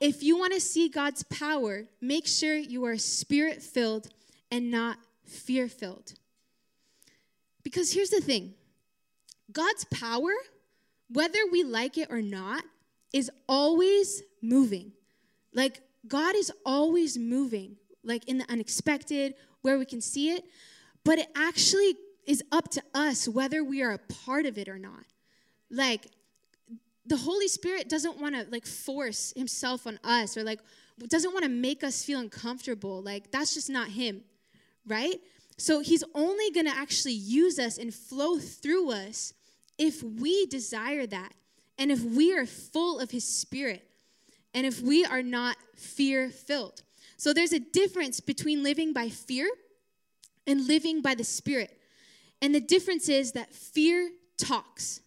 If 0.00 0.22
you 0.22 0.38
want 0.38 0.52
to 0.52 0.60
see 0.60 0.88
God's 0.88 1.22
power, 1.24 1.84
make 2.00 2.26
sure 2.26 2.54
you 2.54 2.84
are 2.84 2.98
spirit 2.98 3.62
filled 3.62 4.08
and 4.50 4.70
not 4.70 4.98
fear 5.24 5.68
filled. 5.68 6.14
Because 7.66 7.92
here's 7.92 8.10
the 8.10 8.20
thing 8.20 8.54
God's 9.50 9.84
power, 9.86 10.30
whether 11.10 11.40
we 11.50 11.64
like 11.64 11.98
it 11.98 12.12
or 12.12 12.22
not, 12.22 12.62
is 13.12 13.28
always 13.48 14.22
moving. 14.40 14.92
Like 15.52 15.80
God 16.06 16.36
is 16.36 16.52
always 16.64 17.18
moving, 17.18 17.74
like 18.04 18.28
in 18.28 18.38
the 18.38 18.48
unexpected, 18.48 19.34
where 19.62 19.80
we 19.80 19.84
can 19.84 20.00
see 20.00 20.30
it, 20.30 20.44
but 21.02 21.18
it 21.18 21.26
actually 21.34 21.96
is 22.24 22.40
up 22.52 22.68
to 22.70 22.82
us 22.94 23.26
whether 23.26 23.64
we 23.64 23.82
are 23.82 23.94
a 23.94 23.98
part 23.98 24.46
of 24.46 24.58
it 24.58 24.68
or 24.68 24.78
not. 24.78 25.02
Like 25.68 26.06
the 27.04 27.16
Holy 27.16 27.48
Spirit 27.48 27.88
doesn't 27.88 28.20
want 28.20 28.36
to 28.36 28.46
like 28.48 28.64
force 28.64 29.32
himself 29.36 29.88
on 29.88 29.98
us 30.04 30.36
or 30.36 30.44
like 30.44 30.60
doesn't 31.08 31.32
want 31.32 31.42
to 31.42 31.50
make 31.50 31.82
us 31.82 32.04
feel 32.04 32.20
uncomfortable. 32.20 33.02
Like 33.02 33.32
that's 33.32 33.54
just 33.54 33.68
not 33.68 33.88
him, 33.88 34.22
right? 34.86 35.16
So 35.58 35.80
he's 35.80 36.04
only 36.14 36.50
going 36.50 36.66
to 36.66 36.76
actually 36.76 37.14
use 37.14 37.58
us 37.58 37.78
and 37.78 37.94
flow 37.94 38.38
through 38.38 38.92
us 38.92 39.32
if 39.78 40.02
we 40.02 40.46
desire 40.46 41.06
that 41.06 41.32
and 41.78 41.90
if 41.90 42.02
we 42.02 42.36
are 42.36 42.46
full 42.46 42.98
of 42.98 43.10
his 43.10 43.24
spirit 43.24 43.86
and 44.54 44.66
if 44.66 44.80
we 44.80 45.04
are 45.04 45.22
not 45.22 45.56
fear 45.76 46.30
filled. 46.30 46.82
So 47.16 47.32
there's 47.32 47.52
a 47.52 47.58
difference 47.58 48.20
between 48.20 48.62
living 48.62 48.92
by 48.92 49.08
fear 49.08 49.48
and 50.46 50.66
living 50.66 51.02
by 51.02 51.14
the 51.14 51.24
Spirit. 51.24 51.78
And 52.40 52.54
the 52.54 52.60
difference 52.60 53.08
is 53.08 53.32
that 53.32 53.54
fear 53.54 54.10
talks, 54.36 55.00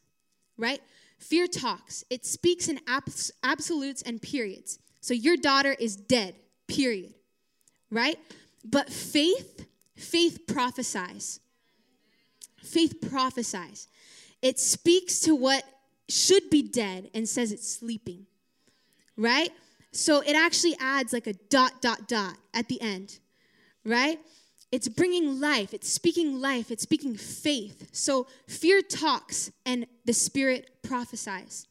right? 0.58 0.82
Fear 1.18 1.48
talks. 1.48 2.04
It 2.10 2.26
speaks 2.26 2.68
in 2.68 2.80
abs- 2.88 3.32
absolutes 3.44 4.02
and 4.02 4.22
periods. 4.22 4.80
So 5.02 5.14
your 5.14 5.38
daughter 5.38 5.76
is 5.80 5.96
dead, 5.96 6.36
period. 6.68 7.14
Right? 7.92 8.20
But 8.64 8.90
faith, 8.90 9.66
faith 10.00 10.48
prophesies. 10.48 11.40
Faith 12.64 12.96
prophesies. 13.10 13.88
It 14.42 14.60
speaks 14.60 15.20
to 15.22 15.36
what 15.36 15.64
should 16.08 16.50
be 16.50 16.62
dead 16.62 17.10
and 17.14 17.28
says 17.28 17.52
it's 17.52 17.70
sleeping. 17.70 18.26
Right? 19.18 19.52
So 19.92 20.22
it 20.22 20.36
actually 20.36 20.76
adds 20.80 21.14
like 21.14 21.28
a 21.28 21.34
dot, 21.34 21.82
dot, 21.82 22.08
dot 22.08 22.36
at 22.54 22.68
the 22.68 22.82
end. 22.82 23.20
Right? 23.86 24.20
It's 24.72 24.88
bringing 24.88 25.40
life, 25.40 25.74
it's 25.74 25.90
speaking 25.90 26.40
life, 26.40 26.70
it's 26.70 26.84
speaking 26.84 27.16
faith. 27.16 27.90
So 27.92 28.28
fear 28.48 28.82
talks 28.82 29.52
and 29.66 29.88
the 30.06 30.14
Spirit 30.14 30.84
prophesies. 30.84 31.66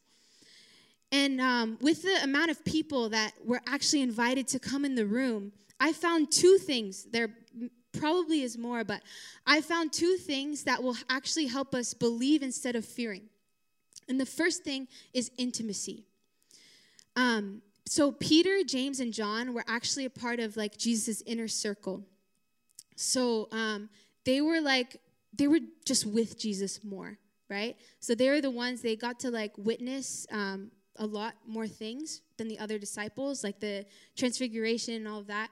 And 1.13 1.41
um, 1.41 1.79
with 1.81 2.03
the 2.03 2.23
amount 2.23 2.51
of 2.51 2.65
people 2.65 3.09
that 3.11 3.33
were 3.45 3.61
actually 3.67 4.03
invited 4.03 4.49
to 4.49 4.59
come 4.59 4.85
in 4.85 4.95
the 4.95 5.07
room, 5.07 5.53
I 5.81 5.93
found 5.93 6.33
two 6.33 6.59
things. 6.59 7.05
There 7.05 7.31
probably 7.99 8.43
is 8.43 8.57
more, 8.57 8.85
but 8.85 9.03
I 9.47 9.61
found 9.61 9.93
two 9.93 10.17
things 10.17 10.65
that 10.65 10.83
will 10.83 10.97
actually 11.09 11.47
help 11.47 11.75
us 11.75 11.95
believe 11.95 12.43
instead 12.43 12.77
of 12.77 12.85
fearing. 12.85 13.29
And 14.09 14.21
the 14.21 14.27
first 14.27 14.65
thing 14.65 14.89
is 15.13 15.31
intimacy. 15.37 16.05
Um, 17.17 17.63
so 17.87 18.13
Peter, 18.13 18.63
James, 18.65 19.01
and 19.01 19.13
John 19.13 19.55
were 19.55 19.65
actually 19.67 20.05
a 20.05 20.11
part 20.11 20.41
of 20.41 20.57
like 20.57 20.77
Jesus' 20.77 21.23
inner 21.27 21.49
circle. 21.49 22.05
So 22.97 23.49
um, 23.53 23.89
they 24.25 24.41
were 24.41 24.61
like, 24.61 25.01
they 25.35 25.49
were 25.49 25.61
just 25.85 26.07
with 26.07 26.39
Jesus 26.39 26.83
more, 26.83 27.19
right? 27.49 27.77
So 28.01 28.15
they 28.15 28.29
were 28.29 28.41
the 28.41 28.51
ones 28.51 28.83
they 28.83 28.97
got 28.97 29.21
to 29.21 29.31
like 29.31 29.53
witness 29.57 30.27
um, 30.33 30.71
a 30.97 31.07
lot 31.07 31.35
more 31.47 31.67
things 31.67 32.23
than 32.37 32.49
the 32.49 32.59
other 32.59 32.79
disciples, 32.79 33.45
like 33.45 33.61
the 33.61 33.87
transfiguration 34.17 34.95
and 34.95 35.09
all 35.09 35.21
of 35.21 35.27
that. 35.29 35.51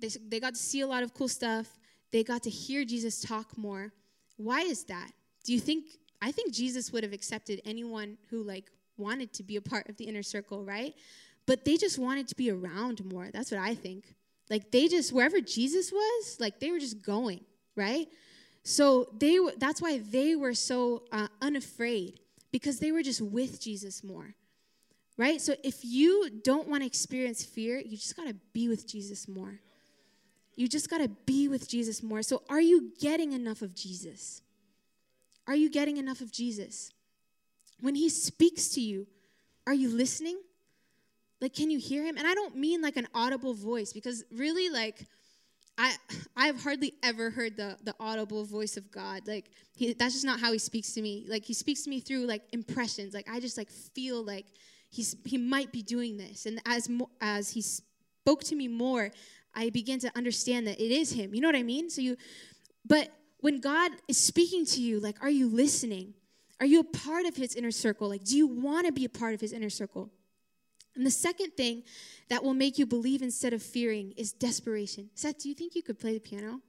They, 0.00 0.08
they 0.28 0.40
got 0.40 0.54
to 0.54 0.60
see 0.60 0.80
a 0.80 0.86
lot 0.86 1.02
of 1.02 1.14
cool 1.14 1.28
stuff. 1.28 1.66
They 2.12 2.22
got 2.22 2.42
to 2.44 2.50
hear 2.50 2.84
Jesus 2.84 3.20
talk 3.20 3.56
more. 3.56 3.92
Why 4.36 4.60
is 4.60 4.84
that? 4.84 5.10
Do 5.44 5.52
you 5.52 5.60
think, 5.60 5.86
I 6.20 6.32
think 6.32 6.52
Jesus 6.52 6.92
would 6.92 7.02
have 7.02 7.12
accepted 7.12 7.60
anyone 7.64 8.18
who 8.30 8.42
like 8.42 8.70
wanted 8.96 9.32
to 9.34 9.42
be 9.42 9.56
a 9.56 9.60
part 9.60 9.88
of 9.88 9.96
the 9.96 10.04
inner 10.04 10.22
circle, 10.22 10.64
right? 10.64 10.94
But 11.46 11.64
they 11.64 11.76
just 11.76 11.98
wanted 11.98 12.28
to 12.28 12.34
be 12.34 12.50
around 12.50 13.04
more. 13.04 13.28
That's 13.32 13.50
what 13.50 13.60
I 13.60 13.74
think. 13.74 14.14
Like 14.50 14.70
they 14.70 14.88
just 14.88 15.12
wherever 15.12 15.40
Jesus 15.40 15.92
was, 15.92 16.36
like 16.38 16.60
they 16.60 16.70
were 16.70 16.78
just 16.78 17.02
going, 17.02 17.40
right? 17.74 18.06
So 18.62 19.08
they 19.18 19.38
that's 19.58 19.80
why 19.80 19.98
they 19.98 20.36
were 20.36 20.54
so 20.54 21.04
uh, 21.12 21.28
unafraid 21.40 22.20
because 22.52 22.78
they 22.78 22.92
were 22.92 23.02
just 23.02 23.20
with 23.20 23.60
Jesus 23.60 24.02
more. 24.02 24.34
Right? 25.16 25.40
So 25.40 25.54
if 25.64 25.84
you 25.84 26.28
don't 26.44 26.68
want 26.68 26.82
to 26.82 26.86
experience 26.86 27.42
fear, 27.42 27.78
you 27.78 27.96
just 27.96 28.16
got 28.16 28.26
to 28.28 28.34
be 28.52 28.68
with 28.68 28.86
Jesus 28.86 29.26
more. 29.26 29.60
You 30.56 30.68
just 30.68 30.88
got 30.88 30.98
to 30.98 31.08
be 31.08 31.48
with 31.48 31.68
Jesus 31.68 32.02
more. 32.02 32.22
So 32.22 32.42
are 32.48 32.60
you 32.60 32.92
getting 32.98 33.32
enough 33.32 33.62
of 33.62 33.74
Jesus? 33.74 34.40
Are 35.46 35.54
you 35.54 35.70
getting 35.70 35.98
enough 35.98 36.20
of 36.20 36.32
Jesus? 36.32 36.90
When 37.80 37.94
he 37.94 38.08
speaks 38.08 38.70
to 38.70 38.80
you, 38.80 39.06
are 39.66 39.74
you 39.74 39.88
listening? 39.88 40.38
Like, 41.40 41.54
can 41.54 41.70
you 41.70 41.78
hear 41.78 42.04
him? 42.04 42.16
And 42.16 42.26
I 42.26 42.34
don't 42.34 42.56
mean 42.56 42.80
like 42.80 42.96
an 42.96 43.06
audible 43.14 43.52
voice 43.52 43.92
because 43.92 44.24
really, 44.32 44.70
like, 44.70 45.06
I 45.76 45.94
I've 46.36 46.62
hardly 46.62 46.94
ever 47.02 47.30
heard 47.30 47.56
the 47.56 47.76
the 47.84 47.94
audible 48.00 48.44
voice 48.44 48.76
of 48.76 48.90
God. 48.90 49.26
Like, 49.26 49.50
he, 49.74 49.92
that's 49.92 50.14
just 50.14 50.24
not 50.24 50.40
how 50.40 50.52
he 50.52 50.58
speaks 50.58 50.92
to 50.94 51.02
me. 51.02 51.26
Like, 51.28 51.44
he 51.44 51.52
speaks 51.52 51.82
to 51.82 51.90
me 51.90 52.00
through 52.00 52.26
like 52.26 52.42
impressions. 52.52 53.12
Like, 53.12 53.28
I 53.30 53.40
just 53.40 53.58
like 53.58 53.70
feel 53.70 54.24
like 54.24 54.46
he's 54.90 55.16
he 55.24 55.36
might 55.36 55.72
be 55.72 55.82
doing 55.82 56.16
this. 56.16 56.46
And 56.46 56.60
as 56.64 56.88
mo- 56.88 57.10
as 57.20 57.50
he 57.50 57.60
spoke 57.60 58.42
to 58.44 58.56
me 58.56 58.68
more, 58.68 59.10
I 59.56 59.70
began 59.70 59.98
to 60.00 60.12
understand 60.16 60.66
that 60.66 60.78
it 60.78 60.92
is 60.92 61.10
him. 61.10 61.34
You 61.34 61.40
know 61.40 61.48
what 61.48 61.56
I 61.56 61.62
mean? 61.62 61.88
So 61.90 62.02
you, 62.02 62.16
but 62.84 63.08
when 63.40 63.60
God 63.60 63.90
is 64.06 64.18
speaking 64.18 64.66
to 64.66 64.80
you, 64.80 65.00
like, 65.00 65.22
are 65.22 65.30
you 65.30 65.48
listening? 65.48 66.14
Are 66.60 66.66
you 66.66 66.80
a 66.80 66.84
part 66.84 67.26
of 67.26 67.36
his 67.36 67.54
inner 67.54 67.70
circle? 67.70 68.08
Like, 68.08 68.24
do 68.24 68.36
you 68.36 68.46
want 68.46 68.86
to 68.86 68.92
be 68.92 69.04
a 69.04 69.08
part 69.08 69.34
of 69.34 69.40
his 69.40 69.52
inner 69.52 69.70
circle? 69.70 70.10
And 70.94 71.04
the 71.04 71.10
second 71.10 71.50
thing 71.50 71.82
that 72.28 72.42
will 72.42 72.54
make 72.54 72.78
you 72.78 72.86
believe 72.86 73.22
instead 73.22 73.52
of 73.52 73.62
fearing 73.62 74.12
is 74.16 74.32
desperation. 74.32 75.10
Seth, 75.14 75.38
do 75.38 75.48
you 75.48 75.54
think 75.54 75.74
you 75.74 75.82
could 75.82 75.98
play 75.98 76.14
the 76.14 76.20
piano? 76.20 76.60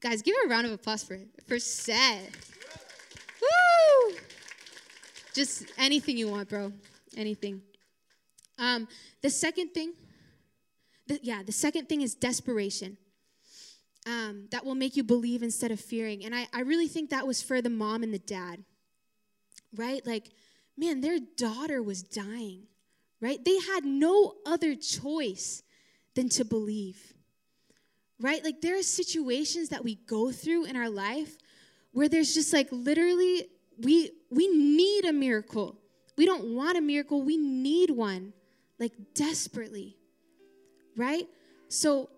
Guys, 0.00 0.22
give 0.22 0.34
a 0.44 0.48
round 0.48 0.66
of 0.66 0.72
applause 0.72 1.02
for, 1.02 1.18
for 1.46 1.58
Seth. 1.58 2.54
Woo! 3.40 4.16
Just 5.34 5.64
anything 5.78 6.16
you 6.16 6.28
want, 6.28 6.48
bro. 6.48 6.72
Anything. 7.16 7.62
Um, 8.58 8.86
the 9.22 9.30
second 9.30 9.70
thing, 9.70 9.94
the, 11.08 11.20
yeah, 11.22 11.42
the 11.44 11.52
second 11.52 11.88
thing 11.88 12.02
is 12.02 12.14
desperation. 12.14 12.96
Um, 14.06 14.46
that 14.52 14.64
will 14.64 14.76
make 14.76 14.96
you 14.96 15.04
believe 15.04 15.42
instead 15.42 15.70
of 15.70 15.80
fearing. 15.80 16.24
And 16.24 16.34
I, 16.34 16.46
I 16.54 16.60
really 16.60 16.88
think 16.88 17.10
that 17.10 17.26
was 17.26 17.42
for 17.42 17.60
the 17.60 17.68
mom 17.68 18.02
and 18.02 18.14
the 18.14 18.18
dad, 18.18 18.64
right? 19.76 20.06
Like, 20.06 20.30
man, 20.78 21.02
their 21.02 21.18
daughter 21.36 21.82
was 21.82 22.02
dying 22.02 22.68
right? 23.20 23.44
They 23.44 23.58
had 23.58 23.84
no 23.84 24.34
other 24.46 24.74
choice 24.74 25.62
than 26.14 26.28
to 26.30 26.44
believe, 26.44 27.14
right? 28.20 28.42
Like 28.42 28.60
there 28.60 28.78
are 28.78 28.82
situations 28.82 29.68
that 29.70 29.84
we 29.84 29.96
go 30.06 30.30
through 30.30 30.64
in 30.64 30.76
our 30.76 30.90
life 30.90 31.36
where 31.92 32.08
there's 32.08 32.34
just 32.34 32.52
like 32.52 32.68
literally 32.70 33.46
we 33.78 34.10
we 34.30 34.48
need 34.48 35.04
a 35.04 35.12
miracle. 35.12 35.78
We 36.16 36.26
don't 36.26 36.54
want 36.54 36.78
a 36.78 36.80
miracle, 36.80 37.22
we 37.22 37.36
need 37.36 37.90
one 37.90 38.32
like 38.78 38.92
desperately. 39.14 39.97
Right? 40.98 41.26
So 41.68 42.10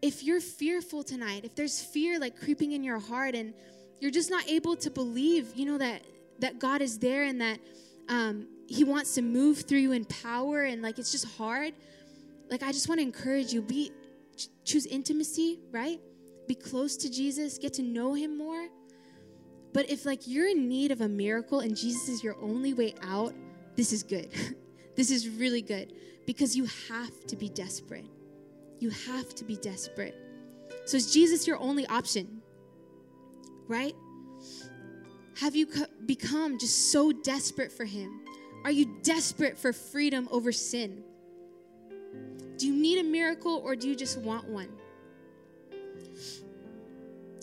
if 0.00 0.24
you're 0.24 0.40
fearful 0.40 1.04
tonight, 1.04 1.44
if 1.44 1.54
there's 1.54 1.80
fear 1.80 2.18
like 2.18 2.36
creeping 2.36 2.72
in 2.72 2.82
your 2.82 2.98
heart 2.98 3.36
and 3.36 3.54
you're 4.00 4.10
just 4.10 4.30
not 4.30 4.48
able 4.48 4.74
to 4.76 4.90
believe, 4.90 5.52
you 5.54 5.66
know 5.66 5.78
that 5.78 6.02
that 6.40 6.58
God 6.58 6.82
is 6.82 6.98
there 6.98 7.22
and 7.22 7.40
that 7.40 7.60
um, 8.08 8.48
he 8.66 8.84
wants 8.84 9.14
to 9.14 9.22
move 9.22 9.60
through 9.60 9.78
you 9.78 9.92
in 9.92 10.04
power 10.06 10.62
and 10.62 10.82
like 10.82 10.98
it's 10.98 11.12
just 11.12 11.26
hard 11.36 11.74
like 12.50 12.62
i 12.62 12.72
just 12.72 12.88
want 12.88 12.98
to 12.98 13.02
encourage 13.02 13.52
you 13.52 13.62
be 13.62 13.92
choose 14.64 14.86
intimacy 14.86 15.60
right? 15.70 16.00
Be 16.48 16.54
close 16.54 16.96
to 16.98 17.10
jesus 17.10 17.58
get 17.58 17.74
to 17.74 17.82
know 17.82 18.14
him 18.14 18.36
more. 18.36 18.68
But 19.72 19.88
if 19.88 20.04
like 20.04 20.26
you're 20.26 20.48
in 20.48 20.68
need 20.68 20.90
of 20.90 21.00
a 21.00 21.08
miracle 21.08 21.60
and 21.60 21.76
jesus 21.76 22.08
is 22.08 22.24
your 22.24 22.36
only 22.42 22.74
way 22.74 22.94
out 23.02 23.34
this 23.76 23.92
is 23.92 24.02
good. 24.02 24.30
This 24.94 25.10
is 25.10 25.26
really 25.26 25.62
good 25.62 25.94
because 26.26 26.54
you 26.54 26.66
have 26.90 27.26
to 27.28 27.34
be 27.34 27.48
desperate 27.48 28.04
you 28.82 28.90
have 28.90 29.34
to 29.34 29.44
be 29.44 29.56
desperate 29.56 30.16
so 30.84 30.96
is 30.96 31.12
jesus 31.12 31.46
your 31.46 31.58
only 31.58 31.86
option 31.86 32.42
right 33.68 33.94
have 35.40 35.56
you 35.56 35.66
become 36.06 36.58
just 36.58 36.92
so 36.92 37.12
desperate 37.12 37.72
for 37.72 37.84
him 37.84 38.22
are 38.64 38.70
you 38.70 38.86
desperate 39.02 39.58
for 39.58 39.72
freedom 39.72 40.28
over 40.30 40.52
sin? 40.52 41.02
Do 42.58 42.66
you 42.66 42.74
need 42.74 42.98
a 42.98 43.02
miracle 43.02 43.60
or 43.64 43.74
do 43.74 43.88
you 43.88 43.96
just 43.96 44.18
want 44.18 44.48
one? 44.48 44.68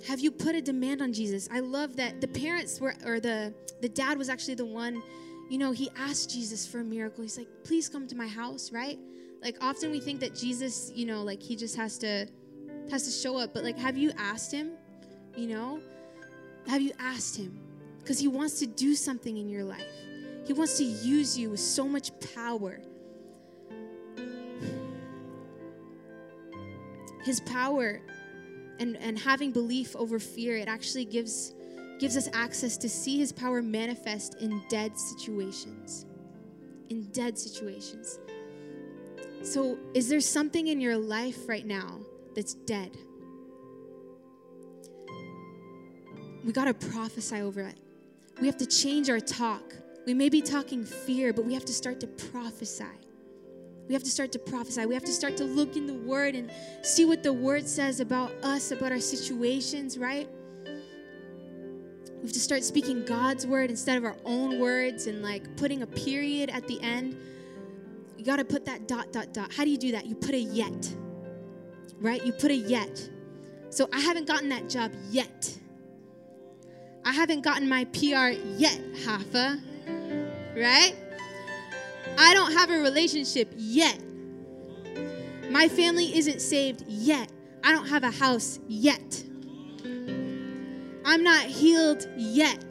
Have 0.08 0.22
you 0.22 0.32
put 0.32 0.56
a 0.56 0.62
demand 0.62 1.02
on 1.02 1.12
Jesus? 1.12 1.50
I 1.52 1.60
love 1.60 1.98
that 1.98 2.22
the 2.22 2.28
parents 2.28 2.80
were, 2.80 2.96
or 3.06 3.20
the, 3.20 3.54
the 3.82 3.90
dad 3.90 4.18
was 4.18 4.30
actually 4.30 4.56
the 4.56 4.66
one, 4.66 5.04
you 5.50 5.58
know, 5.58 5.72
he 5.72 5.90
asked 5.98 6.32
Jesus 6.32 6.66
for 6.66 6.80
a 6.80 6.84
miracle. 6.84 7.22
He's 7.22 7.38
like, 7.38 7.50
please 7.64 7.90
come 7.90 8.08
to 8.08 8.16
my 8.16 8.28
house, 8.28 8.72
right? 8.72 8.98
Like 9.42 9.58
often 9.62 9.92
we 9.92 10.00
think 10.00 10.20
that 10.20 10.36
Jesus, 10.36 10.92
you 10.94 11.06
know, 11.06 11.24
like 11.24 11.42
he 11.42 11.56
just 11.56 11.76
has 11.76 11.98
to 12.00 12.28
has 12.92 13.04
to 13.04 13.12
show 13.12 13.38
up, 13.38 13.54
but 13.54 13.64
like 13.64 13.78
have 13.78 13.98
you 13.98 14.12
asked 14.18 14.52
him? 14.52 14.72
You 15.36 15.48
know? 15.48 15.80
Have 16.68 16.82
you 16.82 16.92
asked 17.00 17.38
him? 17.38 17.60
Because 18.00 18.20
he 18.20 18.28
wants 18.28 18.60
to 18.60 18.68
do 18.68 18.96
something 18.96 19.38
in 19.38 19.50
your 19.50 19.64
life. 19.64 19.86
He 20.46 20.54
wants 20.54 20.78
to 20.78 20.84
use 20.84 21.38
you 21.38 21.52
with 21.52 21.60
so 21.60 21.88
much 21.88 22.12
power. 22.34 22.80
His 27.24 27.40
power 27.42 28.02
and, 28.80 28.98
and 28.98 29.20
having 29.20 29.52
belief 29.52 29.96
over 29.96 30.20
fear, 30.20 30.58
it 30.58 30.68
actually 30.68 31.06
gives, 31.06 31.54
gives 32.00 32.18
us 32.18 32.30
access 32.34 32.78
to 32.78 32.90
see 32.90 33.20
his 33.20 33.32
power 33.32 33.62
manifest 33.62 34.36
in 34.42 34.64
dead 34.70 34.98
situations. 34.98 36.06
In 36.90 37.04
dead 37.12 37.38
situations. 37.38 38.20
So, 39.42 39.78
is 39.94 40.10
there 40.10 40.20
something 40.20 40.68
in 40.68 40.82
your 40.82 40.98
life 40.98 41.48
right 41.48 41.66
now 41.66 42.00
that's 42.36 42.54
dead? 42.54 42.98
We 46.44 46.52
got 46.52 46.66
to 46.66 46.74
prophesy 46.74 47.42
over 47.42 47.62
it. 47.62 47.78
We 48.42 48.48
have 48.48 48.58
to 48.58 48.66
change 48.66 49.10
our 49.10 49.20
talk. 49.20 49.74
We 50.06 50.14
may 50.14 50.30
be 50.30 50.42
talking 50.42 50.84
fear, 50.84 51.34
but 51.34 51.46
we 51.46 51.54
have 51.54 51.66
to 51.66 51.74
start 51.74 52.00
to 52.02 52.08
prophesy. 52.08 52.86
We 53.88 53.94
have 53.94 54.04
to 54.04 54.10
start 54.10 54.32
to 54.34 54.40
prophesy. 54.40 54.86
We 54.86 54.94
have 54.94 55.04
to 55.06 55.12
start 55.12 55.36
to 55.38 55.46
look 55.46 55.76
in 55.76 55.88
the 55.88 55.94
Word 55.94 56.36
and 56.36 56.52
see 56.82 57.06
what 57.06 57.24
the 57.24 57.34
Word 57.34 57.68
says 57.68 58.00
about 58.00 58.32
us, 58.44 58.72
about 58.72 58.92
our 58.92 59.00
situations, 59.00 59.98
right? 59.98 60.30
We 60.66 62.24
have 62.24 62.34
to 62.34 62.40
start 62.40 62.64
speaking 62.64 63.06
God's 63.06 63.48
Word 63.48 63.70
instead 63.70 63.98
of 63.98 64.04
our 64.04 64.18
own 64.26 64.60
words 64.60 65.08
and 65.08 65.22
like 65.22 65.58
putting 65.58 65.82
a 65.82 65.88
period 65.88 66.50
at 66.50 66.68
the 66.68 66.82
end. 66.82 67.18
You 68.20 68.26
got 68.26 68.36
to 68.36 68.44
put 68.44 68.66
that 68.66 68.86
dot, 68.86 69.14
dot, 69.14 69.32
dot. 69.34 69.54
How 69.54 69.64
do 69.64 69.70
you 69.70 69.78
do 69.78 69.94
that? 69.94 70.06
You 70.06 70.14
put 70.14 70.36
a 70.36 70.40
yet, 70.40 70.94
right? 72.02 72.24
You 72.26 72.34
put 72.34 72.52
a 72.52 72.56
yet. 72.56 73.10
So 73.70 73.88
I 73.94 74.02
haven't 74.02 74.28
gotten 74.28 74.50
that 74.50 74.68
job 74.68 74.92
yet. 75.10 75.58
I 77.06 77.14
haven't 77.14 77.46
gotten 77.46 77.70
my 77.70 77.86
PR 77.86 78.36
yet, 78.58 78.78
Hafa, 79.06 79.62
right? 80.54 80.94
I 82.18 82.34
don't 82.34 82.52
have 82.52 82.70
a 82.70 82.80
relationship 82.80 83.54
yet. 83.56 83.98
My 85.50 85.70
family 85.70 86.14
isn't 86.18 86.42
saved 86.42 86.84
yet. 86.90 87.32
I 87.64 87.72
don't 87.72 87.88
have 87.88 88.04
a 88.04 88.12
house 88.12 88.60
yet. 88.68 89.24
I'm 91.06 91.24
not 91.24 91.46
healed 91.46 92.06
yet. 92.18 92.66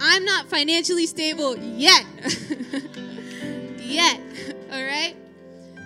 I'm 0.00 0.24
not 0.24 0.46
financially 0.46 1.04
stable 1.04 1.58
yet. 1.58 2.06
yet. 3.90 4.20
All 4.72 4.82
right? 4.82 5.14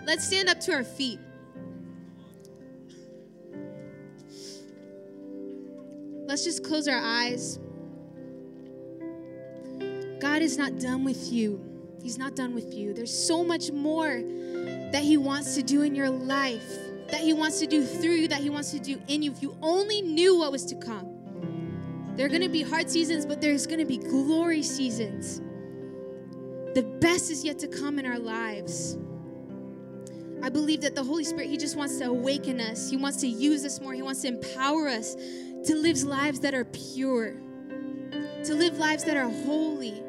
Let's 0.07 0.27
stand 0.27 0.49
up 0.49 0.61
to 0.61 0.73
our 0.73 0.85
feet. 0.85 1.19
Let's 6.27 6.45
just 6.45 6.65
close 6.65 6.89
our 6.89 7.01
eyes. 7.01 7.59
God 10.21 10.43
is 10.43 10.57
not 10.57 10.79
done 10.79 11.05
with 11.05 11.31
you. 11.33 11.61
He's 12.03 12.19
not 12.19 12.35
done 12.35 12.55
with 12.55 12.75
you. 12.75 12.93
There's 12.93 13.15
so 13.15 13.45
much 13.45 13.71
more 13.71 14.23
that 14.93 15.03
He 15.03 15.17
wants 15.17 15.55
to 15.55 15.63
do 15.63 15.83
in 15.83 15.95
your 15.95 16.11
life, 16.11 16.79
that 17.09 17.21
He 17.21 17.33
wants 17.33 17.61
to 17.61 17.67
do 17.67 17.85
through 17.85 18.15
you, 18.15 18.29
that 18.29 18.41
He 18.41 18.51
wants 18.51 18.71
to 18.73 18.79
do 18.79 19.01
in 19.09 19.23
you. 19.23 19.33
If 19.33 19.43
you 19.43 19.57
only 19.63 20.03
knew 20.03 20.39
what 20.39 20.53
was 20.53 20.65
to 20.67 20.75
come, 20.77 21.15
there 22.17 22.27
are 22.27 22.29
going 22.29 22.43
to 22.43 22.49
be 22.49 22.63
hard 22.63 22.91
seasons, 22.91 23.27
but 23.27 23.41
there's 23.41 23.67
going 23.67 23.81
to 23.81 23.85
be 23.85 23.99
glory 23.99 24.63
seasons. 24.63 25.41
The 26.75 26.83
best 26.83 27.31
is 27.31 27.45
yet 27.45 27.59
to 27.61 27.69
come 27.69 28.01
in 28.01 28.07
our 28.07 28.19
lives. 28.19 28.99
I 30.43 30.49
believe 30.49 30.81
that 30.81 30.97
the 30.97 31.05
Holy 31.05 31.25
Spirit, 31.25 31.49
He 31.49 31.57
just 31.57 31.77
wants 31.77 31.99
to 31.99 32.07
awaken 32.07 32.61
us. 32.61 32.91
He 32.91 32.97
wants 32.97 33.19
to 33.19 33.29
use 33.29 33.65
us 33.65 33.81
more. 33.81 33.95
He 33.95 34.03
wants 34.03 34.23
to 34.23 34.29
empower 34.29 34.89
us 34.89 35.15
to 35.15 35.75
live 35.77 36.03
lives 36.03 36.41
that 36.41 36.53
are 36.53 36.65
pure, 36.65 37.37
to 38.45 38.55
live 38.55 38.77
lives 38.79 39.05
that 39.05 39.17
are 39.17 39.31
holy, 39.31 40.03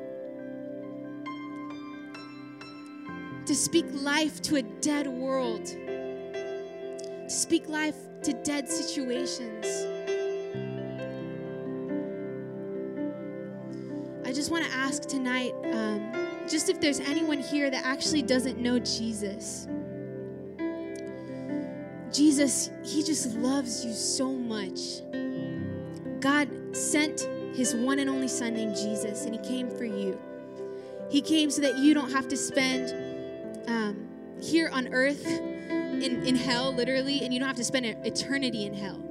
to 3.46 3.56
speak 3.56 3.86
life 3.92 4.42
to 4.42 4.56
a 4.56 4.64
dead 4.64 5.08
world, 5.08 5.66
to 5.68 7.30
speak 7.30 7.70
life 7.70 7.96
to 8.24 8.34
dead 8.34 8.68
situations. 8.68 9.66
I 14.26 14.34
just 14.34 14.50
want 14.50 14.66
to 14.66 14.72
ask 14.72 15.04
tonight 15.04 15.54
um, 15.72 16.25
just 16.48 16.70
if 16.70 16.80
there's 16.80 17.00
anyone 17.00 17.40
here 17.40 17.70
that 17.70 17.86
actually 17.86 18.22
doesn't 18.22 18.60
know 18.60 18.80
Jesus. 18.80 19.68
Jesus, 22.12 22.70
He 22.84 23.04
just 23.04 23.36
loves 23.36 23.86
you 23.86 23.92
so 23.92 24.32
much. 24.32 25.02
God 26.22 26.50
sent 26.76 27.22
His 27.56 27.76
one 27.76 28.00
and 28.00 28.10
only 28.10 28.28
Son 28.28 28.54
named 28.54 28.76
Jesus, 28.76 29.26
and 29.26 29.36
He 29.36 29.42
came 29.42 29.70
for 29.70 29.86
you. 29.86 30.20
He 31.10 31.22
came 31.22 31.50
so 31.50 31.62
that 31.62 31.78
you 31.78 31.94
don't 31.94 32.12
have 32.12 32.28
to 32.30 32.38
spend 32.38 32.94
um, 33.68 34.08
here 34.42 34.70
on 34.72 34.94
earth 34.94 35.26
in, 35.28 36.24
in 36.26 36.36
hell, 36.36 36.74
literally, 36.74 37.24
and 37.24 37.34
you 37.34 37.40
don't 37.40 37.48
have 37.48 37.58
to 37.58 37.64
spend 37.64 37.86
eternity 37.86 38.66
in 38.66 38.74
hell. 38.74 39.02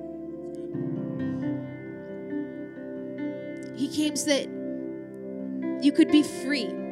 He 3.77 3.89
came 3.89 4.17
so 4.17 4.27
that 4.31 5.83
you 5.85 5.93
could 5.93 6.11
be 6.11 6.23
free. 6.23 6.84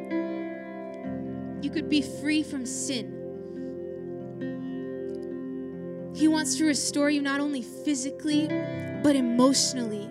You 1.63 1.69
could 1.69 1.87
be 1.87 2.01
free 2.01 2.43
from 2.43 2.65
sin. 2.65 3.21
He 6.13 6.27
wants 6.27 6.57
to 6.57 6.65
restore 6.65 7.09
you 7.09 7.21
not 7.21 7.39
only 7.39 7.61
physically, 7.61 8.49
but 9.01 9.15
emotionally. 9.15 10.09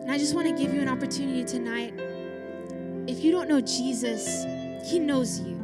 And 0.00 0.10
I 0.10 0.18
just 0.18 0.34
want 0.34 0.48
to 0.48 0.54
give 0.60 0.74
you 0.74 0.80
an 0.80 0.88
opportunity 0.88 1.44
tonight. 1.44 1.94
If 3.06 3.22
you 3.22 3.30
don't 3.30 3.48
know 3.48 3.60
Jesus, 3.60 4.42
He 4.90 4.98
knows 4.98 5.38
you. 5.38 5.56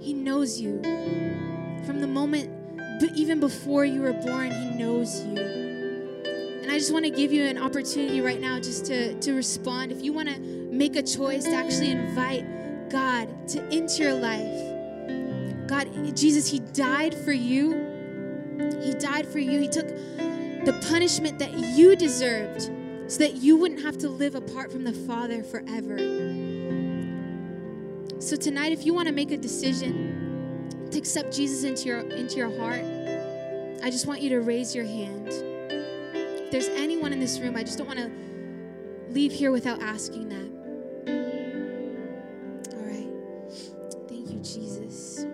He 0.00 0.14
knows 0.14 0.58
you. 0.58 0.80
From 1.84 2.00
the 2.00 2.06
moment, 2.06 2.48
even 3.14 3.40
before 3.40 3.84
you 3.84 4.00
were 4.00 4.14
born, 4.14 4.52
He 4.52 4.70
knows 4.70 5.22
you. 5.22 5.71
And 6.62 6.70
I 6.70 6.78
just 6.78 6.92
want 6.92 7.04
to 7.04 7.10
give 7.10 7.32
you 7.32 7.44
an 7.44 7.58
opportunity 7.58 8.20
right 8.20 8.40
now 8.40 8.60
just 8.60 8.86
to, 8.86 9.18
to 9.20 9.34
respond. 9.34 9.90
If 9.90 10.02
you 10.02 10.12
want 10.12 10.28
to 10.28 10.38
make 10.38 10.94
a 10.94 11.02
choice 11.02 11.44
to 11.44 11.54
actually 11.54 11.90
invite 11.90 12.88
God 12.88 13.48
to 13.48 13.66
into 13.74 14.02
your 14.02 14.14
life. 14.14 15.66
God, 15.66 16.16
Jesus, 16.16 16.48
He 16.48 16.60
died 16.60 17.14
for 17.14 17.32
you. 17.32 17.72
He 18.82 18.92
died 18.92 19.26
for 19.26 19.38
you. 19.38 19.58
He 19.58 19.68
took 19.68 19.88
the 19.88 20.78
punishment 20.88 21.38
that 21.38 21.52
you 21.52 21.96
deserved 21.96 22.70
so 23.10 23.18
that 23.18 23.34
you 23.34 23.56
wouldn't 23.56 23.82
have 23.82 23.98
to 23.98 24.08
live 24.08 24.34
apart 24.34 24.70
from 24.70 24.84
the 24.84 24.92
Father 24.92 25.42
forever. 25.42 25.98
So 28.20 28.36
tonight, 28.36 28.72
if 28.72 28.86
you 28.86 28.94
want 28.94 29.08
to 29.08 29.14
make 29.14 29.32
a 29.32 29.36
decision 29.36 30.68
to 30.90 30.98
accept 30.98 31.34
Jesus 31.34 31.64
into 31.64 31.88
your 31.88 32.00
into 32.10 32.36
your 32.36 32.56
heart, 32.58 32.84
I 33.82 33.90
just 33.90 34.06
want 34.06 34.20
you 34.20 34.28
to 34.30 34.40
raise 34.40 34.74
your 34.74 34.84
hand. 34.84 35.51
There's 36.52 36.68
anyone 36.68 37.14
in 37.14 37.18
this 37.18 37.40
room, 37.40 37.56
I 37.56 37.62
just 37.62 37.78
don't 37.78 37.86
want 37.86 37.98
to 37.98 38.10
leave 39.08 39.32
here 39.32 39.50
without 39.50 39.80
asking 39.80 40.28
that. 40.28 40.50
All 42.76 42.84
right. 42.84 43.08
Thank 44.06 44.30
you, 44.30 44.38
Jesus. 44.42 45.24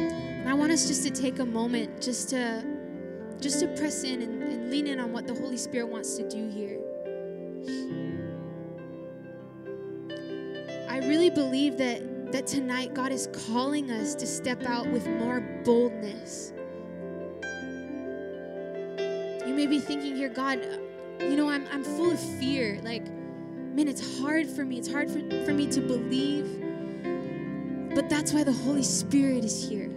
And 0.00 0.48
I 0.48 0.52
want 0.52 0.72
us 0.72 0.88
just 0.88 1.04
to 1.04 1.10
take 1.10 1.38
a 1.38 1.46
moment 1.46 2.02
just 2.02 2.30
to 2.30 2.64
just 3.40 3.60
to 3.60 3.68
press 3.68 4.02
in 4.02 4.20
and, 4.20 4.42
and 4.42 4.68
lean 4.68 4.88
in 4.88 4.98
on 4.98 5.12
what 5.12 5.28
the 5.28 5.34
Holy 5.34 5.56
Spirit 5.56 5.86
wants 5.86 6.16
to 6.16 6.28
do 6.28 6.48
here. 6.48 6.80
I 10.88 10.98
really 11.06 11.30
believe 11.30 11.78
that 11.78 12.02
that 12.32 12.46
tonight 12.46 12.94
God 12.94 13.12
is 13.12 13.28
calling 13.46 13.90
us 13.90 14.14
to 14.14 14.26
step 14.26 14.64
out 14.64 14.86
with 14.86 15.06
more 15.06 15.40
boldness. 15.64 16.52
You 19.46 19.54
may 19.54 19.66
be 19.66 19.80
thinking 19.80 20.14
here, 20.14 20.28
God, 20.28 20.60
you 21.20 21.36
know, 21.36 21.48
I'm, 21.48 21.66
I'm 21.72 21.82
full 21.82 22.12
of 22.12 22.20
fear. 22.38 22.80
Like, 22.82 23.04
man, 23.04 23.88
it's 23.88 24.20
hard 24.20 24.46
for 24.46 24.64
me. 24.64 24.78
It's 24.78 24.90
hard 24.90 25.10
for, 25.10 25.18
for 25.44 25.52
me 25.52 25.66
to 25.72 25.80
believe. 25.80 26.60
But 27.94 28.08
that's 28.08 28.32
why 28.32 28.44
the 28.44 28.52
Holy 28.52 28.84
Spirit 28.84 29.44
is 29.44 29.68
here. 29.68 29.88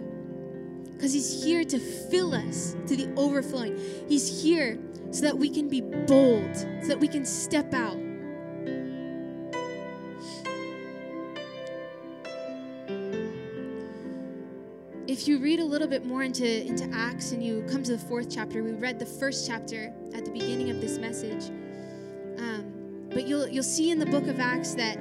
Because 0.92 1.12
He's 1.12 1.44
here 1.44 1.64
to 1.64 1.78
fill 1.78 2.34
us 2.34 2.74
to 2.88 2.96
the 2.96 3.12
overflowing. 3.16 3.78
He's 4.08 4.42
here 4.42 4.78
so 5.12 5.22
that 5.22 5.38
we 5.38 5.48
can 5.48 5.68
be 5.68 5.80
bold, 5.80 6.56
so 6.56 6.88
that 6.88 6.98
we 6.98 7.06
can 7.06 7.24
step 7.24 7.72
out. 7.72 7.96
If 15.14 15.28
you 15.28 15.38
read 15.38 15.60
a 15.60 15.64
little 15.64 15.86
bit 15.86 16.04
more 16.04 16.24
into, 16.24 16.44
into 16.44 16.90
Acts 16.92 17.30
and 17.30 17.40
you 17.40 17.64
come 17.70 17.84
to 17.84 17.92
the 17.92 18.04
fourth 18.06 18.28
chapter, 18.28 18.64
we 18.64 18.72
read 18.72 18.98
the 18.98 19.06
first 19.06 19.46
chapter 19.46 19.92
at 20.12 20.24
the 20.24 20.30
beginning 20.32 20.70
of 20.70 20.80
this 20.80 20.98
message. 20.98 21.50
Um, 22.36 23.06
but 23.10 23.24
you'll, 23.24 23.46
you'll 23.46 23.62
see 23.62 23.92
in 23.92 24.00
the 24.00 24.06
book 24.06 24.26
of 24.26 24.40
Acts 24.40 24.74
that, 24.74 24.98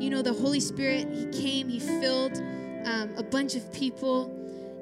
you 0.00 0.10
know, 0.10 0.20
the 0.20 0.32
Holy 0.32 0.58
Spirit, 0.58 1.06
He 1.14 1.26
came, 1.26 1.68
He 1.68 1.78
filled 1.78 2.38
um, 2.86 3.14
a 3.16 3.22
bunch 3.22 3.54
of 3.54 3.72
people, 3.72 4.36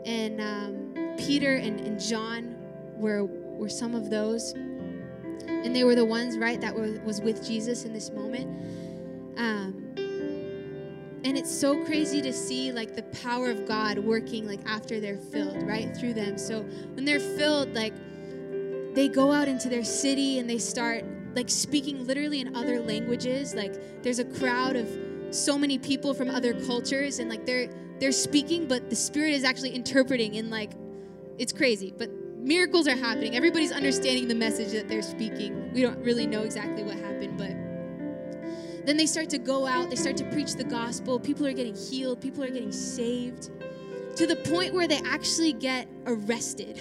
and 0.07 0.41
um, 0.41 1.14
Peter 1.18 1.57
and, 1.57 1.78
and 1.81 2.01
John 2.01 2.57
were, 2.97 3.26
were 3.26 3.68
some 3.68 3.95
of 3.95 4.09
those. 4.09 4.53
And 4.53 5.76
they 5.76 5.85
were 5.85 5.95
the 5.95 6.07
ones, 6.07 6.39
right, 6.39 6.59
that 6.62 6.74
were, 6.74 6.99
was 7.05 7.20
with 7.20 7.47
Jesus 7.47 7.85
in 7.85 7.93
this 7.93 8.11
moment. 8.12 8.47
Um, 9.37 9.80
and 11.25 11.37
it's 11.37 11.55
so 11.55 11.85
crazy 11.85 12.23
to 12.23 12.33
see 12.33 12.73
like 12.73 12.97
the 12.97 13.03
power 13.23 13.51
of 13.51 13.66
God 13.66 13.99
working 13.99 14.47
like 14.47 14.61
after 14.66 15.01
they're 15.01 15.18
filled, 15.18 15.62
right, 15.62 15.95
through 15.97 16.14
them. 16.14 16.39
So 16.39 16.62
when 16.95 17.05
they're 17.05 17.21
filled, 17.21 17.75
like 17.75 17.95
they 18.95 19.09
go 19.09 19.33
out 19.33 19.47
into 19.47 19.68
their 19.68 19.85
city 19.85 20.39
and 20.39 20.49
they 20.49 20.59
start 20.59 21.05
like 21.35 21.49
speaking 21.49 22.07
literally 22.07 22.41
in 22.41 22.57
other 22.57 22.81
languages. 22.81 23.55
Like 23.55 24.03
there's 24.03 24.18
a 24.18 24.25
crowd 24.25 24.77
of 24.77 24.89
so 25.31 25.59
many 25.59 25.79
people 25.79 26.14
from 26.14 26.31
other 26.31 26.55
cultures 26.64 27.18
and 27.18 27.29
like 27.29 27.47
they're 27.47 27.68
they're 27.99 28.12
speaking, 28.12 28.66
but 28.66 28.89
the 28.89 28.97
spirit 28.97 29.35
is 29.35 29.45
actually 29.45 29.75
interpreting 29.75 30.37
and 30.37 30.51
like 30.51 30.73
it's 31.39 31.53
crazy, 31.53 31.93
but 31.97 32.11
miracles 32.39 32.89
are 32.89 32.97
happening. 32.97 33.37
Everybody's 33.37 33.73
understanding 33.73 34.27
the 34.27 34.35
message 34.35 34.73
that 34.73 34.89
they're 34.89 35.03
speaking. 35.03 35.73
We 35.73 35.83
don't 35.83 35.99
really 35.99 36.27
know 36.27 36.43
exactly 36.43 36.83
what 36.83 36.97
happened, 36.97 37.37
but 37.37 37.51
then 38.85 38.97
they 38.97 39.07
start 39.07 39.31
to 39.31 39.39
go 39.39 39.66
out, 39.66 39.91
they 39.91 39.97
start 39.97 40.16
to 40.18 40.24
preach 40.24 40.55
the 40.55 40.64
gospel. 40.64 41.18
People 41.18 41.47
are 41.47 41.53
getting 41.53 41.76
healed, 41.76 42.20
people 42.20 42.43
are 42.43 42.51
getting 42.51 42.72
saved 42.72 43.51
to 44.16 44.26
the 44.26 44.37
point 44.37 44.74
where 44.74 44.89
they 44.89 45.01
actually 45.05 45.53
get 45.53 45.89
arrested. 46.07 46.81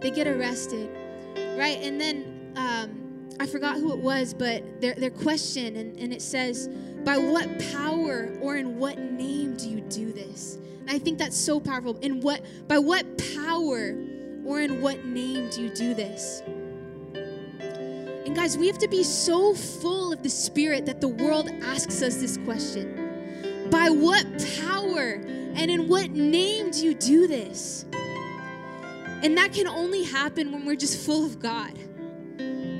They 0.00 0.10
get 0.10 0.26
arrested, 0.26 0.90
right? 1.56 1.78
And 1.82 2.00
then 2.00 2.52
um, 2.56 3.28
I 3.38 3.46
forgot 3.46 3.76
who 3.76 3.92
it 3.92 3.98
was, 3.98 4.34
but 4.34 4.80
their, 4.80 4.94
their 4.94 5.10
question, 5.10 5.76
and, 5.76 5.98
and 5.98 6.12
it 6.12 6.22
says, 6.22 6.68
By 7.04 7.18
what 7.18 7.48
power 7.72 8.36
or 8.40 8.56
in 8.56 8.78
what 8.78 8.98
name 8.98 9.56
do 9.56 9.68
you 9.68 9.80
do 9.82 10.12
this? 10.12 10.58
And 10.80 10.90
I 10.90 10.98
think 10.98 11.18
that's 11.18 11.36
so 11.36 11.60
powerful. 11.60 11.98
In 11.98 12.20
what, 12.20 12.42
by 12.68 12.78
what 12.78 13.06
power 13.34 13.94
or 14.44 14.60
in 14.60 14.80
what 14.80 15.04
name 15.04 15.50
do 15.50 15.62
you 15.62 15.70
do 15.70 15.94
this? 15.94 16.42
And 18.30 18.36
guys, 18.36 18.56
we 18.56 18.68
have 18.68 18.78
to 18.78 18.86
be 18.86 19.02
so 19.02 19.54
full 19.54 20.12
of 20.12 20.22
the 20.22 20.30
Spirit 20.30 20.86
that 20.86 21.00
the 21.00 21.08
world 21.08 21.50
asks 21.64 22.00
us 22.00 22.18
this 22.18 22.36
question 22.44 23.68
By 23.72 23.90
what 23.90 24.24
power 24.62 25.20
and 25.56 25.68
in 25.68 25.88
what 25.88 26.12
name 26.12 26.70
do 26.70 26.84
you 26.84 26.94
do 26.94 27.26
this? 27.26 27.86
And 27.92 29.36
that 29.36 29.52
can 29.52 29.66
only 29.66 30.04
happen 30.04 30.52
when 30.52 30.64
we're 30.64 30.76
just 30.76 31.04
full 31.04 31.26
of 31.26 31.40
God. 31.40 31.76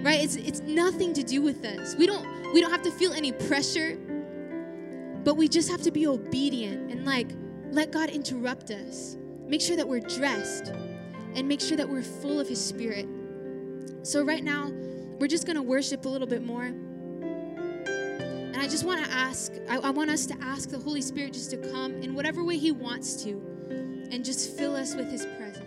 Right? 0.05 0.23
It's 0.23 0.37
it's 0.37 0.61
nothing 0.61 1.13
to 1.15 1.25
do 1.25 1.43
with 1.43 1.65
us. 1.65 1.97
We 1.97 2.07
don't 2.07 2.53
we 2.53 2.61
don't 2.61 2.71
have 2.71 2.83
to 2.83 2.93
feel 2.93 3.13
any 3.13 3.33
pressure. 3.33 3.99
But 5.25 5.35
we 5.35 5.49
just 5.49 5.69
have 5.69 5.83
to 5.83 5.91
be 5.91 6.07
obedient 6.07 6.93
and 6.93 7.05
like 7.05 7.33
let 7.73 7.91
God 7.91 8.09
interrupt 8.09 8.71
us. 8.71 9.17
Make 9.49 9.63
sure 9.63 9.75
that 9.75 9.89
we're 9.89 9.99
dressed 9.99 10.69
and 11.35 11.49
make 11.49 11.61
sure 11.61 11.77
that 11.77 11.89
we're 11.89 12.03
full 12.03 12.39
of 12.39 12.49
his 12.49 12.65
spirit. 12.65 13.09
So 14.05 14.23
right 14.23 14.45
now, 14.45 14.73
we're 15.21 15.29
just 15.29 15.45
going 15.45 15.57
to 15.57 15.63
worship 15.63 16.07
a 16.07 16.09
little 16.09 16.27
bit 16.27 16.43
more. 16.43 16.65
And 16.65 18.57
I 18.57 18.67
just 18.67 18.85
want 18.85 19.05
to 19.05 19.11
ask, 19.13 19.53
I, 19.69 19.77
I, 19.77 19.91
want 19.91 20.09
us 20.09 20.25
to 20.27 20.35
ask 20.41 20.71
the 20.71 20.79
Holy 20.79 21.03
Spirit 21.03 21.35
just 21.35 21.51
to 21.51 21.59
come 21.59 21.93
in 22.03 22.15
whatever 22.15 22.43
way 22.43 22.57
He 22.57 22.73
wants 22.73 23.23
to 23.25 23.33
and 24.11 24.25
just 24.25 24.57
fill 24.57 24.75
us 24.75 24.95
with 24.95 25.11
His 25.11 25.27
presence. 25.37 25.67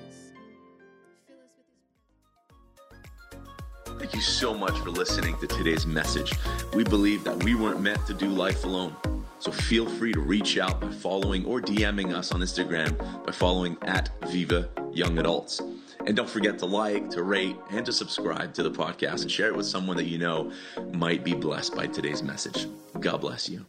Thank 3.85 4.15
you 4.15 4.21
so 4.21 4.55
much 4.55 4.77
for 4.79 4.89
listening 4.89 5.37
to 5.37 5.45
today's 5.47 5.85
message. 5.85 6.33
We 6.73 6.83
believe 6.83 7.23
that 7.23 7.43
we 7.43 7.53
weren't 7.53 7.79
meant 7.79 8.05
to 8.07 8.13
do 8.15 8.29
life 8.29 8.63
alone. 8.65 8.95
So 9.37 9.51
feel 9.51 9.87
free 9.87 10.13
to 10.13 10.19
reach 10.19 10.57
out 10.57 10.81
by 10.81 10.89
following 10.89 11.45
or 11.45 11.61
DMing 11.61 12.13
us 12.15 12.31
on 12.31 12.41
Instagram 12.41 12.97
by 13.23 13.31
following 13.31 13.77
at 13.83 14.09
Viva 14.29 14.69
Young 14.93 15.19
Adults. 15.19 15.61
And 16.05 16.15
don't 16.17 16.29
forget 16.29 16.59
to 16.59 16.65
like, 16.65 17.09
to 17.11 17.23
rate, 17.23 17.55
and 17.71 17.85
to 17.85 17.93
subscribe 17.93 18.53
to 18.55 18.63
the 18.63 18.71
podcast 18.71 19.21
and 19.21 19.31
share 19.31 19.47
it 19.47 19.55
with 19.55 19.65
someone 19.65 19.97
that 19.97 20.05
you 20.05 20.17
know 20.17 20.51
might 20.93 21.23
be 21.23 21.33
blessed 21.33 21.75
by 21.75 21.87
today's 21.87 22.21
message. 22.21 22.67
God 22.99 23.21
bless 23.21 23.49
you. 23.49 23.65